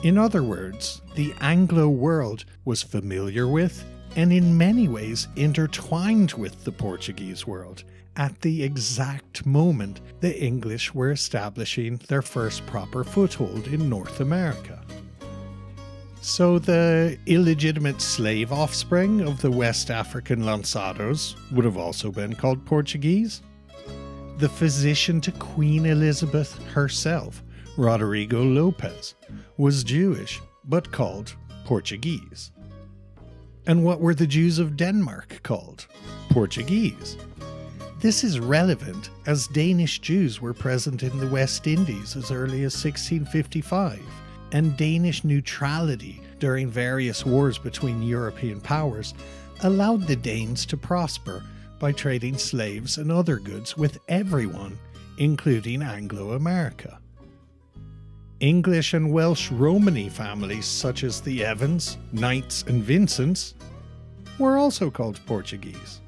In 0.04 0.20
other 0.20 0.44
words, 0.44 1.02
the 1.16 1.34
Anglo 1.42 1.90
world 1.90 2.46
was 2.64 2.84
familiar 2.84 3.48
with 3.48 3.84
and 4.16 4.32
in 4.32 4.58
many 4.58 4.88
ways 4.88 5.28
intertwined 5.36 6.34
with 6.34 6.64
the 6.64 6.72
Portuguese 6.72 7.48
world 7.48 7.84
at 8.16 8.42
the 8.42 8.64
exact 8.64 9.46
moment 9.46 10.02
the 10.20 10.38
English 10.40 10.94
were 10.94 11.12
establishing 11.12 11.98
their 12.08 12.22
first 12.22 12.66
proper 12.66 13.04
foothold 13.04 13.68
in 13.68 13.90
North 13.90 14.20
America. 14.20 14.82
So, 16.22 16.60
the 16.60 17.18
illegitimate 17.28 18.02
slave 18.02 18.52
offspring 18.52 19.22
of 19.22 19.42
the 19.42 19.52
West 19.52 19.90
African 19.90 20.42
lançados 20.42 21.36
would 21.52 21.64
have 21.64 21.78
also 21.78 22.12
been 22.12 22.36
called 22.36 22.66
Portuguese. 22.66 23.42
The 24.38 24.50
physician 24.50 25.22
to 25.22 25.32
Queen 25.32 25.86
Elizabeth 25.86 26.62
herself, 26.68 27.42
Rodrigo 27.78 28.44
Lopez, 28.44 29.16
was 29.58 29.84
Jewish 29.86 30.42
but 30.66 30.92
called 30.92 31.36
Portuguese. 31.64 32.52
And 33.66 33.86
what 33.86 34.02
were 34.02 34.16
the 34.16 34.28
Jews 34.28 34.60
of 34.60 34.76
Denmark 34.76 35.40
called? 35.44 35.88
Portuguese. 36.30 37.18
This 38.02 38.24
is 38.24 38.40
relevant 38.40 39.10
as 39.26 39.48
Danish 39.48 40.00
Jews 40.00 40.40
were 40.40 40.54
present 40.54 41.04
in 41.04 41.18
the 41.20 41.28
West 41.28 41.68
Indies 41.68 42.16
as 42.16 42.32
early 42.32 42.64
as 42.64 42.74
1655, 42.74 44.02
and 44.54 44.78
Danish 44.78 45.26
neutrality 45.26 46.22
during 46.40 46.70
various 46.70 47.26
wars 47.26 47.58
between 47.58 48.02
European 48.02 48.62
powers 48.62 49.14
allowed 49.64 50.08
the 50.08 50.16
Danes 50.16 50.66
to 50.68 50.78
prosper 50.78 51.44
by 51.78 51.92
trading 51.92 52.38
slaves 52.38 53.00
and 53.00 53.12
other 53.12 53.36
goods 53.36 53.76
with 53.76 54.00
everyone, 54.08 54.80
including 55.18 55.82
Anglo 55.82 56.32
America. 56.32 57.00
English 58.40 58.94
and 58.94 59.12
Welsh 59.12 59.52
Romany 59.52 60.08
families 60.08 60.66
such 60.66 61.04
as 61.04 61.20
the 61.20 61.44
Evans, 61.44 61.98
Knights, 62.14 62.64
and 62.64 62.82
Vincents 62.82 63.56
were 64.38 64.58
also 64.58 64.90
called 64.90 65.20
Portuguese. 65.26 66.00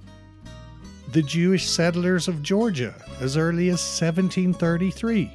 The 1.12 1.22
Jewish 1.22 1.68
settlers 1.68 2.30
of 2.30 2.42
Georgia 2.42 2.96
as 3.20 3.36
early 3.36 3.68
as 3.68 3.82
1733, 3.82 5.30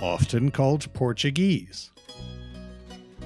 often 0.00 0.52
called 0.52 0.92
Portuguese. 0.92 1.90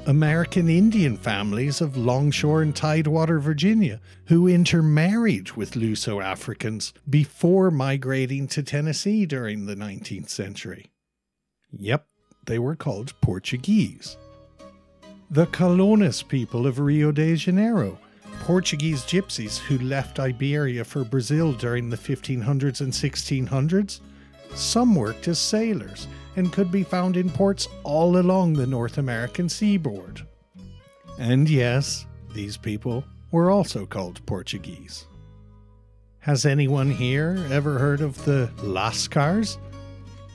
American 0.06 0.70
Indian 0.70 1.18
families 1.18 1.82
of 1.82 1.98
Longshore 1.98 2.62
and 2.62 2.74
Tidewater, 2.74 3.40
Virginia, 3.40 4.00
who 4.26 4.48
intermarried 4.48 5.50
with 5.52 5.72
Luso 5.72 6.24
Africans 6.24 6.94
before 7.10 7.70
migrating 7.70 8.46
to 8.48 8.62
Tennessee 8.62 9.26
during 9.26 9.66
the 9.66 9.74
19th 9.74 10.30
century. 10.30 10.86
Yep, 11.72 12.06
they 12.46 12.58
were 12.58 12.76
called 12.76 13.12
Portuguese. 13.20 14.16
The 15.30 15.46
Colones 15.48 16.26
people 16.26 16.66
of 16.66 16.78
Rio 16.78 17.12
de 17.12 17.34
Janeiro, 17.34 17.98
Portuguese 18.40 19.02
gypsies 19.02 19.58
who 19.58 19.78
left 19.78 20.20
Iberia 20.20 20.84
for 20.84 21.04
Brazil 21.04 21.52
during 21.52 21.90
the 21.90 21.96
1500s 21.96 22.80
and 22.80 22.92
1600s, 22.92 24.00
some 24.54 24.94
worked 24.94 25.28
as 25.28 25.38
sailors 25.38 26.06
and 26.36 26.52
could 26.52 26.70
be 26.70 26.82
found 26.82 27.16
in 27.16 27.30
ports 27.30 27.68
all 27.82 28.18
along 28.18 28.52
the 28.52 28.66
North 28.66 28.98
American 28.98 29.48
seaboard. 29.48 30.26
And 31.18 31.48
yes, 31.48 32.06
these 32.34 32.56
people 32.56 33.04
were 33.30 33.50
also 33.50 33.86
called 33.86 34.24
Portuguese. 34.26 35.06
Has 36.20 36.44
anyone 36.44 36.90
here 36.90 37.44
ever 37.50 37.78
heard 37.78 38.00
of 38.00 38.24
the 38.24 38.50
Lascars? 38.58 39.58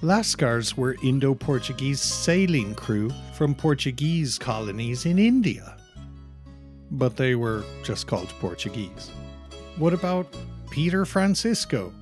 Lascars 0.01 0.75
were 0.75 0.95
Indo 1.03 1.35
Portuguese 1.35 2.01
sailing 2.01 2.73
crew 2.73 3.11
from 3.33 3.53
Portuguese 3.53 4.39
colonies 4.39 5.05
in 5.05 5.19
India. 5.19 5.77
But 6.91 7.15
they 7.15 7.35
were 7.35 7.63
just 7.83 8.07
called 8.07 8.29
Portuguese. 8.39 9.09
What 9.77 9.93
about 9.93 10.27
Peter 10.71 11.05
Francisco, 11.05 11.93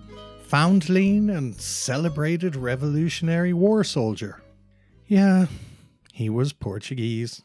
foundling 0.43 1.31
and 1.31 1.55
celebrated 1.59 2.55
Revolutionary 2.55 3.51
War 3.51 3.83
soldier. 3.83 4.41
Yeah, 5.07 5.47
he 6.13 6.29
was 6.29 6.53
Portuguese. 6.53 7.41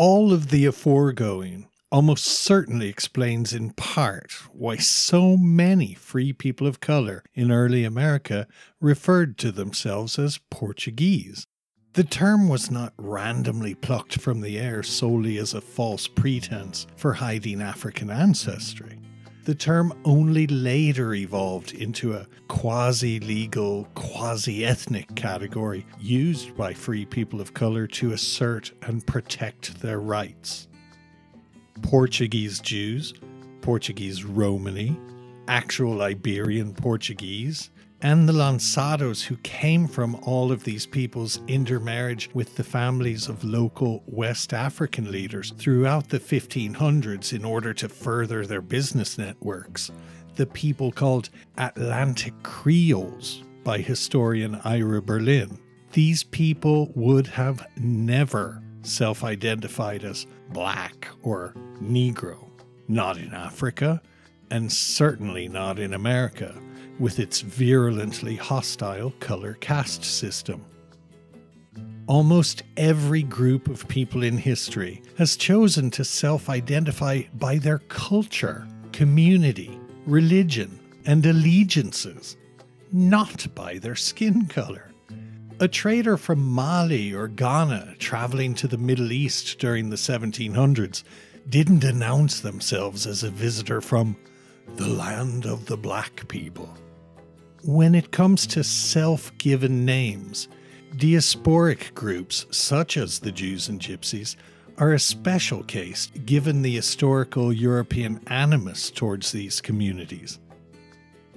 All 0.00 0.32
of 0.32 0.48
the 0.48 0.64
aforegoing 0.64 1.68
almost 1.92 2.24
certainly 2.24 2.88
explains 2.88 3.52
in 3.52 3.72
part 3.72 4.32
why 4.50 4.76
so 4.76 5.36
many 5.36 5.92
free 5.92 6.32
people 6.32 6.66
of 6.66 6.80
color 6.80 7.22
in 7.34 7.52
early 7.52 7.84
America 7.84 8.46
referred 8.80 9.36
to 9.36 9.52
themselves 9.52 10.18
as 10.18 10.40
Portuguese. 10.48 11.46
The 11.92 12.04
term 12.04 12.48
was 12.48 12.70
not 12.70 12.94
randomly 12.96 13.74
plucked 13.74 14.18
from 14.18 14.40
the 14.40 14.58
air 14.58 14.82
solely 14.82 15.36
as 15.36 15.52
a 15.52 15.60
false 15.60 16.08
pretense 16.08 16.86
for 16.96 17.12
hiding 17.12 17.60
African 17.60 18.08
ancestry 18.08 19.00
the 19.44 19.54
term 19.54 19.92
only 20.04 20.46
later 20.46 21.14
evolved 21.14 21.72
into 21.72 22.14
a 22.14 22.26
quasi 22.48 23.20
legal, 23.20 23.84
quasi 23.94 24.64
ethnic 24.64 25.14
category 25.14 25.86
used 25.98 26.56
by 26.56 26.74
free 26.74 27.06
people 27.06 27.40
of 27.40 27.54
color 27.54 27.86
to 27.86 28.12
assert 28.12 28.72
and 28.82 29.06
protect 29.06 29.80
their 29.80 30.00
rights. 30.00 30.68
Portuguese 31.82 32.60
Jews, 32.60 33.14
Portuguese 33.62 34.24
Romany, 34.24 34.98
actual 35.48 36.02
Iberian 36.02 36.74
Portuguese, 36.74 37.70
and 38.02 38.28
the 38.28 38.32
Lançados 38.32 39.22
who 39.22 39.36
came 39.38 39.86
from 39.86 40.14
all 40.22 40.50
of 40.50 40.64
these 40.64 40.86
people's 40.86 41.40
intermarriage 41.46 42.30
with 42.32 42.56
the 42.56 42.64
families 42.64 43.28
of 43.28 43.44
local 43.44 44.02
West 44.06 44.54
African 44.54 45.10
leaders 45.10 45.52
throughout 45.58 46.08
the 46.08 46.18
1500s 46.18 47.32
in 47.34 47.44
order 47.44 47.74
to 47.74 47.88
further 47.88 48.46
their 48.46 48.62
business 48.62 49.18
networks. 49.18 49.90
The 50.36 50.46
people 50.46 50.90
called 50.92 51.28
Atlantic 51.58 52.34
Creoles 52.42 53.42
by 53.64 53.78
historian 53.78 54.54
Ira 54.64 55.02
Berlin. 55.02 55.58
These 55.92 56.24
people 56.24 56.90
would 56.94 57.26
have 57.26 57.66
never 57.76 58.62
self 58.82 59.24
identified 59.24 60.04
as 60.04 60.26
black 60.50 61.08
or 61.22 61.54
Negro, 61.82 62.48
not 62.88 63.18
in 63.18 63.34
Africa, 63.34 64.00
and 64.50 64.72
certainly 64.72 65.48
not 65.48 65.78
in 65.78 65.92
America 65.92 66.54
with 67.00 67.18
its 67.18 67.40
virulently 67.40 68.36
hostile 68.36 69.12
color 69.18 69.54
caste 69.54 70.04
system. 70.04 70.64
Almost 72.06 72.62
every 72.76 73.22
group 73.22 73.68
of 73.68 73.88
people 73.88 74.22
in 74.22 74.36
history 74.36 75.02
has 75.16 75.36
chosen 75.36 75.90
to 75.92 76.04
self 76.04 76.48
identify 76.50 77.22
by 77.34 77.56
their 77.56 77.78
culture, 77.78 78.68
community, 78.92 79.80
religion, 80.06 80.78
and 81.06 81.24
allegiances, 81.24 82.36
not 82.92 83.46
by 83.54 83.78
their 83.78 83.96
skin 83.96 84.46
color. 84.46 84.90
A 85.60 85.68
trader 85.68 86.16
from 86.16 86.40
Mali 86.40 87.12
or 87.12 87.28
Ghana 87.28 87.94
traveling 87.98 88.54
to 88.54 88.68
the 88.68 88.78
Middle 88.78 89.12
East 89.12 89.58
during 89.58 89.90
the 89.90 89.96
1700s 89.96 91.04
didn't 91.48 91.84
announce 91.84 92.40
themselves 92.40 93.06
as 93.06 93.22
a 93.22 93.30
visitor 93.30 93.80
from 93.80 94.16
the 94.76 94.88
land 94.88 95.46
of 95.46 95.66
the 95.66 95.76
black 95.76 96.26
people. 96.28 96.74
When 97.62 97.94
it 97.94 98.10
comes 98.10 98.46
to 98.48 98.64
self 98.64 99.36
given 99.36 99.84
names, 99.84 100.48
diasporic 100.96 101.92
groups 101.92 102.46
such 102.50 102.96
as 102.96 103.18
the 103.18 103.32
Jews 103.32 103.68
and 103.68 103.78
Gypsies 103.78 104.36
are 104.78 104.94
a 104.94 104.98
special 104.98 105.62
case 105.64 106.06
given 106.24 106.62
the 106.62 106.74
historical 106.74 107.52
European 107.52 108.20
animus 108.28 108.90
towards 108.90 109.30
these 109.30 109.60
communities. 109.60 110.38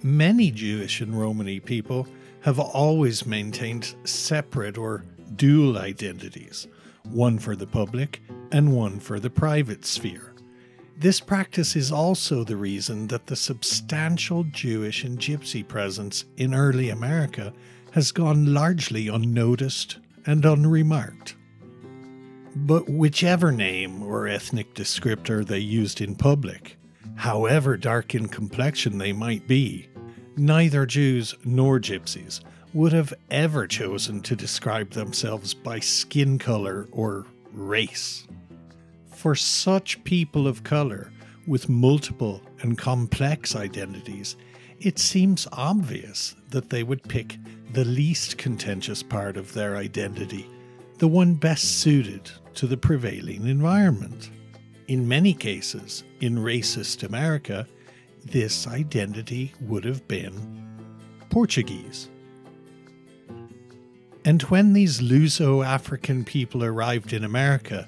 Many 0.02 0.50
Jewish 0.50 1.02
and 1.02 1.20
Romany 1.20 1.60
people 1.60 2.08
have 2.40 2.58
always 2.58 3.26
maintained 3.26 3.94
separate 4.06 4.78
or 4.78 5.04
dual 5.36 5.78
identities, 5.78 6.68
one 7.04 7.38
for 7.38 7.58
the 7.58 7.68
public 7.68 8.22
and 8.54 8.74
one 8.74 8.98
for 9.00 9.20
the 9.20 9.30
private 9.30 9.84
sphere. 9.84 10.33
This 10.98 11.20
practice 11.20 11.76
is 11.76 11.92
also 11.92 12.44
the 12.44 12.56
reason 12.56 13.08
that 13.08 13.28
the 13.28 13.36
substantial 13.36 14.44
Jewish 14.46 15.04
and 15.04 15.18
Gypsy 15.18 15.68
presence 15.68 16.26
in 16.38 16.54
early 16.54 16.90
America 16.90 17.52
has 17.92 18.12
gone 18.12 18.54
largely 18.54 19.08
unnoticed 19.08 19.98
and 20.26 20.46
unremarked. 20.46 21.36
But 22.56 22.88
whichever 22.88 23.52
name 23.52 24.04
or 24.04 24.28
ethnic 24.28 24.76
descriptor 24.76 25.46
they 25.46 25.60
used 25.60 26.00
in 26.00 26.16
public, 26.16 26.78
however 27.16 27.76
dark 27.78 28.14
in 28.14 28.28
complexion 28.28 28.98
they 28.98 29.12
might 29.14 29.48
be, 29.48 29.90
neither 30.38 30.86
Jews 30.86 31.36
nor 31.44 31.80
Gypsies 31.80 32.42
would 32.74 32.94
have 32.94 33.14
ever 33.30 33.68
chosen 33.68 34.22
to 34.22 34.36
describe 34.36 34.92
themselves 34.92 35.54
by 35.54 35.80
skin 35.80 36.38
color 36.40 36.88
or 36.92 37.26
race. 37.52 38.28
For 39.24 39.36
such 39.36 40.04
people 40.04 40.50
of 40.50 40.66
color 40.66 41.10
with 41.48 41.70
multiple 41.70 42.42
and 42.60 42.78
complex 42.78 43.56
identities, 43.56 44.36
it 44.82 45.00
seems 45.00 45.48
obvious 45.54 46.36
that 46.50 46.70
they 46.70 46.84
would 46.84 47.02
pick 47.04 47.38
the 47.72 47.86
least 47.86 48.38
contentious 48.38 49.02
part 49.02 49.38
of 49.38 49.54
their 49.54 49.78
identity, 49.78 50.46
the 50.98 51.08
one 51.08 51.36
best 51.36 51.80
suited 51.80 52.30
to 52.56 52.68
the 52.68 52.76
prevailing 52.76 53.48
environment. 53.48 54.30
In 54.90 55.08
many 55.08 55.34
cases, 55.34 56.04
in 56.20 56.36
racist 56.36 57.04
America, 57.04 57.66
this 58.26 58.68
identity 58.68 59.54
would 59.62 59.86
have 59.86 60.06
been 60.06 60.68
Portuguese. 61.30 62.10
And 64.26 64.42
when 64.42 64.74
these 64.74 65.00
Luso 65.00 65.66
African 65.66 66.26
people 66.26 66.62
arrived 66.62 67.14
in 67.14 67.24
America, 67.24 67.88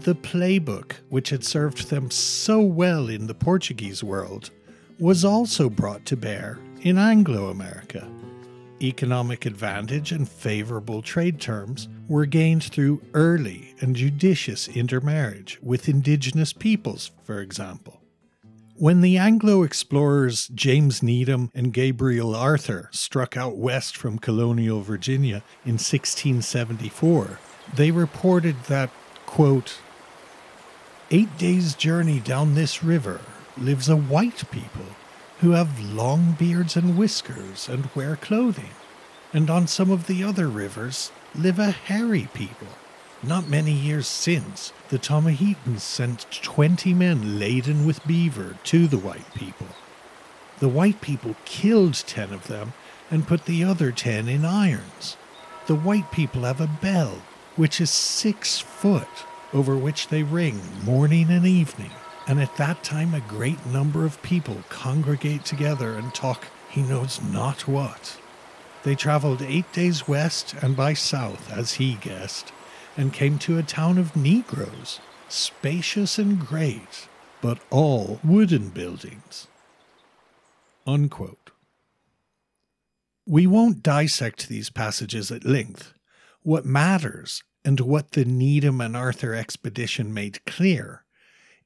the 0.00 0.14
playbook 0.14 0.92
which 1.08 1.30
had 1.30 1.44
served 1.44 1.88
them 1.88 2.10
so 2.10 2.60
well 2.60 3.08
in 3.08 3.26
the 3.26 3.34
Portuguese 3.34 4.02
world 4.02 4.50
was 4.98 5.24
also 5.24 5.68
brought 5.68 6.04
to 6.06 6.16
bear 6.16 6.58
in 6.82 6.98
Anglo 6.98 7.48
America. 7.48 8.08
Economic 8.82 9.46
advantage 9.46 10.10
and 10.10 10.28
favorable 10.28 11.02
trade 11.02 11.40
terms 11.40 11.88
were 12.08 12.26
gained 12.26 12.64
through 12.64 13.00
early 13.14 13.74
and 13.80 13.94
judicious 13.94 14.66
intermarriage 14.68 15.58
with 15.62 15.88
indigenous 15.88 16.52
peoples, 16.52 17.12
for 17.22 17.40
example. 17.40 18.00
When 18.74 19.00
the 19.00 19.18
Anglo 19.18 19.62
explorers 19.62 20.48
James 20.48 21.02
Needham 21.02 21.50
and 21.54 21.72
Gabriel 21.72 22.34
Arthur 22.34 22.88
struck 22.90 23.36
out 23.36 23.56
west 23.56 23.96
from 23.96 24.18
colonial 24.18 24.80
Virginia 24.80 25.44
in 25.64 25.74
1674, 25.74 27.38
they 27.76 27.92
reported 27.92 28.56
that, 28.64 28.90
quote, 29.32 29.78
Eight 31.10 31.38
days' 31.38 31.74
journey 31.74 32.20
down 32.20 32.54
this 32.54 32.84
river 32.84 33.22
lives 33.56 33.88
a 33.88 33.96
white 33.96 34.44
people 34.50 34.84
who 35.40 35.52
have 35.52 35.80
long 35.80 36.32
beards 36.38 36.76
and 36.76 36.98
whiskers 36.98 37.66
and 37.66 37.88
wear 37.94 38.14
clothing. 38.16 38.74
And 39.32 39.48
on 39.48 39.66
some 39.66 39.90
of 39.90 40.06
the 40.06 40.22
other 40.22 40.48
rivers 40.48 41.10
live 41.34 41.58
a 41.58 41.70
hairy 41.70 42.28
people. 42.34 42.68
Not 43.22 43.48
many 43.48 43.72
years 43.72 44.06
since, 44.06 44.74
the 44.90 44.98
Tomahitans 44.98 45.82
sent 45.82 46.26
20 46.30 46.92
men 46.92 47.38
laden 47.38 47.86
with 47.86 48.06
beaver 48.06 48.58
to 48.64 48.86
the 48.86 48.98
white 48.98 49.32
people. 49.34 49.68
The 50.58 50.68
white 50.68 51.00
people 51.00 51.36
killed 51.46 51.94
10 51.94 52.34
of 52.34 52.48
them 52.48 52.74
and 53.10 53.26
put 53.26 53.46
the 53.46 53.64
other 53.64 53.92
10 53.92 54.28
in 54.28 54.44
irons. 54.44 55.16
The 55.68 55.74
white 55.74 56.12
people 56.12 56.42
have 56.42 56.60
a 56.60 56.66
bell, 56.66 57.22
which 57.56 57.80
is 57.80 57.90
six 57.90 58.58
foot, 58.58 59.08
over 59.52 59.76
which 59.76 60.08
they 60.08 60.22
ring 60.22 60.60
morning 60.84 61.30
and 61.30 61.46
evening 61.46 61.90
and 62.26 62.40
at 62.40 62.56
that 62.56 62.82
time 62.82 63.14
a 63.14 63.20
great 63.20 63.64
number 63.66 64.04
of 64.04 64.22
people 64.22 64.62
congregate 64.68 65.44
together 65.44 65.94
and 65.94 66.14
talk 66.14 66.46
he 66.68 66.82
knows 66.82 67.20
not 67.20 67.66
what. 67.66 68.18
They 68.84 68.94
travelled 68.94 69.42
eight 69.42 69.70
days 69.72 70.08
west 70.08 70.54
and 70.62 70.76
by 70.76 70.94
south, 70.94 71.52
as 71.52 71.74
he 71.74 71.94
guessed, 71.94 72.52
and 72.96 73.12
came 73.12 73.38
to 73.40 73.58
a 73.58 73.62
town 73.62 73.98
of 73.98 74.16
Negroes, 74.16 75.00
spacious 75.28 76.18
and 76.18 76.40
great, 76.40 77.08
but 77.40 77.58
all 77.70 78.20
wooden 78.24 78.70
buildings. 78.70 79.48
Unquote. 80.86 81.50
We 83.26 83.46
won't 83.46 83.82
dissect 83.82 84.48
these 84.48 84.70
passages 84.70 85.30
at 85.30 85.44
length. 85.44 85.94
What 86.44 86.66
matters, 86.66 87.44
and 87.64 87.78
what 87.78 88.12
the 88.12 88.24
Needham 88.24 88.80
and 88.80 88.96
Arthur 88.96 89.32
expedition 89.32 90.12
made 90.12 90.44
clear, 90.44 91.04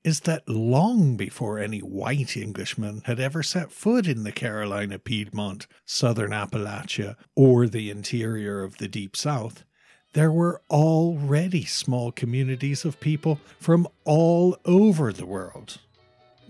is 0.05 0.21
that 0.21 0.47
long 0.47 1.17
before 1.17 1.59
any 1.59 1.81
white 1.81 2.37
Englishman 2.37 3.01
had 3.07 3.19
ever 3.19 3.43
set 3.43 3.73
foot 3.73 4.07
in 4.07 4.23
the 4.23 4.33
Carolina 4.33 4.99
Piedmont, 4.99 5.67
southern 5.87 6.33
Appalachia, 6.33 7.17
or 7.35 7.67
the 7.67 7.91
interior 7.91 8.63
of 8.63 8.77
the 8.77 8.87
Deep 8.87 9.17
South, 9.17 9.65
there 10.13 10.31
were 10.31 10.61
already 10.71 11.65
small 11.65 12.13
communities 12.13 12.85
of 12.85 13.01
people 13.01 13.41
from 13.59 13.89
all 14.05 14.59
over 14.67 15.11
the 15.11 15.27
world. 15.27 15.79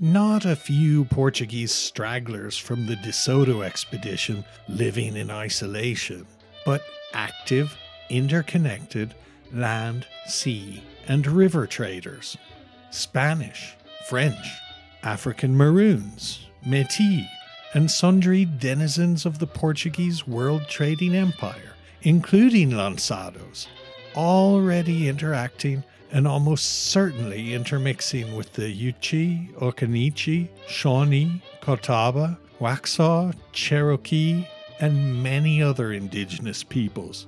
Not 0.00 0.44
a 0.44 0.56
few 0.56 1.04
Portuguese 1.04 1.72
stragglers 1.72 2.58
from 2.58 2.86
the 2.86 2.96
De 2.96 3.12
Soto 3.12 3.62
expedition 3.62 4.44
living 4.68 5.16
in 5.16 5.30
isolation, 5.30 6.26
but 6.64 6.82
active, 7.14 7.76
interconnected 8.10 9.14
land, 9.52 10.06
sea, 10.26 10.82
and 11.08 11.26
river 11.26 11.66
traders 11.66 12.36
Spanish, 12.90 13.76
French, 14.08 14.46
African 15.02 15.56
Maroons, 15.56 16.46
Metis, 16.64 17.26
and 17.74 17.90
sundry 17.90 18.44
denizens 18.44 19.26
of 19.26 19.38
the 19.38 19.46
Portuguese 19.46 20.26
world 20.26 20.66
trading 20.68 21.14
empire, 21.14 21.74
including 22.02 22.70
lançados, 22.70 23.66
already 24.14 25.08
interacting 25.08 25.84
and 26.12 26.26
almost 26.26 26.86
certainly 26.86 27.52
intermixing 27.52 28.34
with 28.36 28.52
the 28.54 28.62
Yuchi, 28.62 29.52
Occaneechi, 29.56 30.48
Shawnee, 30.68 31.42
Catawba, 31.60 32.38
Waxhaw, 32.60 33.34
Cherokee, 33.52 34.46
and 34.80 35.22
many 35.22 35.62
other 35.62 35.92
indigenous 35.92 36.62
peoples. 36.62 37.26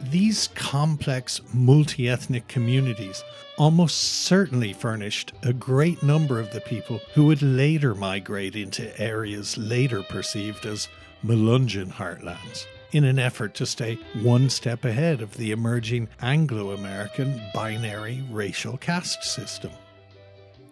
These 0.00 0.48
complex 0.54 1.40
multi 1.52 2.08
ethnic 2.08 2.46
communities 2.46 3.24
almost 3.56 3.96
certainly 3.98 4.72
furnished 4.72 5.32
a 5.42 5.52
great 5.52 6.02
number 6.02 6.38
of 6.38 6.52
the 6.52 6.60
people 6.60 7.00
who 7.14 7.26
would 7.26 7.42
later 7.42 7.94
migrate 7.94 8.54
into 8.54 8.98
areas 9.00 9.58
later 9.58 10.02
perceived 10.04 10.64
as 10.66 10.88
Melungeon 11.24 11.90
heartlands 11.90 12.66
in 12.92 13.04
an 13.04 13.18
effort 13.18 13.54
to 13.54 13.66
stay 13.66 13.96
one 14.22 14.48
step 14.48 14.84
ahead 14.84 15.20
of 15.20 15.36
the 15.36 15.50
emerging 15.50 16.08
Anglo 16.22 16.70
American 16.70 17.40
binary 17.52 18.24
racial 18.30 18.76
caste 18.78 19.24
system. 19.24 19.72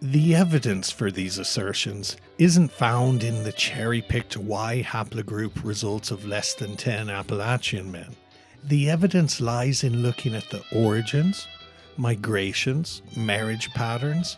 The 0.01 0.35
evidence 0.35 0.91
for 0.91 1.11
these 1.11 1.37
assertions 1.37 2.17
isn't 2.37 2.71
found 2.71 3.23
in 3.23 3.43
the 3.43 3.51
cherry 3.51 4.01
picked 4.01 4.37
Y 4.37 4.83
haplogroup 4.87 5.63
results 5.63 6.11
of 6.11 6.25
less 6.25 6.53
than 6.53 6.77
10 6.77 7.09
Appalachian 7.09 7.91
men. 7.91 8.15
The 8.63 8.89
evidence 8.89 9.39
lies 9.39 9.83
in 9.83 10.01
looking 10.01 10.35
at 10.35 10.49
the 10.49 10.63
origins, 10.71 11.47
migrations, 11.95 13.01
marriage 13.15 13.69
patterns, 13.73 14.37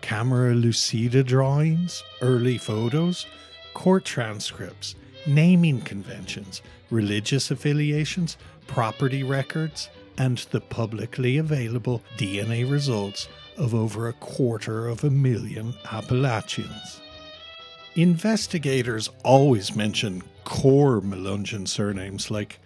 camera 0.00 0.54
lucida 0.54 1.22
drawings, 1.22 2.02
early 2.20 2.58
photos, 2.58 3.26
court 3.74 4.04
transcripts, 4.04 4.94
naming 5.26 5.80
conventions, 5.80 6.62
religious 6.90 7.50
affiliations, 7.50 8.36
property 8.66 9.22
records, 9.22 9.88
and 10.18 10.38
the 10.50 10.60
publicly 10.60 11.36
available 11.36 12.02
DNA 12.16 12.70
results 12.70 13.28
of 13.56 13.74
over 13.74 14.08
a 14.08 14.12
quarter 14.14 14.88
of 14.88 15.04
a 15.04 15.10
million 15.10 15.74
Appalachians. 15.90 17.00
Investigators 17.94 19.10
always 19.24 19.74
mention 19.74 20.22
core 20.44 21.00
Melungeon 21.00 21.66
surnames 21.66 22.30
like 22.30 22.60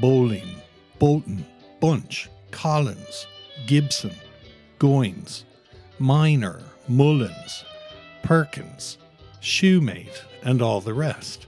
Bowling, 0.00 0.48
Bolton, 0.98 1.44
Bunch, 1.80 2.28
Collins, 2.50 3.26
Gibson, 3.66 4.14
Goins, 4.78 5.44
Miner, 5.98 6.60
Mullins, 6.88 7.64
Perkins, 8.22 8.98
Shoemate, 9.40 10.22
and 10.42 10.60
all 10.62 10.80
the 10.80 10.94
rest. 10.94 11.46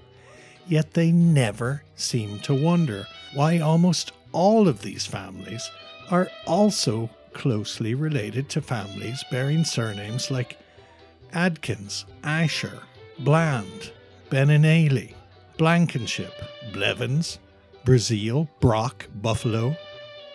Yet 0.69 0.95
they 0.95 1.13
never 1.13 1.83
seem 1.95 2.39
to 2.41 2.55
wonder 2.55 3.07
why 3.35 3.59
almost 3.59 4.13
all 4.33 4.69
of 4.69 4.83
these 4.83 5.07
families 5.07 5.71
are 6.11 6.29
also 6.47 7.11
closely 7.33 7.95
related 7.95 8.49
to 8.49 8.61
families 8.61 9.25
bearing 9.31 9.65
surnames 9.65 10.31
like 10.31 10.59
Adkins, 11.33 12.07
Asher, 12.25 12.81
Bland, 13.19 13.93
Beninaley, 14.31 15.15
Blankenship, 15.59 16.33
Blevins, 16.73 17.39
Brazil, 17.87 18.49
Brock, 18.59 19.07
Buffalo, 19.15 19.77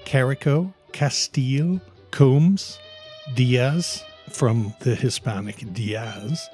Carrico, 0.05 0.73
Castile, 0.93 1.81
Combs, 2.09 2.79
Diaz 3.35 4.05
from 4.29 4.73
the 4.79 4.95
Hispanic 4.95 5.73
Diaz, 5.73 6.49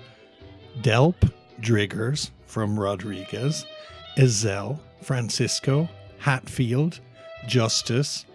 Delp, 0.82 1.32
Driggers 1.62 2.32
from 2.48 2.80
Rodriguez, 2.80 3.68
Ezel, 4.18 4.80
Francisco, 5.04 5.88
Hatfield, 6.18 7.00
Justice, 7.48 8.26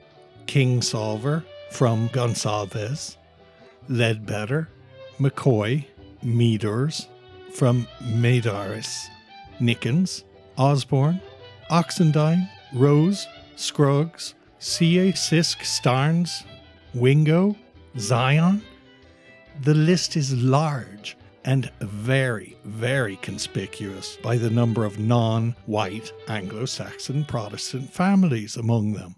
Kingsolver 0.47 1.45
from 1.73 2.09
Gonsalves, 2.11 3.17
Ledbetter, 3.89 4.69
McCoy, 5.19 5.85
Meadors 6.23 7.09
from 7.55 7.89
Madaris, 8.05 9.09
Nickens, 9.61 10.23
Osborne, 10.57 11.21
Oxendine, 11.71 12.49
Rose, 12.75 13.27
Scruggs, 13.57 14.35
C.A. 14.59 15.13
Sisk 15.13 15.59
Starnes, 15.59 16.45
Wingo, 16.95 17.57
Zion. 17.99 18.63
The 19.63 19.75
list 19.75 20.17
is 20.17 20.35
large 20.35 21.17
and 21.45 21.71
very, 21.81 22.57
very 22.65 23.17
conspicuous 23.17 24.17
by 24.23 24.37
the 24.37 24.51
number 24.51 24.85
of 24.85 24.99
non 24.99 25.57
white 25.67 26.13
Anglo 26.29 26.65
Saxon 26.65 27.25
Protestant 27.25 27.93
families 27.93 28.57
among 28.57 28.93
them. 28.93 29.17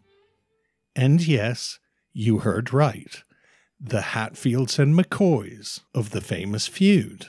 And 0.96 1.26
yes, 1.26 1.78
you 2.12 2.38
heard 2.38 2.72
right 2.72 3.22
the 3.80 4.00
Hatfields 4.00 4.78
and 4.78 4.98
McCoys 4.98 5.80
of 5.94 6.10
the 6.10 6.20
famous 6.20 6.66
feud. 6.66 7.26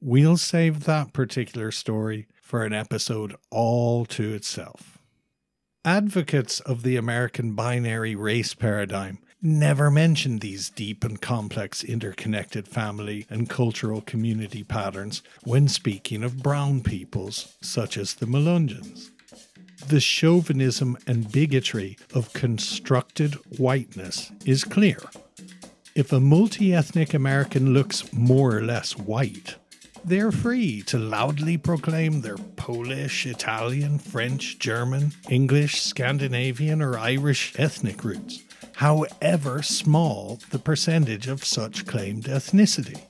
We'll 0.00 0.36
save 0.36 0.84
that 0.84 1.12
particular 1.12 1.70
story 1.70 2.26
for 2.48 2.64
an 2.64 2.72
episode 2.72 3.36
all 3.50 4.06
to 4.06 4.32
itself. 4.32 4.96
Advocates 5.84 6.60
of 6.60 6.82
the 6.82 6.96
American 6.96 7.52
binary 7.52 8.14
race 8.14 8.54
paradigm 8.54 9.18
never 9.42 9.90
mention 9.90 10.38
these 10.38 10.70
deep 10.70 11.04
and 11.04 11.20
complex 11.20 11.84
interconnected 11.84 12.66
family 12.66 13.26
and 13.28 13.50
cultural 13.50 14.00
community 14.00 14.64
patterns 14.64 15.22
when 15.44 15.68
speaking 15.68 16.24
of 16.24 16.42
brown 16.42 16.80
peoples, 16.80 17.54
such 17.60 17.98
as 17.98 18.14
the 18.14 18.24
Melungeons. 18.24 19.10
The 19.86 20.00
chauvinism 20.00 20.96
and 21.06 21.30
bigotry 21.30 21.98
of 22.14 22.32
constructed 22.32 23.34
whiteness 23.58 24.32
is 24.46 24.64
clear. 24.64 25.00
If 25.94 26.14
a 26.14 26.18
multi 26.18 26.72
ethnic 26.72 27.12
American 27.12 27.74
looks 27.74 28.10
more 28.10 28.56
or 28.56 28.62
less 28.62 28.96
white, 28.96 29.56
they're 30.04 30.32
free 30.32 30.82
to 30.82 30.98
loudly 30.98 31.56
proclaim 31.56 32.20
their 32.20 32.36
Polish, 32.56 33.26
Italian, 33.26 33.98
French, 33.98 34.58
German, 34.58 35.12
English, 35.28 35.82
Scandinavian, 35.82 36.82
or 36.82 36.98
Irish 36.98 37.54
ethnic 37.58 38.04
roots 38.04 38.42
however 38.78 39.60
small 39.60 40.38
the 40.50 40.58
percentage 40.58 41.26
of 41.26 41.44
such 41.44 41.84
claimed 41.84 42.24
ethnicity. 42.24 43.00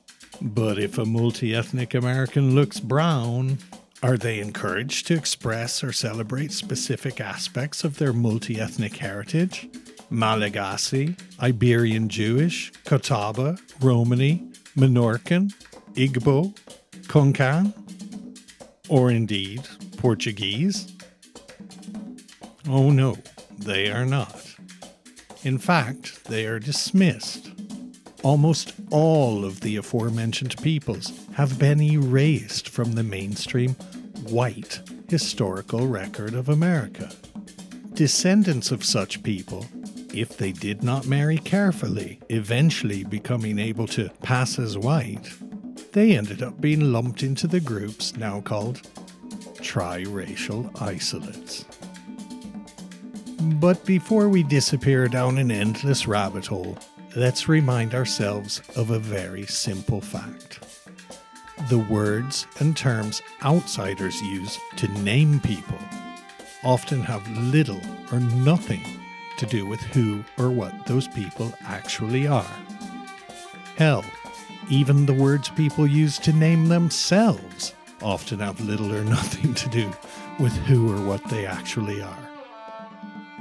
But 0.40 0.78
if 0.78 0.96
a 0.96 1.04
multi 1.04 1.54
ethnic 1.54 1.92
American 1.92 2.54
looks 2.54 2.80
brown, 2.80 3.58
are 4.02 4.16
they 4.16 4.40
encouraged 4.40 5.06
to 5.08 5.14
express 5.14 5.84
or 5.84 5.92
celebrate 5.92 6.52
specific 6.52 7.20
aspects 7.20 7.84
of 7.84 7.98
their 7.98 8.14
multi 8.14 8.58
ethnic 8.58 8.96
heritage? 8.96 9.68
Malagasy, 10.08 11.16
Iberian 11.38 12.08
Jewish, 12.08 12.72
Catawba, 12.86 13.58
Romani, 13.82 14.48
Menorcan, 14.74 15.52
Igbo, 15.92 16.56
Konkan, 17.08 17.72
or 18.88 19.10
indeed 19.10 19.66
Portuguese? 19.96 20.92
Oh 22.68 22.90
no, 22.90 23.16
they 23.58 23.90
are 23.90 24.04
not. 24.04 24.54
In 25.42 25.56
fact, 25.56 26.26
they 26.26 26.44
are 26.44 26.58
dismissed. 26.58 27.50
Almost 28.22 28.74
all 28.90 29.44
of 29.44 29.60
the 29.60 29.76
aforementioned 29.76 30.60
peoples 30.60 31.12
have 31.32 31.58
been 31.58 31.80
erased 31.80 32.68
from 32.68 32.92
the 32.92 33.02
mainstream 33.02 33.74
white 34.28 34.80
historical 35.08 35.86
record 35.86 36.34
of 36.34 36.50
America. 36.50 37.10
Descendants 37.94 38.70
of 38.70 38.84
such 38.84 39.22
people, 39.22 39.66
if 40.12 40.36
they 40.36 40.52
did 40.52 40.82
not 40.82 41.06
marry 41.06 41.38
carefully, 41.38 42.20
eventually 42.28 43.02
becoming 43.04 43.58
able 43.58 43.86
to 43.86 44.10
pass 44.22 44.58
as 44.58 44.76
white, 44.76 45.26
they 45.92 46.16
ended 46.16 46.42
up 46.42 46.60
being 46.60 46.92
lumped 46.92 47.22
into 47.22 47.46
the 47.46 47.60
groups 47.60 48.16
now 48.16 48.40
called 48.40 48.82
triracial 49.56 50.70
isolates. 50.80 51.64
But 53.40 53.84
before 53.84 54.28
we 54.28 54.42
disappear 54.42 55.08
down 55.08 55.38
an 55.38 55.50
endless 55.50 56.06
rabbit 56.06 56.46
hole, 56.46 56.76
let's 57.16 57.48
remind 57.48 57.94
ourselves 57.94 58.60
of 58.76 58.90
a 58.90 58.98
very 58.98 59.46
simple 59.46 60.00
fact. 60.00 60.60
The 61.68 61.78
words 61.78 62.46
and 62.60 62.76
terms 62.76 63.22
outsiders 63.44 64.20
use 64.22 64.58
to 64.76 64.88
name 65.02 65.40
people 65.40 65.78
often 66.64 67.00
have 67.02 67.28
little 67.52 67.80
or 68.12 68.20
nothing 68.20 68.82
to 69.38 69.46
do 69.46 69.66
with 69.66 69.80
who 69.80 70.24
or 70.38 70.50
what 70.50 70.86
those 70.86 71.08
people 71.08 71.52
actually 71.64 72.26
are. 72.26 72.56
Hell, 73.76 74.04
even 74.70 75.06
the 75.06 75.14
words 75.14 75.48
people 75.48 75.86
use 75.86 76.18
to 76.18 76.32
name 76.32 76.68
themselves 76.68 77.74
often 78.02 78.38
have 78.38 78.60
little 78.60 78.94
or 78.94 79.04
nothing 79.16 79.54
to 79.54 79.68
do 79.68 79.92
with 80.38 80.52
who 80.66 80.92
or 80.92 81.04
what 81.06 81.24
they 81.30 81.46
actually 81.46 82.02
are. 82.02 82.30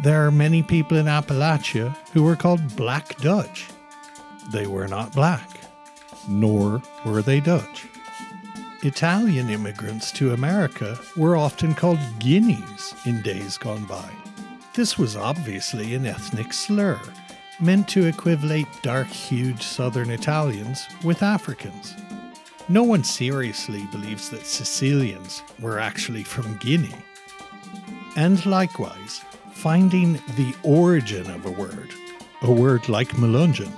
There 0.04 0.26
are 0.26 0.32
many 0.32 0.64
people 0.64 0.98
in 0.98 1.08
Appalachia 1.08 1.96
who 2.14 2.24
were 2.24 2.36
called 2.36 2.76
Black 2.76 3.18
Dutch. 3.18 3.68
They 4.52 4.68
were 4.68 4.88
not 4.88 5.14
black, 5.14 5.50
nor 6.28 6.82
were 7.06 7.22
they 7.22 7.40
Dutch. 7.40 7.88
Italian 8.84 9.50
immigrants 9.50 10.12
to 10.14 10.34
America 10.34 11.00
were 11.16 11.36
often 11.36 11.74
called 11.74 12.00
Guineas 12.20 12.94
in 13.06 13.24
days 13.24 13.58
gone 13.58 13.86
by. 13.86 14.10
This 14.76 15.00
was 15.00 15.16
obviously 15.16 15.96
an 15.96 16.06
ethnic 16.06 16.54
slur, 16.54 17.00
meant 17.60 17.88
to 17.90 18.06
equivalate 18.06 18.68
dark 18.82 19.08
hued 19.08 19.62
southern 19.62 20.10
Italians 20.10 20.86
with 21.04 21.24
Africans. 21.24 21.96
No 22.70 22.84
one 22.84 23.04
seriously 23.04 23.88
believes 23.92 24.30
that 24.30 24.46
Sicilians 24.46 25.42
were 25.60 25.80
actually 25.80 26.24
from 26.24 26.58
Guinea. 26.58 26.96
And 28.16 28.46
likewise, 28.46 29.22
finding 29.54 30.14
the 30.36 30.54
origin 30.64 31.30
of 31.32 31.46
a 31.46 31.52
word, 31.52 31.90
a 32.42 32.52
word 32.52 32.90
like 32.90 33.10
Melungeon, 33.10 33.72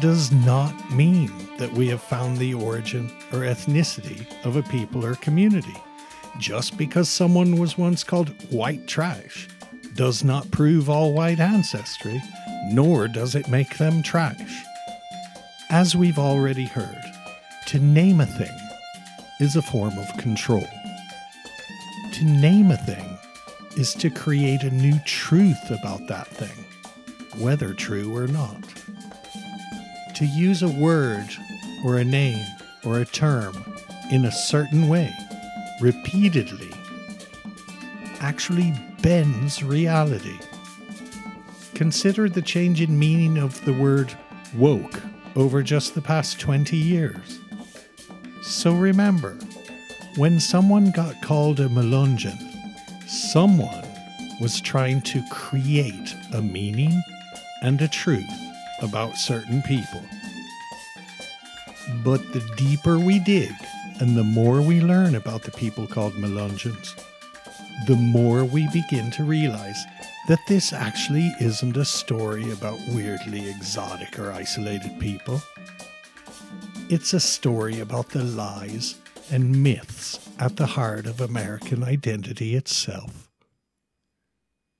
does 0.00 0.32
not 0.32 0.90
mean 0.92 1.32
that 1.58 1.72
we 1.72 1.88
have 1.88 2.00
found 2.00 2.38
the 2.38 2.54
origin 2.54 3.10
or 3.32 3.40
ethnicity 3.40 4.26
of 4.44 4.56
a 4.56 4.62
people 4.62 5.04
or 5.04 5.14
community. 5.16 5.76
Just 6.38 6.78
because 6.78 7.08
someone 7.08 7.58
was 7.58 7.76
once 7.76 8.04
called 8.04 8.30
white 8.50 8.86
trash 8.86 9.48
does 9.94 10.24
not 10.24 10.50
prove 10.50 10.88
all 10.88 11.12
white 11.12 11.40
ancestry, 11.40 12.22
nor 12.64 13.08
does 13.08 13.34
it 13.34 13.48
make 13.48 13.78
them 13.78 14.02
trash. 14.02 14.64
As 15.70 15.94
we've 15.94 16.18
already 16.18 16.66
heard, 16.66 17.02
to 17.66 17.78
name 17.78 18.20
a 18.20 18.26
thing 18.26 18.56
is 19.38 19.56
a 19.56 19.62
form 19.62 19.96
of 19.98 20.16
control. 20.18 20.66
To 22.14 22.24
name 22.24 22.70
a 22.70 22.76
thing 22.76 23.18
is 23.76 23.94
to 23.94 24.10
create 24.10 24.62
a 24.62 24.70
new 24.70 24.98
truth 25.04 25.70
about 25.70 26.06
that 26.08 26.26
thing, 26.26 26.64
whether 27.40 27.72
true 27.72 28.14
or 28.14 28.26
not. 28.26 28.62
To 30.16 30.26
use 30.26 30.62
a 30.62 30.68
word 30.68 31.28
or 31.84 31.96
a 31.96 32.04
name 32.04 32.44
or 32.84 32.98
a 32.98 33.06
term 33.06 33.54
in 34.10 34.24
a 34.24 34.32
certain 34.32 34.88
way 34.88 35.14
repeatedly 35.80 36.70
actually 38.20 38.74
bends 39.00 39.62
reality. 39.62 40.36
Consider 41.80 42.28
the 42.28 42.42
change 42.42 42.82
in 42.82 42.98
meaning 42.98 43.38
of 43.38 43.64
the 43.64 43.72
word 43.72 44.12
woke 44.54 45.00
over 45.34 45.62
just 45.62 45.94
the 45.94 46.02
past 46.02 46.38
20 46.38 46.76
years. 46.76 47.40
So 48.42 48.74
remember, 48.74 49.38
when 50.16 50.40
someone 50.40 50.90
got 50.90 51.22
called 51.22 51.58
a 51.58 51.70
Melungeon, 51.70 52.36
someone 53.08 53.88
was 54.42 54.60
trying 54.60 55.00
to 55.00 55.24
create 55.30 56.14
a 56.34 56.42
meaning 56.42 57.02
and 57.62 57.80
a 57.80 57.88
truth 57.88 58.28
about 58.82 59.16
certain 59.16 59.62
people. 59.62 60.02
But 62.04 62.34
the 62.34 62.46
deeper 62.58 62.98
we 62.98 63.20
dig 63.20 63.54
and 64.00 64.18
the 64.18 64.22
more 64.22 64.60
we 64.60 64.82
learn 64.82 65.14
about 65.14 65.44
the 65.44 65.52
people 65.52 65.86
called 65.86 66.12
Melungeons, 66.12 66.94
the 67.86 67.96
more 67.96 68.44
we 68.44 68.68
begin 68.68 69.10
to 69.12 69.24
realize 69.24 69.82
that 70.28 70.46
this 70.46 70.72
actually 70.72 71.32
isn't 71.40 71.76
a 71.76 71.84
story 71.84 72.50
about 72.52 72.78
weirdly 72.88 73.48
exotic 73.48 74.18
or 74.18 74.32
isolated 74.32 74.98
people. 75.00 75.40
It's 76.88 77.14
a 77.14 77.20
story 77.20 77.80
about 77.80 78.10
the 78.10 78.22
lies 78.22 78.96
and 79.30 79.62
myths 79.62 80.28
at 80.38 80.56
the 80.56 80.66
heart 80.66 81.06
of 81.06 81.20
American 81.20 81.82
identity 81.82 82.54
itself. 82.54 83.30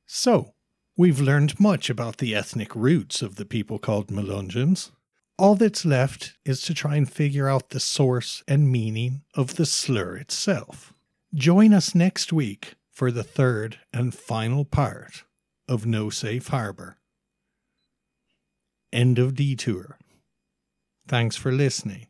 So, 0.07 0.55
we've 0.97 1.21
learned 1.21 1.61
much 1.61 1.89
about 1.89 2.19
the 2.19 2.35
ethnic 2.35 2.75
roots 2.75 3.23
of 3.23 3.37
the 3.37 3.45
people 3.45 3.79
called 3.79 4.09
Melungeons. 4.09 4.91
All 5.39 5.55
that's 5.55 5.85
left 5.85 6.35
is 6.45 6.61
to 6.63 6.75
try 6.75 6.97
and 6.97 7.11
figure 7.11 7.49
out 7.49 7.71
the 7.71 7.81
source 7.81 8.43
and 8.47 8.71
meaning 8.71 9.23
of 9.35 9.57
the 9.57 9.67
slur 9.67 10.17
itself. 10.17 10.93
Join 11.35 11.73
us 11.73 11.95
next 11.95 12.33
week 12.33 12.75
for 12.91 13.11
the 13.11 13.23
third 13.23 13.79
and 13.93 14.13
final 14.13 14.65
part 14.65 15.23
of 15.71 15.87
No 15.87 16.11
Safe 16.11 16.49
Harbor. 16.49 16.97
End 18.93 19.21
of 19.21 19.37
detour. 19.37 19.99
Thanks 21.07 21.37
for 21.37 21.53
listening. 21.53 22.10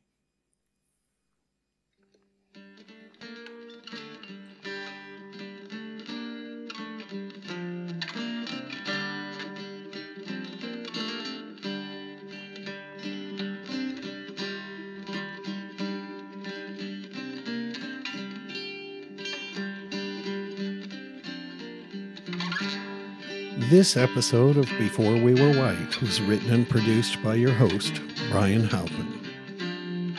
This 23.71 23.97
episode 23.97 24.57
of 24.57 24.69
Before 24.81 25.13
We 25.13 25.33
Were 25.35 25.57
White 25.57 26.01
was 26.01 26.21
written 26.21 26.53
and 26.53 26.69
produced 26.69 27.23
by 27.23 27.37
your 27.37 27.53
host, 27.53 28.01
Brian 28.29 28.65
Halpin. 28.65 30.19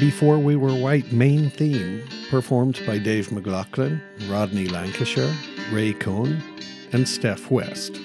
Before 0.00 0.38
We 0.38 0.56
Were 0.56 0.74
White 0.74 1.12
main 1.12 1.50
theme, 1.50 2.02
performed 2.30 2.80
by 2.86 2.96
Dave 2.96 3.30
McLaughlin, 3.30 4.00
Rodney 4.26 4.68
Lancashire, 4.68 5.34
Ray 5.70 5.92
Cohn, 5.92 6.42
and 6.92 7.06
Steph 7.06 7.50
West. 7.50 7.98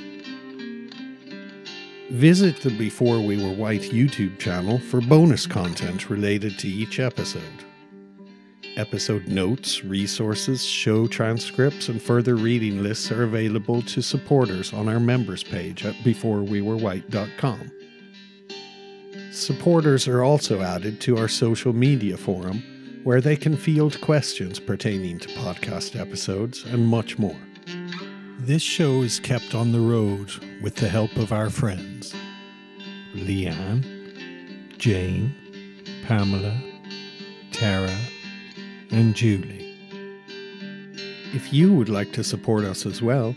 Visit 2.09 2.59
the 2.59 2.75
Before 2.77 3.21
We 3.21 3.41
Were 3.41 3.55
White 3.55 3.83
YouTube 3.83 4.37
channel 4.37 4.79
for 4.79 4.99
bonus 4.99 5.47
content 5.47 6.09
related 6.09 6.59
to 6.59 6.67
each 6.67 6.99
episode. 6.99 7.63
Episode 8.77 9.27
notes, 9.27 9.83
resources, 9.83 10.63
show 10.63 11.07
transcripts, 11.07 11.89
and 11.89 11.99
further 11.99 12.35
reading 12.35 12.83
lists 12.83 13.11
are 13.11 13.23
available 13.23 13.81
to 13.81 14.03
supporters 14.03 14.71
on 14.71 14.87
our 14.87 14.99
members 14.99 15.43
page 15.43 15.83
at 15.83 15.95
beforewewerewhite.com. 15.95 17.71
Supporters 19.31 20.07
are 20.07 20.23
also 20.23 20.61
added 20.61 21.01
to 21.01 21.17
our 21.17 21.27
social 21.27 21.73
media 21.73 22.15
forum 22.17 23.01
where 23.03 23.19
they 23.19 23.35
can 23.35 23.57
field 23.57 23.99
questions 23.99 24.59
pertaining 24.59 25.17
to 25.17 25.29
podcast 25.29 25.99
episodes 25.99 26.63
and 26.65 26.85
much 26.85 27.17
more. 27.17 27.39
This 28.37 28.61
show 28.61 29.01
is 29.01 29.19
kept 29.19 29.55
on 29.55 29.71
the 29.71 29.79
road 29.79 30.31
with 30.61 30.75
the 30.75 30.87
help 30.87 31.15
of 31.17 31.31
our 31.31 31.49
friends 31.49 32.13
Leanne, 33.15 34.77
Jane, 34.77 35.33
Pamela, 36.05 36.61
Tara, 37.51 37.97
and 38.91 39.15
Julie. 39.15 39.63
If 41.33 41.51
you 41.53 41.73
would 41.73 41.89
like 41.89 42.13
to 42.13 42.23
support 42.23 42.63
us 42.63 42.85
as 42.85 43.01
well, 43.01 43.35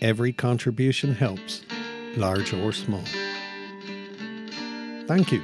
Every 0.00 0.32
contribution 0.32 1.14
helps, 1.14 1.62
large 2.16 2.52
or 2.52 2.72
small. 2.72 3.04
Thank 5.06 5.32
you. 5.32 5.42